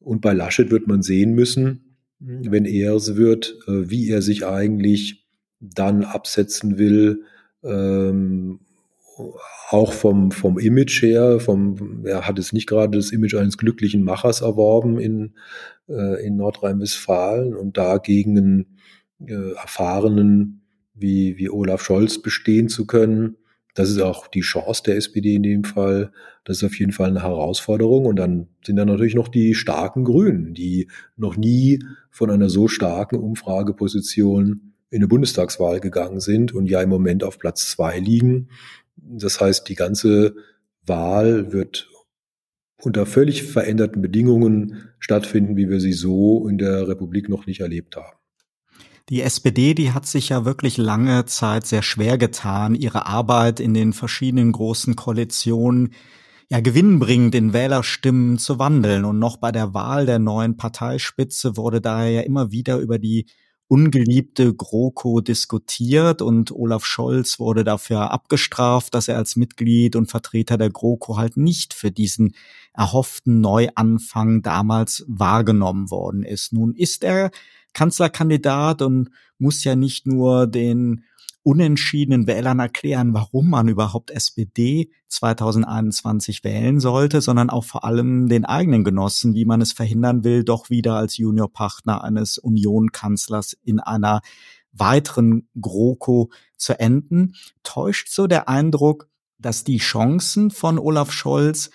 Und 0.00 0.20
bei 0.20 0.32
Laschet 0.32 0.70
wird 0.70 0.86
man 0.86 1.02
sehen 1.02 1.34
müssen, 1.34 1.96
wenn 2.18 2.64
er 2.64 2.94
es 2.94 3.16
wird, 3.16 3.56
äh, 3.66 3.90
wie 3.90 4.08
er 4.08 4.22
sich 4.22 4.46
eigentlich 4.46 5.26
dann 5.60 6.04
absetzen 6.04 6.78
will, 6.78 7.24
ähm, 7.62 8.60
auch 9.70 9.92
vom, 9.92 10.30
vom 10.30 10.58
Image 10.58 11.02
her, 11.02 11.40
vom, 11.40 12.04
er 12.04 12.26
hat 12.26 12.38
es 12.38 12.52
nicht 12.52 12.68
gerade 12.68 12.98
das 12.98 13.12
Image 13.12 13.34
eines 13.34 13.56
glücklichen 13.56 14.02
Machers 14.02 14.42
erworben 14.42 14.98
in, 14.98 15.34
äh, 15.88 16.24
in 16.24 16.36
Nordrhein-Westfalen 16.36 17.54
und 17.54 17.76
dagegen 17.76 18.36
einen 18.36 18.75
äh, 19.24 19.52
erfahrenen 19.52 20.62
wie, 20.94 21.36
wie 21.36 21.50
Olaf 21.50 21.82
Scholz 21.82 22.20
bestehen 22.20 22.68
zu 22.68 22.86
können. 22.86 23.36
Das 23.74 23.90
ist 23.90 24.00
auch 24.00 24.26
die 24.26 24.40
Chance 24.40 24.82
der 24.86 24.96
SPD 24.96 25.34
in 25.34 25.42
dem 25.42 25.64
Fall. 25.64 26.10
Das 26.44 26.58
ist 26.58 26.64
auf 26.64 26.78
jeden 26.78 26.92
Fall 26.92 27.10
eine 27.10 27.22
Herausforderung. 27.22 28.06
Und 28.06 28.16
dann 28.16 28.48
sind 28.64 28.76
da 28.76 28.86
natürlich 28.86 29.14
noch 29.14 29.28
die 29.28 29.54
starken 29.54 30.04
Grünen, 30.04 30.54
die 30.54 30.88
noch 31.16 31.36
nie 31.36 31.84
von 32.10 32.30
einer 32.30 32.48
so 32.48 32.68
starken 32.68 33.16
Umfrageposition 33.16 34.72
in 34.88 34.98
eine 34.98 35.08
Bundestagswahl 35.08 35.80
gegangen 35.80 36.20
sind 36.20 36.54
und 36.54 36.66
ja 36.70 36.80
im 36.80 36.88
Moment 36.88 37.22
auf 37.22 37.38
Platz 37.38 37.70
zwei 37.70 37.98
liegen. 37.98 38.48
Das 38.96 39.40
heißt, 39.40 39.68
die 39.68 39.74
ganze 39.74 40.36
Wahl 40.86 41.52
wird 41.52 41.90
unter 42.82 43.04
völlig 43.04 43.42
veränderten 43.42 44.00
Bedingungen 44.00 44.88
stattfinden, 44.98 45.56
wie 45.56 45.68
wir 45.68 45.80
sie 45.80 45.92
so 45.92 46.48
in 46.48 46.56
der 46.56 46.88
Republik 46.88 47.28
noch 47.28 47.46
nicht 47.46 47.60
erlebt 47.60 47.96
haben. 47.96 48.16
Die 49.08 49.22
SPD, 49.22 49.74
die 49.74 49.92
hat 49.92 50.04
sich 50.04 50.30
ja 50.30 50.44
wirklich 50.44 50.78
lange 50.78 51.26
Zeit 51.26 51.64
sehr 51.64 51.82
schwer 51.82 52.18
getan, 52.18 52.74
ihre 52.74 53.06
Arbeit 53.06 53.60
in 53.60 53.72
den 53.72 53.92
verschiedenen 53.92 54.50
großen 54.50 54.96
Koalitionen 54.96 55.94
ja 56.50 56.58
gewinnbringend 56.58 57.36
in 57.36 57.52
Wählerstimmen 57.52 58.36
zu 58.38 58.58
wandeln. 58.58 59.04
Und 59.04 59.20
noch 59.20 59.36
bei 59.36 59.52
der 59.52 59.74
Wahl 59.74 60.06
der 60.06 60.18
neuen 60.18 60.56
Parteispitze 60.56 61.56
wurde 61.56 61.80
daher 61.80 62.10
ja 62.10 62.20
immer 62.22 62.50
wieder 62.50 62.78
über 62.78 62.98
die 62.98 63.26
ungeliebte 63.68 64.54
GroKo 64.54 65.20
diskutiert 65.20 66.20
und 66.20 66.50
Olaf 66.52 66.84
Scholz 66.84 67.38
wurde 67.38 67.62
dafür 67.62 68.10
abgestraft, 68.12 68.94
dass 68.94 69.08
er 69.08 69.16
als 69.16 69.36
Mitglied 69.36 69.96
und 69.96 70.10
Vertreter 70.10 70.56
der 70.56 70.70
GroKo 70.70 71.16
halt 71.16 71.36
nicht 71.36 71.74
für 71.74 71.92
diesen 71.92 72.34
erhofften 72.74 73.40
Neuanfang 73.40 74.42
damals 74.42 75.04
wahrgenommen 75.08 75.90
worden 75.90 76.22
ist. 76.22 76.52
Nun 76.52 76.74
ist 76.74 77.02
er 77.02 77.30
Kanzlerkandidat 77.76 78.80
und 78.80 79.10
muss 79.38 79.62
ja 79.62 79.76
nicht 79.76 80.06
nur 80.06 80.46
den 80.46 81.04
unentschiedenen 81.42 82.26
Wählern 82.26 82.58
erklären, 82.58 83.12
warum 83.12 83.50
man 83.50 83.68
überhaupt 83.68 84.10
SPD 84.10 84.90
2021 85.08 86.42
wählen 86.42 86.80
sollte, 86.80 87.20
sondern 87.20 87.50
auch 87.50 87.64
vor 87.64 87.84
allem 87.84 88.30
den 88.30 88.46
eigenen 88.46 88.82
Genossen, 88.82 89.34
wie 89.34 89.44
man 89.44 89.60
es 89.60 89.72
verhindern 89.74 90.24
will, 90.24 90.42
doch 90.42 90.70
wieder 90.70 90.94
als 90.94 91.18
Juniorpartner 91.18 92.02
eines 92.02 92.38
Union-Kanzlers 92.38 93.52
in 93.62 93.78
einer 93.78 94.22
weiteren 94.72 95.46
GroKo 95.60 96.30
zu 96.56 96.80
enden. 96.80 97.34
Täuscht 97.62 98.08
so 98.08 98.26
der 98.26 98.48
Eindruck, 98.48 99.10
dass 99.38 99.64
die 99.64 99.78
Chancen 99.78 100.50
von 100.50 100.78
Olaf 100.78 101.12
Scholz 101.12 101.70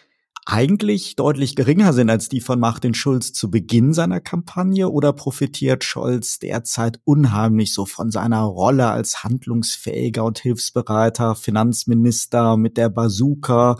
eigentlich 0.51 1.15
deutlich 1.15 1.55
geringer 1.55 1.93
sind 1.93 2.09
als 2.09 2.27
die 2.27 2.41
von 2.41 2.59
Martin 2.59 2.93
Schulz 2.93 3.31
zu 3.31 3.49
Beginn 3.49 3.93
seiner 3.93 4.19
Kampagne 4.19 4.89
oder 4.89 5.13
profitiert 5.13 5.85
Scholz 5.85 6.39
derzeit 6.39 6.99
unheimlich 7.05 7.73
so 7.73 7.85
von 7.85 8.11
seiner 8.11 8.41
Rolle 8.41 8.89
als 8.89 9.23
handlungsfähiger 9.23 10.25
und 10.25 10.39
hilfsbereiter 10.39 11.35
Finanzminister 11.35 12.57
mit 12.57 12.75
der 12.75 12.89
Bazooka, 12.89 13.77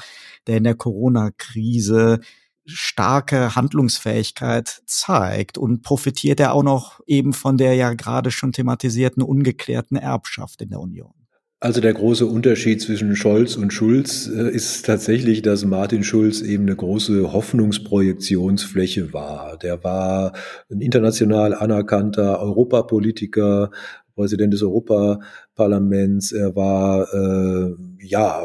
der 0.47 0.57
in 0.57 0.63
der 0.63 0.76
Corona-Krise 0.76 2.22
starke 2.65 3.53
Handlungsfähigkeit 3.53 4.82
zeigt 4.86 5.57
und 5.57 5.82
profitiert 5.82 6.39
er 6.39 6.53
auch 6.53 6.63
noch 6.63 7.01
eben 7.05 7.34
von 7.34 7.57
der 7.57 7.76
ja 7.76 7.93
gerade 7.93 8.32
schon 8.32 8.53
thematisierten 8.53 9.24
ungeklärten 9.24 9.97
Erbschaft 9.97 10.61
in 10.61 10.69
der 10.69 10.80
Union? 10.80 11.20
Also 11.64 11.80
der 11.80 11.93
große 11.93 12.26
Unterschied 12.26 12.82
zwischen 12.82 13.16
Scholz 13.16 13.55
und 13.55 13.72
Schulz 13.72 14.28
äh, 14.28 14.49
ist 14.49 14.84
tatsächlich, 14.84 15.43
dass 15.43 15.64
Martin 15.64 16.03
Schulz 16.03 16.41
eben 16.41 16.64
eine 16.64 16.76
große 16.76 17.34
Hoffnungsprojektionsfläche 17.34 19.14
war. 19.14 19.57
Der 19.59 19.84
war 19.84 20.34
ein 20.72 20.82
international 20.82 21.53
anerkannter 21.53 22.39
Europapolitiker, 22.39 23.70
Präsident 24.16 24.55
des 24.55 24.64
Europaparlaments. 24.64 26.32
Er 26.32 26.55
war 26.55 27.14
äh, 27.14 27.76
ja, 27.99 28.41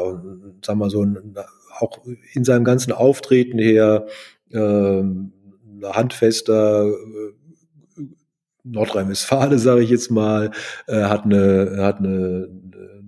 sagen 0.63 0.79
wir 0.79 0.91
so, 0.91 1.03
auch 1.79 2.05
in 2.33 2.43
seinem 2.43 2.65
ganzen 2.65 2.91
Auftreten 2.91 3.57
her 3.57 4.05
äh, 4.51 5.01
handfester 5.81 6.85
äh, 6.85 7.33
Nordrhein-Westfale, 8.63 9.57
sage 9.57 9.81
ich 9.81 9.89
jetzt 9.89 10.11
mal, 10.11 10.51
äh, 10.85 11.01
hat 11.01 11.25
eine 11.25 11.77
hat 11.79 11.97
eine 11.97 12.47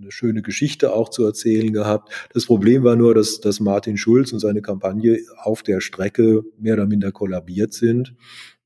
eine 0.09 0.13
schöne 0.13 0.41
Geschichte 0.41 0.91
auch 0.93 1.09
zu 1.09 1.23
erzählen 1.23 1.71
gehabt. 1.71 2.11
Das 2.33 2.45
Problem 2.45 2.83
war 2.83 2.95
nur, 2.95 3.13
dass, 3.13 3.39
dass 3.39 3.59
Martin 3.59 3.97
Schulz 3.97 4.33
und 4.33 4.39
seine 4.39 4.61
Kampagne 4.61 5.19
auf 5.43 5.61
der 5.61 5.81
Strecke 5.81 6.43
mehr 6.57 6.73
oder 6.73 6.87
minder 6.87 7.11
kollabiert 7.11 7.73
sind, 7.73 8.15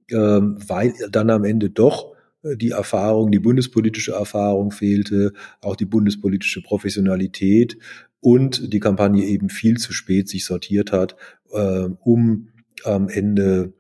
ähm, 0.10 0.58
weil 0.68 0.94
dann 1.12 1.30
am 1.30 1.44
Ende 1.44 1.70
doch 1.70 2.14
äh, 2.44 2.56
die 2.56 2.72
Erfahrung, 2.72 3.32
die 3.32 3.40
bundespolitische 3.40 4.14
Erfahrung 4.14 4.72
fehlte, 4.72 5.34
auch 5.62 5.76
die 5.76 5.86
bundespolitische 5.86 6.62
Professionalität 6.62 7.78
und 8.22 8.72
die 8.72 8.80
Kampagne 8.80 9.26
eben 9.26 9.50
viel 9.50 9.78
zu 9.78 9.92
spät 9.92 10.30
sich 10.30 10.46
sortiert 10.46 10.94
hat, 10.94 11.18
äh, 11.52 11.90
um 12.00 12.48
am 12.86 13.10
Ende 13.10 13.74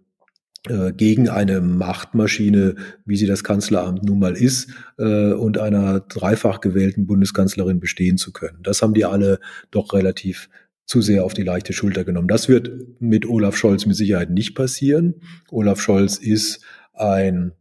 gegen 0.95 1.27
eine 1.27 1.59
Machtmaschine, 1.59 2.75
wie 3.05 3.17
sie 3.17 3.27
das 3.27 3.43
Kanzleramt 3.43 4.03
nun 4.03 4.19
mal 4.19 4.37
ist, 4.37 4.69
äh, 4.97 5.33
und 5.33 5.57
einer 5.57 5.99
dreifach 5.99 6.61
gewählten 6.61 7.05
Bundeskanzlerin 7.05 7.81
bestehen 7.81 8.17
zu 8.17 8.31
können. 8.31 8.59
Das 8.63 8.81
haben 8.81 8.93
die 8.93 9.05
alle 9.05 9.39
doch 9.71 9.93
relativ 9.93 10.49
zu 10.85 11.01
sehr 11.01 11.25
auf 11.25 11.33
die 11.33 11.43
leichte 11.43 11.73
Schulter 11.73 12.03
genommen. 12.03 12.27
Das 12.27 12.47
wird 12.47 12.71
mit 12.99 13.25
Olaf 13.25 13.57
Scholz 13.57 13.85
mit 13.85 13.95
Sicherheit 13.95 14.29
nicht 14.29 14.55
passieren. 14.55 15.15
Olaf 15.49 15.81
Scholz 15.81 16.17
ist 16.17 16.63
ein 16.93 17.53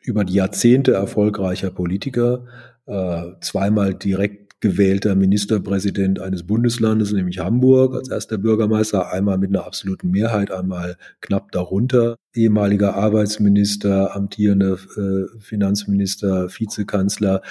über 0.00 0.24
die 0.24 0.34
Jahrzehnte 0.34 0.92
erfolgreicher 0.92 1.70
Politiker, 1.70 2.46
äh, 2.86 3.32
zweimal 3.40 3.94
direkt 3.94 4.43
gewählter 4.64 5.14
Ministerpräsident 5.14 6.20
eines 6.20 6.42
Bundeslandes, 6.42 7.12
nämlich 7.12 7.38
Hamburg, 7.38 7.94
als 7.94 8.08
erster 8.08 8.38
Bürgermeister, 8.38 9.12
einmal 9.12 9.36
mit 9.36 9.50
einer 9.50 9.66
absoluten 9.66 10.10
Mehrheit, 10.10 10.50
einmal 10.50 10.96
knapp 11.20 11.52
darunter. 11.52 12.16
Ehemaliger 12.32 12.94
Arbeitsminister, 12.94 14.16
amtierender 14.16 14.78
äh, 14.96 15.38
Finanzminister, 15.38 16.48
Vizekanzler. 16.48 17.42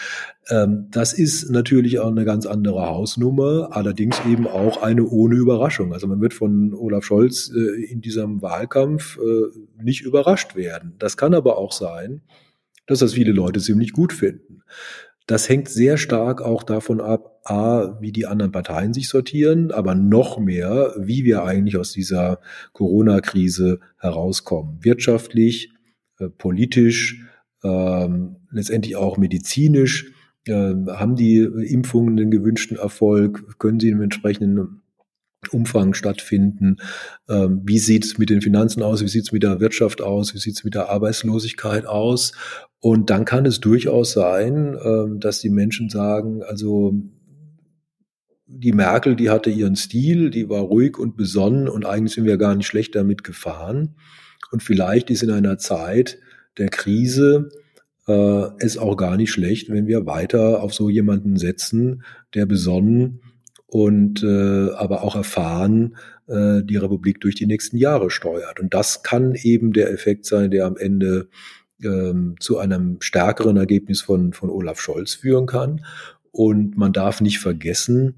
Ähm, 0.50 0.88
das 0.90 1.14
ist 1.14 1.52
natürlich 1.52 2.00
auch 2.00 2.10
eine 2.10 2.26
ganz 2.26 2.48
andere 2.48 2.88
Hausnummer, 2.88 3.70
allerdings 3.74 4.20
eben 4.28 4.48
auch 4.48 4.82
eine 4.82 5.06
ohne 5.06 5.36
Überraschung. 5.36 5.94
Also 5.94 6.08
man 6.08 6.20
wird 6.20 6.34
von 6.34 6.74
Olaf 6.74 7.04
Scholz 7.04 7.52
äh, 7.56 7.84
in 7.92 8.02
diesem 8.02 8.42
Wahlkampf 8.42 9.20
äh, 9.20 9.84
nicht 9.84 10.02
überrascht 10.02 10.56
werden. 10.56 10.96
Das 10.98 11.16
kann 11.16 11.36
aber 11.36 11.60
auch 11.60 11.74
sein, 11.74 12.22
dass 12.88 13.00
das 13.00 13.14
viele 13.14 13.34
Leute 13.34 13.60
ziemlich 13.60 13.94
gut 13.94 14.14
finden. 14.14 14.64
Das 15.26 15.48
hängt 15.48 15.70
sehr 15.70 15.98
stark 15.98 16.42
auch 16.42 16.64
davon 16.64 17.00
ab, 17.00 17.40
a, 17.46 17.98
wie 18.02 18.12
die 18.12 18.26
anderen 18.26 18.52
Parteien 18.52 18.94
sich 18.94 19.08
sortieren, 19.08 19.72
aber 19.72 19.96
noch 19.96 20.38
mehr, 20.38 20.94
wie 20.98 21.24
wir 21.24 21.44
eigentlich 21.44 21.78
aus 21.78 21.92
dieser 21.92 22.40
Corona-Krise 22.74 23.80
herauskommen. 23.98 24.80
Wirtschaftlich, 24.82 25.72
äh, 26.20 26.28
politisch, 26.30 27.24
äh, 27.64 28.08
letztendlich 28.52 28.96
auch 28.98 29.18
medizinisch. 29.18 30.12
Äh, 30.46 30.74
haben 30.88 31.16
die 31.16 31.38
Impfungen 31.40 32.18
den 32.18 32.30
gewünschten 32.30 32.78
Erfolg? 32.78 33.58
Können 33.60 33.80
sie 33.80 33.90
im 33.90 34.02
entsprechenden 34.02 34.83
Umfang 35.52 35.94
stattfinden? 35.94 36.78
Ähm, 37.28 37.62
wie 37.66 37.80
sieht 37.80 38.06
es 38.06 38.18
mit 38.18 38.30
den 38.30 38.42
Finanzen 38.42 38.84
aus? 38.84 39.02
Wie 39.02 39.08
sieht 39.08 39.24
es 39.24 39.32
mit 39.32 39.44
der 39.44 39.60
Wirtschaft 39.60 40.02
aus? 40.02 40.34
Wie 40.34 40.40
sieht 40.40 40.56
es 40.56 40.64
mit 40.64 40.76
der 40.76 40.90
Arbeitslosigkeit 40.90 41.86
aus? 41.86 42.34
Und 42.80 43.10
dann 43.10 43.26
kann 43.26 43.46
es 43.46 43.60
durchaus 43.60 44.12
sein, 44.12 44.78
ähm, 44.84 45.20
dass 45.20 45.40
die 45.40 45.50
Menschen 45.50 45.90
sagen, 45.90 46.44
also 46.44 46.94
die 48.46 48.74
Merkel, 48.74 49.16
die 49.16 49.30
hatte 49.30 49.50
ihren 49.50 49.76
Stil, 49.76 50.30
die 50.30 50.50
war 50.50 50.62
ruhig 50.62 50.98
und 50.98 51.18
besonnen 51.18 51.68
und 51.68 51.86
eigentlich 51.86 52.14
sind 52.14 52.26
wir 52.26 52.38
gar 52.38 52.56
nicht 52.56 52.68
schlecht 52.68 52.96
damit 52.96 53.24
gefahren. 53.24 53.96
Und 54.52 54.62
vielleicht 54.62 55.10
ist 55.10 55.24
in 55.24 55.32
einer 55.32 55.58
Zeit 55.58 56.20
der 56.58 56.70
Krise 56.70 57.50
äh, 58.08 58.46
es 58.60 58.78
auch 58.78 58.96
gar 58.96 59.18
nicht 59.18 59.32
schlecht, 59.32 59.70
wenn 59.70 59.88
wir 59.88 60.06
weiter 60.06 60.62
auf 60.62 60.74
so 60.74 60.90
jemanden 60.90 61.38
setzen, 61.38 62.04
der 62.34 62.46
besonnen 62.46 63.22
und 63.74 64.22
äh, 64.22 64.70
aber 64.76 65.04
auch 65.04 65.16
erfahren 65.16 65.96
äh, 66.28 66.62
die 66.64 66.78
Republik 66.78 67.20
durch 67.22 67.34
die 67.34 67.48
nächsten 67.48 67.76
Jahre 67.76 68.12
steuert. 68.12 68.60
Und 68.60 68.72
das 68.76 69.02
kann 69.02 69.34
eben 69.34 69.74
der 69.74 69.92
Effekt 69.92 70.28
sein, 70.28 70.52
der 70.52 70.68
am 70.68 70.78
Ende 70.78 71.28
ähm, 71.84 72.36
zu 72.40 72.60
einem 72.60 72.98
stärkeren 73.00 73.58
Ergebnis 73.58 74.02
von, 74.02 74.32
von 74.34 74.52
Olaf 74.52 74.80
Scholz 74.80 75.16
führen 75.16 75.48
kann. 75.48 75.84
Und 76.32 76.78
man 76.78 76.94
darf 76.94 77.20
nicht 77.20 77.40
vergessen, 77.40 78.14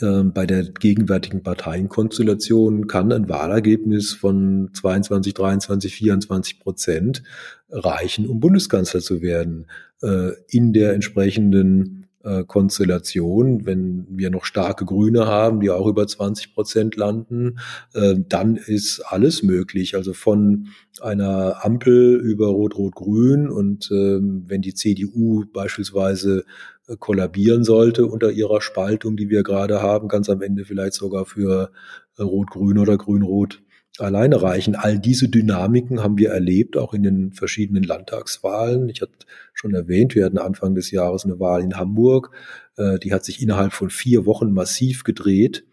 ähm, 0.00 0.32
bei 0.32 0.46
der 0.46 0.62
gegenwärtigen 0.62 1.42
Parteienkonstellation 1.42 2.86
kann 2.86 3.10
ein 3.10 3.28
Wahlergebnis 3.28 4.12
von 4.12 4.70
22, 4.74 5.34
23, 5.34 5.92
24 5.92 6.60
Prozent 6.60 7.24
reichen, 7.68 8.28
um 8.28 8.38
Bundeskanzler 8.38 9.00
zu 9.00 9.22
werden. 9.22 9.66
Äh, 10.02 10.34
in 10.46 10.72
der 10.72 10.92
entsprechenden 10.92 12.01
äh, 12.24 12.44
Konstellation, 12.44 13.66
wenn 13.66 14.06
wir 14.08 14.30
noch 14.30 14.44
starke 14.44 14.84
Grüne 14.84 15.26
haben, 15.26 15.60
die 15.60 15.70
auch 15.70 15.86
über 15.86 16.06
20 16.06 16.54
Prozent 16.54 16.96
landen, 16.96 17.58
äh, 17.94 18.14
dann 18.28 18.56
ist 18.56 19.00
alles 19.06 19.42
möglich. 19.42 19.96
Also 19.96 20.12
von 20.12 20.68
einer 21.00 21.64
Ampel 21.64 22.16
über 22.16 22.48
Rot-Rot-Grün 22.48 23.48
und 23.48 23.90
ähm, 23.90 24.44
wenn 24.46 24.62
die 24.62 24.74
CDU 24.74 25.44
beispielsweise 25.52 26.44
äh, 26.88 26.96
kollabieren 26.98 27.64
sollte 27.64 28.06
unter 28.06 28.30
ihrer 28.30 28.60
Spaltung, 28.60 29.16
die 29.16 29.28
wir 29.28 29.42
gerade 29.42 29.82
haben, 29.82 30.08
ganz 30.08 30.28
am 30.28 30.42
Ende 30.42 30.64
vielleicht 30.64 30.94
sogar 30.94 31.26
für 31.26 31.70
Rot-Grün 32.18 32.78
oder 32.78 32.96
Grün-Rot 32.96 33.62
alleine 33.98 34.42
reichen. 34.42 34.74
All 34.74 34.98
diese 34.98 35.28
Dynamiken 35.28 36.02
haben 36.02 36.18
wir 36.18 36.30
erlebt, 36.30 36.76
auch 36.76 36.94
in 36.94 37.02
den 37.02 37.32
verschiedenen 37.32 37.82
Landtagswahlen. 37.82 38.88
Ich 38.88 39.02
hatte 39.02 39.12
schon 39.52 39.74
erwähnt, 39.74 40.14
wir 40.14 40.24
hatten 40.24 40.38
Anfang 40.38 40.74
des 40.74 40.90
Jahres 40.90 41.24
eine 41.24 41.38
Wahl 41.40 41.62
in 41.62 41.76
Hamburg. 41.76 42.30
Äh, 42.76 42.98
die 42.98 43.12
hat 43.12 43.24
sich 43.24 43.42
innerhalb 43.42 43.72
von 43.72 43.90
vier 43.90 44.24
Wochen 44.24 44.52
massiv 44.52 45.04
gedreht, 45.04 45.64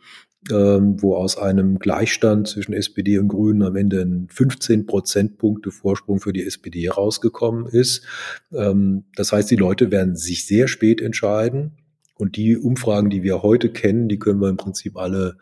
ähm, 0.51 1.01
wo 1.01 1.15
aus 1.15 1.37
einem 1.37 1.79
Gleichstand 1.79 2.47
zwischen 2.47 2.73
SPD 2.73 3.19
und 3.19 3.29
Grünen 3.29 3.63
am 3.63 3.75
Ende 3.75 4.01
ein 4.01 4.27
15 4.29 4.85
Prozentpunkte 4.85 5.71
Vorsprung 5.71 6.19
für 6.19 6.33
die 6.33 6.43
SPD 6.43 6.89
rausgekommen 6.89 7.67
ist. 7.67 8.05
Ähm, 8.51 9.05
das 9.15 9.31
heißt, 9.31 9.49
die 9.49 9.55
Leute 9.55 9.91
werden 9.91 10.15
sich 10.15 10.45
sehr 10.45 10.67
spät 10.67 11.01
entscheiden. 11.01 11.77
Und 12.15 12.35
die 12.35 12.57
Umfragen, 12.57 13.09
die 13.09 13.23
wir 13.23 13.43
heute 13.43 13.69
kennen, 13.69 14.09
die 14.09 14.19
können 14.19 14.41
wir 14.41 14.49
im 14.49 14.57
Prinzip 14.57 14.97
alle 14.97 15.37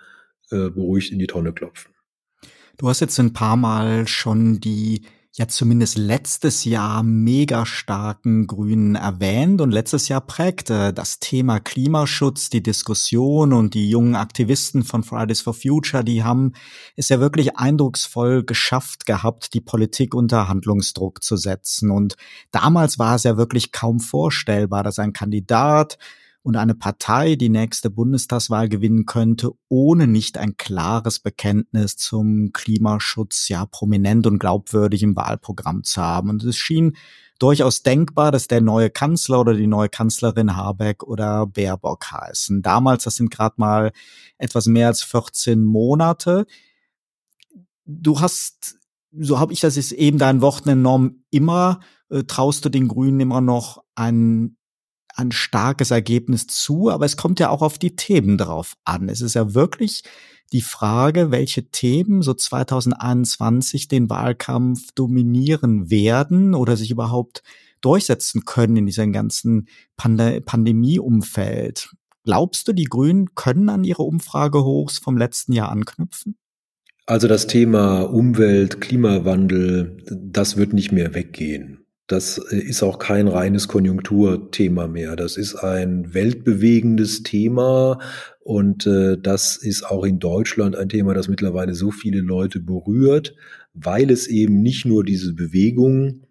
äh, 0.51 0.69
beruhigt 0.69 1.11
in 1.11 1.17
die 1.17 1.25
Tonne 1.25 1.51
klopfen. 1.51 1.96
Du 2.77 2.87
hast 2.89 2.99
jetzt 2.99 3.19
ein 3.19 3.33
paar 3.33 3.57
Mal 3.57 4.07
schon 4.07 4.59
die 4.59 5.01
ja 5.33 5.47
zumindest 5.47 5.97
letztes 5.97 6.63
Jahr 6.63 7.01
mega 7.01 7.65
starken 7.65 8.45
Grünen 8.45 8.95
erwähnt 8.95 9.61
und 9.61 9.71
letztes 9.71 10.07
Jahr 10.07 10.21
prägte 10.21 10.93
das 10.93 11.19
Thema 11.19 11.59
Klimaschutz 11.59 12.49
die 12.49 12.61
Diskussion 12.61 13.53
und 13.53 13.73
die 13.73 13.89
jungen 13.89 14.15
Aktivisten 14.15 14.83
von 14.83 15.03
Fridays 15.03 15.41
for 15.41 15.53
Future, 15.55 16.03
die 16.03 16.23
haben 16.23 16.53
es 16.95 17.09
ja 17.09 17.19
wirklich 17.19 17.57
eindrucksvoll 17.57 18.43
geschafft 18.43 19.07
gehabt, 19.07 19.55
die 19.55 19.61
Politik 19.61 20.15
unter 20.15 20.47
Handlungsdruck 20.47 21.23
zu 21.23 21.35
setzen. 21.35 21.91
Und 21.91 22.15
damals 22.51 22.97
war 22.97 23.15
es 23.15 23.23
ja 23.23 23.37
wirklich 23.37 23.71
kaum 23.71 23.99
vorstellbar, 23.99 24.83
dass 24.83 24.99
ein 24.99 25.13
Kandidat 25.13 25.99
und 26.47 26.55
eine 26.55 26.75
Partei 26.75 27.35
die 27.35 27.49
nächste 27.49 27.89
Bundestagswahl 27.89 28.69
gewinnen 28.69 29.05
könnte, 29.05 29.51
ohne 29.67 30.07
nicht 30.07 30.37
ein 30.37 30.55
klares 30.55 31.19
Bekenntnis 31.19 31.97
zum 31.97 32.53
Klimaschutz 32.53 33.49
ja 33.49 33.65
prominent 33.65 34.25
und 34.25 34.39
glaubwürdig 34.39 35.03
im 35.03 35.17
Wahlprogramm 35.17 35.83
zu 35.83 36.01
haben. 36.01 36.29
Und 36.29 36.45
es 36.45 36.55
schien 36.55 36.95
durchaus 37.37 37.83
denkbar, 37.83 38.31
dass 38.31 38.47
der 38.47 38.61
neue 38.61 38.89
Kanzler 38.89 39.41
oder 39.41 39.55
die 39.55 39.67
neue 39.67 39.89
Kanzlerin 39.89 40.55
Habeck 40.55 41.03
oder 41.03 41.47
Baerbock 41.47 42.09
heißen. 42.13 42.61
Damals, 42.61 43.03
das 43.03 43.17
sind 43.17 43.29
gerade 43.29 43.55
mal 43.57 43.91
etwas 44.37 44.67
mehr 44.67 44.87
als 44.87 45.03
14 45.03 45.65
Monate. 45.65 46.45
Du 47.83 48.21
hast, 48.21 48.77
so 49.11 49.37
habe 49.37 49.51
ich 49.51 49.59
das 49.59 49.75
jetzt 49.75 49.91
eben 49.91 50.17
deinen 50.17 50.39
Worten 50.39 50.69
enorm 50.69 51.25
immer, 51.29 51.81
äh, 52.09 52.23
traust 52.23 52.63
du 52.63 52.69
den 52.69 52.87
Grünen 52.87 53.19
immer 53.19 53.41
noch 53.41 53.83
ein 53.95 54.55
ein 55.17 55.31
starkes 55.31 55.91
Ergebnis 55.91 56.47
zu, 56.47 56.89
aber 56.89 57.05
es 57.05 57.17
kommt 57.17 57.39
ja 57.39 57.49
auch 57.49 57.61
auf 57.61 57.77
die 57.77 57.95
Themen 57.95 58.37
drauf 58.37 58.75
an. 58.83 59.09
Es 59.09 59.21
ist 59.21 59.33
ja 59.33 59.53
wirklich 59.53 60.03
die 60.53 60.61
Frage, 60.61 61.31
welche 61.31 61.69
Themen 61.69 62.21
so 62.21 62.33
2021 62.33 63.87
den 63.87 64.09
Wahlkampf 64.09 64.91
dominieren 64.93 65.89
werden 65.89 66.53
oder 66.53 66.77
sich 66.77 66.91
überhaupt 66.91 67.43
durchsetzen 67.81 68.45
können 68.45 68.77
in 68.77 68.85
diesem 68.85 69.11
ganzen 69.11 69.67
Pand 69.97 70.45
Pandemieumfeld. 70.45 71.89
Glaubst 72.23 72.67
du, 72.67 72.73
die 72.73 72.85
Grünen 72.85 73.35
können 73.35 73.69
an 73.69 73.83
ihre 73.83 74.03
Umfragehochs 74.03 74.97
vom 74.97 75.17
letzten 75.17 75.53
Jahr 75.53 75.69
anknüpfen? 75.69 76.37
Also 77.05 77.29
das 77.29 77.47
Thema 77.47 78.01
Umwelt, 78.01 78.81
Klimawandel, 78.81 80.03
das 80.11 80.57
wird 80.57 80.73
nicht 80.73 80.91
mehr 80.91 81.13
weggehen. 81.13 81.86
Das 82.07 82.37
äh, 82.51 82.57
ist 82.57 82.83
auch 82.83 82.99
kein 82.99 83.27
reines 83.27 83.67
Konjunkturthema 83.67 84.87
mehr. 84.87 85.15
Das 85.15 85.37
ist 85.37 85.55
ein 85.55 86.13
weltbewegendes 86.13 87.23
Thema 87.23 87.99
und 88.39 88.87
äh, 88.87 89.17
das 89.21 89.57
ist 89.57 89.83
auch 89.83 90.05
in 90.05 90.19
Deutschland 90.19 90.75
ein 90.75 90.89
Thema, 90.89 91.13
das 91.13 91.27
mittlerweile 91.27 91.75
so 91.75 91.91
viele 91.91 92.21
Leute 92.21 92.59
berührt, 92.59 93.35
weil 93.73 94.09
es 94.09 94.27
eben 94.27 94.61
nicht 94.61 94.85
nur 94.85 95.03
diese 95.03 95.33
Bewegung 95.33 96.23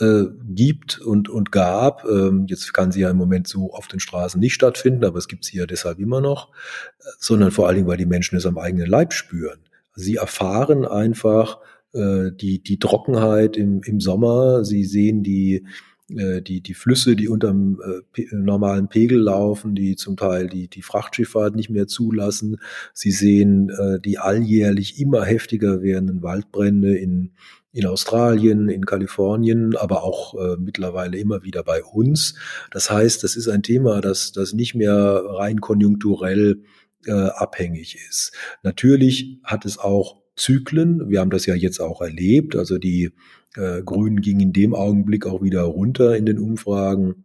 äh, 0.00 0.24
gibt 0.48 1.00
und, 1.00 1.28
und 1.28 1.52
gab. 1.52 2.04
Ähm, 2.04 2.46
jetzt 2.48 2.72
kann 2.72 2.92
sie 2.92 3.00
ja 3.00 3.10
im 3.10 3.16
Moment 3.16 3.48
so 3.48 3.72
auf 3.72 3.88
den 3.88 4.00
Straßen 4.00 4.40
nicht 4.40 4.54
stattfinden, 4.54 5.04
aber 5.04 5.18
es 5.18 5.28
gibt 5.28 5.44
sie 5.44 5.58
ja 5.58 5.66
deshalb 5.66 5.98
immer 5.98 6.20
noch, 6.20 6.50
äh, 7.00 7.04
sondern 7.18 7.50
vor 7.50 7.66
allen 7.66 7.76
Dingen, 7.76 7.88
weil 7.88 7.96
die 7.96 8.06
Menschen 8.06 8.36
es 8.36 8.46
am 8.46 8.58
eigenen 8.58 8.86
Leib 8.86 9.12
spüren. 9.12 9.58
Sie 9.94 10.16
erfahren 10.16 10.84
einfach, 10.84 11.58
äh, 11.94 12.32
die, 12.32 12.62
die 12.62 12.78
Trockenheit 12.78 13.56
im, 13.56 13.80
im 13.82 14.00
Sommer, 14.00 14.62
sie 14.64 14.84
sehen 14.84 15.22
die, 15.22 15.64
äh, 16.14 16.42
die, 16.42 16.60
die 16.60 16.74
Flüsse, 16.74 17.16
die 17.16 17.28
unterm 17.28 17.80
äh, 17.82 18.24
normalen 18.30 18.88
Pegel 18.88 19.18
laufen, 19.18 19.74
die 19.74 19.96
zum 19.96 20.18
Teil 20.18 20.48
die, 20.48 20.68
die 20.68 20.82
Frachtschifffahrt 20.82 21.56
nicht 21.56 21.70
mehr 21.70 21.86
zulassen. 21.86 22.58
Sie 22.92 23.10
sehen 23.10 23.70
die 24.04 24.18
alljährlich 24.18 25.00
immer 25.00 25.24
heftiger 25.24 25.82
werdenden 25.82 26.22
Waldbrände 26.22 26.96
in, 26.96 27.32
in 27.72 27.86
Australien, 27.86 28.68
in 28.68 28.84
Kalifornien, 28.84 29.76
aber 29.76 30.02
auch 30.02 30.34
mittlerweile 30.58 31.18
immer 31.18 31.42
wieder 31.42 31.62
bei 31.62 31.82
uns. 31.84 32.34
Das 32.70 32.90
heißt, 32.90 33.22
das 33.22 33.36
ist 33.36 33.48
ein 33.48 33.62
Thema, 33.62 34.00
das, 34.00 34.32
das 34.32 34.52
nicht 34.52 34.74
mehr 34.74 35.22
rein 35.24 35.60
konjunkturell 35.60 36.62
abhängig 37.06 37.96
ist. 38.08 38.32
Natürlich 38.62 39.38
hat 39.44 39.64
es 39.64 39.78
auch 39.78 40.22
Zyklen. 40.38 41.08
Wir 41.08 41.20
haben 41.20 41.30
das 41.30 41.46
ja 41.46 41.54
jetzt 41.54 41.80
auch 41.80 42.00
erlebt. 42.00 42.56
Also 42.56 42.78
die 42.78 43.10
äh, 43.56 43.82
Grünen 43.82 44.20
gingen 44.20 44.40
in 44.40 44.52
dem 44.52 44.74
Augenblick 44.74 45.26
auch 45.26 45.42
wieder 45.42 45.62
runter 45.62 46.16
in 46.16 46.26
den 46.26 46.38
Umfragen, 46.38 47.24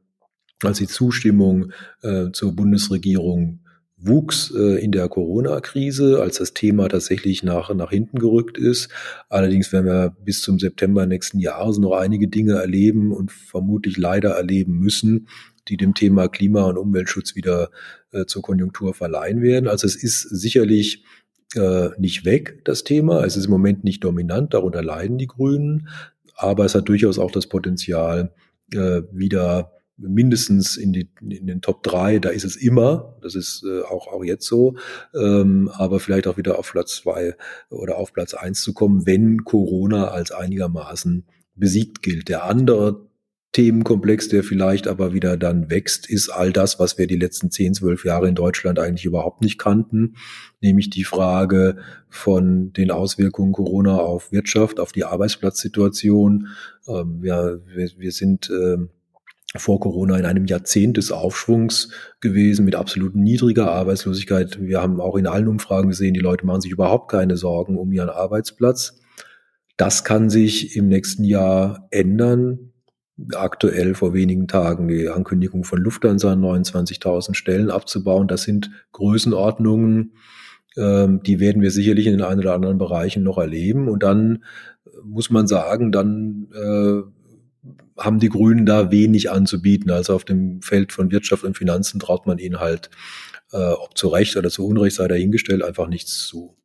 als 0.63 0.79
die 0.79 0.87
Zustimmung 0.87 1.71
äh, 2.01 2.31
zur 2.31 2.55
Bundesregierung 2.55 3.59
wuchs 4.05 4.53
äh, 4.55 4.83
in 4.83 4.91
der 4.91 5.07
Corona-Krise, 5.07 6.21
als 6.21 6.37
das 6.37 6.53
Thema 6.53 6.89
tatsächlich 6.89 7.43
nach, 7.43 7.73
nach 7.73 7.89
hinten 7.89 8.19
gerückt 8.19 8.57
ist. 8.57 8.89
Allerdings 9.29 9.71
werden 9.71 9.85
wir 9.85 10.15
bis 10.23 10.41
zum 10.41 10.59
September 10.59 11.05
nächsten 11.05 11.39
Jahres 11.39 11.77
noch 11.77 11.93
einige 11.93 12.27
Dinge 12.27 12.55
erleben 12.55 13.11
und 13.11 13.31
vermutlich 13.31 13.97
leider 13.97 14.31
erleben 14.31 14.77
müssen, 14.77 15.27
die 15.69 15.77
dem 15.77 15.93
Thema 15.93 16.27
Klima- 16.27 16.65
und 16.65 16.77
Umweltschutz 16.77 17.35
wieder 17.35 17.69
äh, 18.11 18.25
zur 18.25 18.41
Konjunktur 18.41 18.93
verleihen 18.93 19.41
werden. 19.41 19.67
Also 19.67 19.87
es 19.87 19.95
ist 19.95 20.21
sicherlich 20.21 21.05
äh, 21.55 21.89
nicht 21.97 22.25
weg, 22.25 22.61
das 22.65 22.83
Thema. 22.83 23.23
Es 23.23 23.37
ist 23.37 23.45
im 23.45 23.51
Moment 23.51 23.83
nicht 23.83 24.03
dominant, 24.03 24.53
darunter 24.53 24.81
leiden 24.81 25.17
die 25.17 25.27
Grünen, 25.27 25.87
aber 26.35 26.65
es 26.65 26.75
hat 26.75 26.89
durchaus 26.89 27.19
auch 27.19 27.31
das 27.31 27.47
Potenzial, 27.47 28.33
äh, 28.73 29.01
wieder 29.11 29.71
mindestens 29.97 30.75
in, 30.75 30.91
die, 30.91 31.09
in 31.21 31.47
den 31.47 31.61
Top 31.61 31.83
drei, 31.83 32.19
da 32.19 32.29
ist 32.29 32.43
es 32.43 32.55
immer, 32.55 33.15
das 33.21 33.35
ist 33.35 33.63
äh, 33.63 33.81
auch, 33.83 34.07
auch 34.07 34.23
jetzt 34.23 34.45
so, 34.45 34.75
ähm, 35.13 35.69
aber 35.73 35.99
vielleicht 35.99 36.27
auch 36.27 36.37
wieder 36.37 36.57
auf 36.57 36.71
Platz 36.71 36.95
zwei 36.95 37.35
oder 37.69 37.97
auf 37.97 38.11
Platz 38.11 38.33
eins 38.33 38.61
zu 38.61 38.73
kommen, 38.73 39.05
wenn 39.05 39.43
Corona 39.43 40.07
als 40.07 40.31
einigermaßen 40.31 41.25
besiegt 41.55 42.01
gilt. 42.01 42.27
Der 42.29 42.45
andere 42.45 43.07
Themenkomplex, 43.53 44.29
der 44.29 44.43
vielleicht 44.43 44.87
aber 44.87 45.13
wieder 45.13 45.37
dann 45.37 45.69
wächst, 45.69 46.09
ist 46.09 46.29
all 46.29 46.51
das, 46.51 46.79
was 46.79 46.97
wir 46.97 47.05
die 47.05 47.17
letzten 47.17 47.51
10, 47.51 47.75
12 47.75 48.03
Jahre 48.03 48.27
in 48.27 48.33
Deutschland 48.33 48.79
eigentlich 48.79 49.05
überhaupt 49.05 49.41
nicht 49.41 49.59
kannten, 49.59 50.15
nämlich 50.59 50.89
die 50.89 51.03
Frage 51.03 51.77
von 52.09 52.73
den 52.73 52.89
Auswirkungen 52.89 53.53
Corona 53.53 53.97
auf 53.97 54.31
Wirtschaft, 54.31 54.79
auf 54.79 54.91
die 54.91 55.05
Arbeitsplatzsituation. 55.05 56.47
Ähm, 56.87 57.21
ja, 57.23 57.55
wir, 57.67 57.89
wir 57.95 58.11
sind 58.11 58.49
äh, 58.49 58.77
vor 59.55 59.79
Corona 59.79 60.17
in 60.17 60.25
einem 60.25 60.45
Jahrzehnt 60.45 60.97
des 60.97 61.11
Aufschwungs 61.11 61.91
gewesen 62.21 62.65
mit 62.65 62.73
absolut 62.73 63.15
niedriger 63.15 63.71
Arbeitslosigkeit. 63.71 64.59
Wir 64.61 64.81
haben 64.81 64.99
auch 64.99 65.15
in 65.15 65.27
allen 65.27 65.47
Umfragen 65.47 65.89
gesehen, 65.89 66.15
die 66.15 66.19
Leute 66.19 66.47
machen 66.47 66.61
sich 66.61 66.71
überhaupt 66.71 67.11
keine 67.11 67.37
Sorgen 67.37 67.77
um 67.77 67.91
ihren 67.91 68.09
Arbeitsplatz. 68.09 68.99
Das 69.77 70.03
kann 70.03 70.31
sich 70.31 70.75
im 70.75 70.87
nächsten 70.87 71.23
Jahr 71.23 71.87
ändern 71.91 72.72
aktuell 73.33 73.95
vor 73.95 74.13
wenigen 74.13 74.47
Tagen 74.47 74.87
die 74.87 75.09
Ankündigung 75.09 75.63
von 75.63 75.79
Lufthansa 75.79 76.33
29.000 76.33 77.35
Stellen 77.35 77.69
abzubauen. 77.69 78.27
Das 78.27 78.43
sind 78.43 78.71
Größenordnungen, 78.91 80.13
ähm, 80.77 81.21
die 81.23 81.39
werden 81.39 81.61
wir 81.61 81.71
sicherlich 81.71 82.07
in 82.07 82.13
den 82.13 82.21
einen 82.21 82.39
oder 82.39 82.53
anderen 82.53 82.77
Bereichen 82.77 83.23
noch 83.23 83.37
erleben. 83.37 83.87
Und 83.87 84.03
dann 84.03 84.43
muss 85.03 85.29
man 85.29 85.47
sagen, 85.47 85.91
dann 85.91 86.47
äh, 86.53 88.01
haben 88.01 88.19
die 88.19 88.29
Grünen 88.29 88.65
da 88.65 88.91
wenig 88.91 89.31
anzubieten. 89.31 89.91
Also 89.91 90.15
auf 90.15 90.25
dem 90.25 90.61
Feld 90.61 90.91
von 90.91 91.11
Wirtschaft 91.11 91.43
und 91.43 91.57
Finanzen 91.57 91.99
traut 91.99 92.25
man 92.25 92.39
ihnen 92.39 92.59
halt, 92.59 92.89
äh, 93.51 93.57
ob 93.57 93.97
zu 93.97 94.07
Recht 94.07 94.35
oder 94.35 94.49
zu 94.49 94.65
Unrecht 94.65 94.95
sei 94.95 95.07
dahingestellt, 95.07 95.63
einfach 95.63 95.87
nichts 95.87 96.27
zu. 96.27 96.55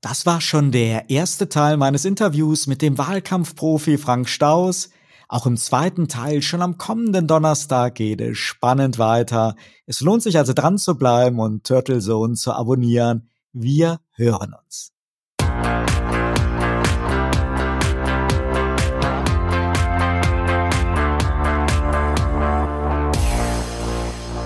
Das 0.00 0.26
war 0.26 0.40
schon 0.40 0.70
der 0.70 1.10
erste 1.10 1.48
Teil 1.48 1.76
meines 1.76 2.04
Interviews 2.04 2.66
mit 2.66 2.80
dem 2.82 2.96
Wahlkampfprofi 2.96 3.98
Frank 3.98 4.28
Staus. 4.28 4.90
Auch 5.28 5.46
im 5.46 5.56
zweiten 5.56 6.06
Teil, 6.06 6.40
schon 6.40 6.62
am 6.62 6.78
kommenden 6.78 7.26
Donnerstag, 7.26 7.96
geht 7.96 8.20
es 8.20 8.38
spannend 8.38 8.98
weiter. 8.98 9.56
Es 9.84 10.00
lohnt 10.00 10.22
sich 10.22 10.38
also 10.38 10.52
dran 10.52 10.78
zu 10.78 10.96
bleiben 10.96 11.40
und 11.40 11.66
Turtle 11.66 11.98
Zone 11.98 12.34
zu 12.34 12.52
abonnieren. 12.52 13.28
Wir 13.52 13.98
hören 14.12 14.54
uns. 14.54 14.92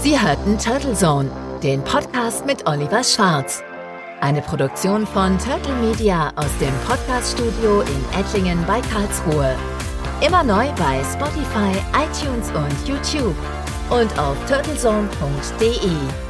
Sie 0.02 0.18
hörten 0.18 0.58
Turtle 0.58 0.94
Zone, 0.94 1.30
den 1.62 1.84
Podcast 1.84 2.46
mit 2.46 2.66
Oliver 2.66 3.04
Schwarz. 3.04 3.62
Eine 4.22 4.40
Produktion 4.40 5.06
von 5.06 5.36
Turtle 5.38 5.74
Media 5.82 6.32
aus 6.36 6.50
dem 6.58 6.72
Podcaststudio 6.86 7.82
in 7.82 8.18
Ettlingen 8.18 8.64
bei 8.66 8.80
Karlsruhe. 8.80 9.56
Immer 10.22 10.42
neu 10.42 10.66
bei 10.76 11.02
Spotify, 11.02 11.72
iTunes 11.96 12.50
und 12.50 12.86
YouTube 12.86 13.34
und 13.88 14.18
auf 14.18 14.36
turtlezone.de. 14.46 16.29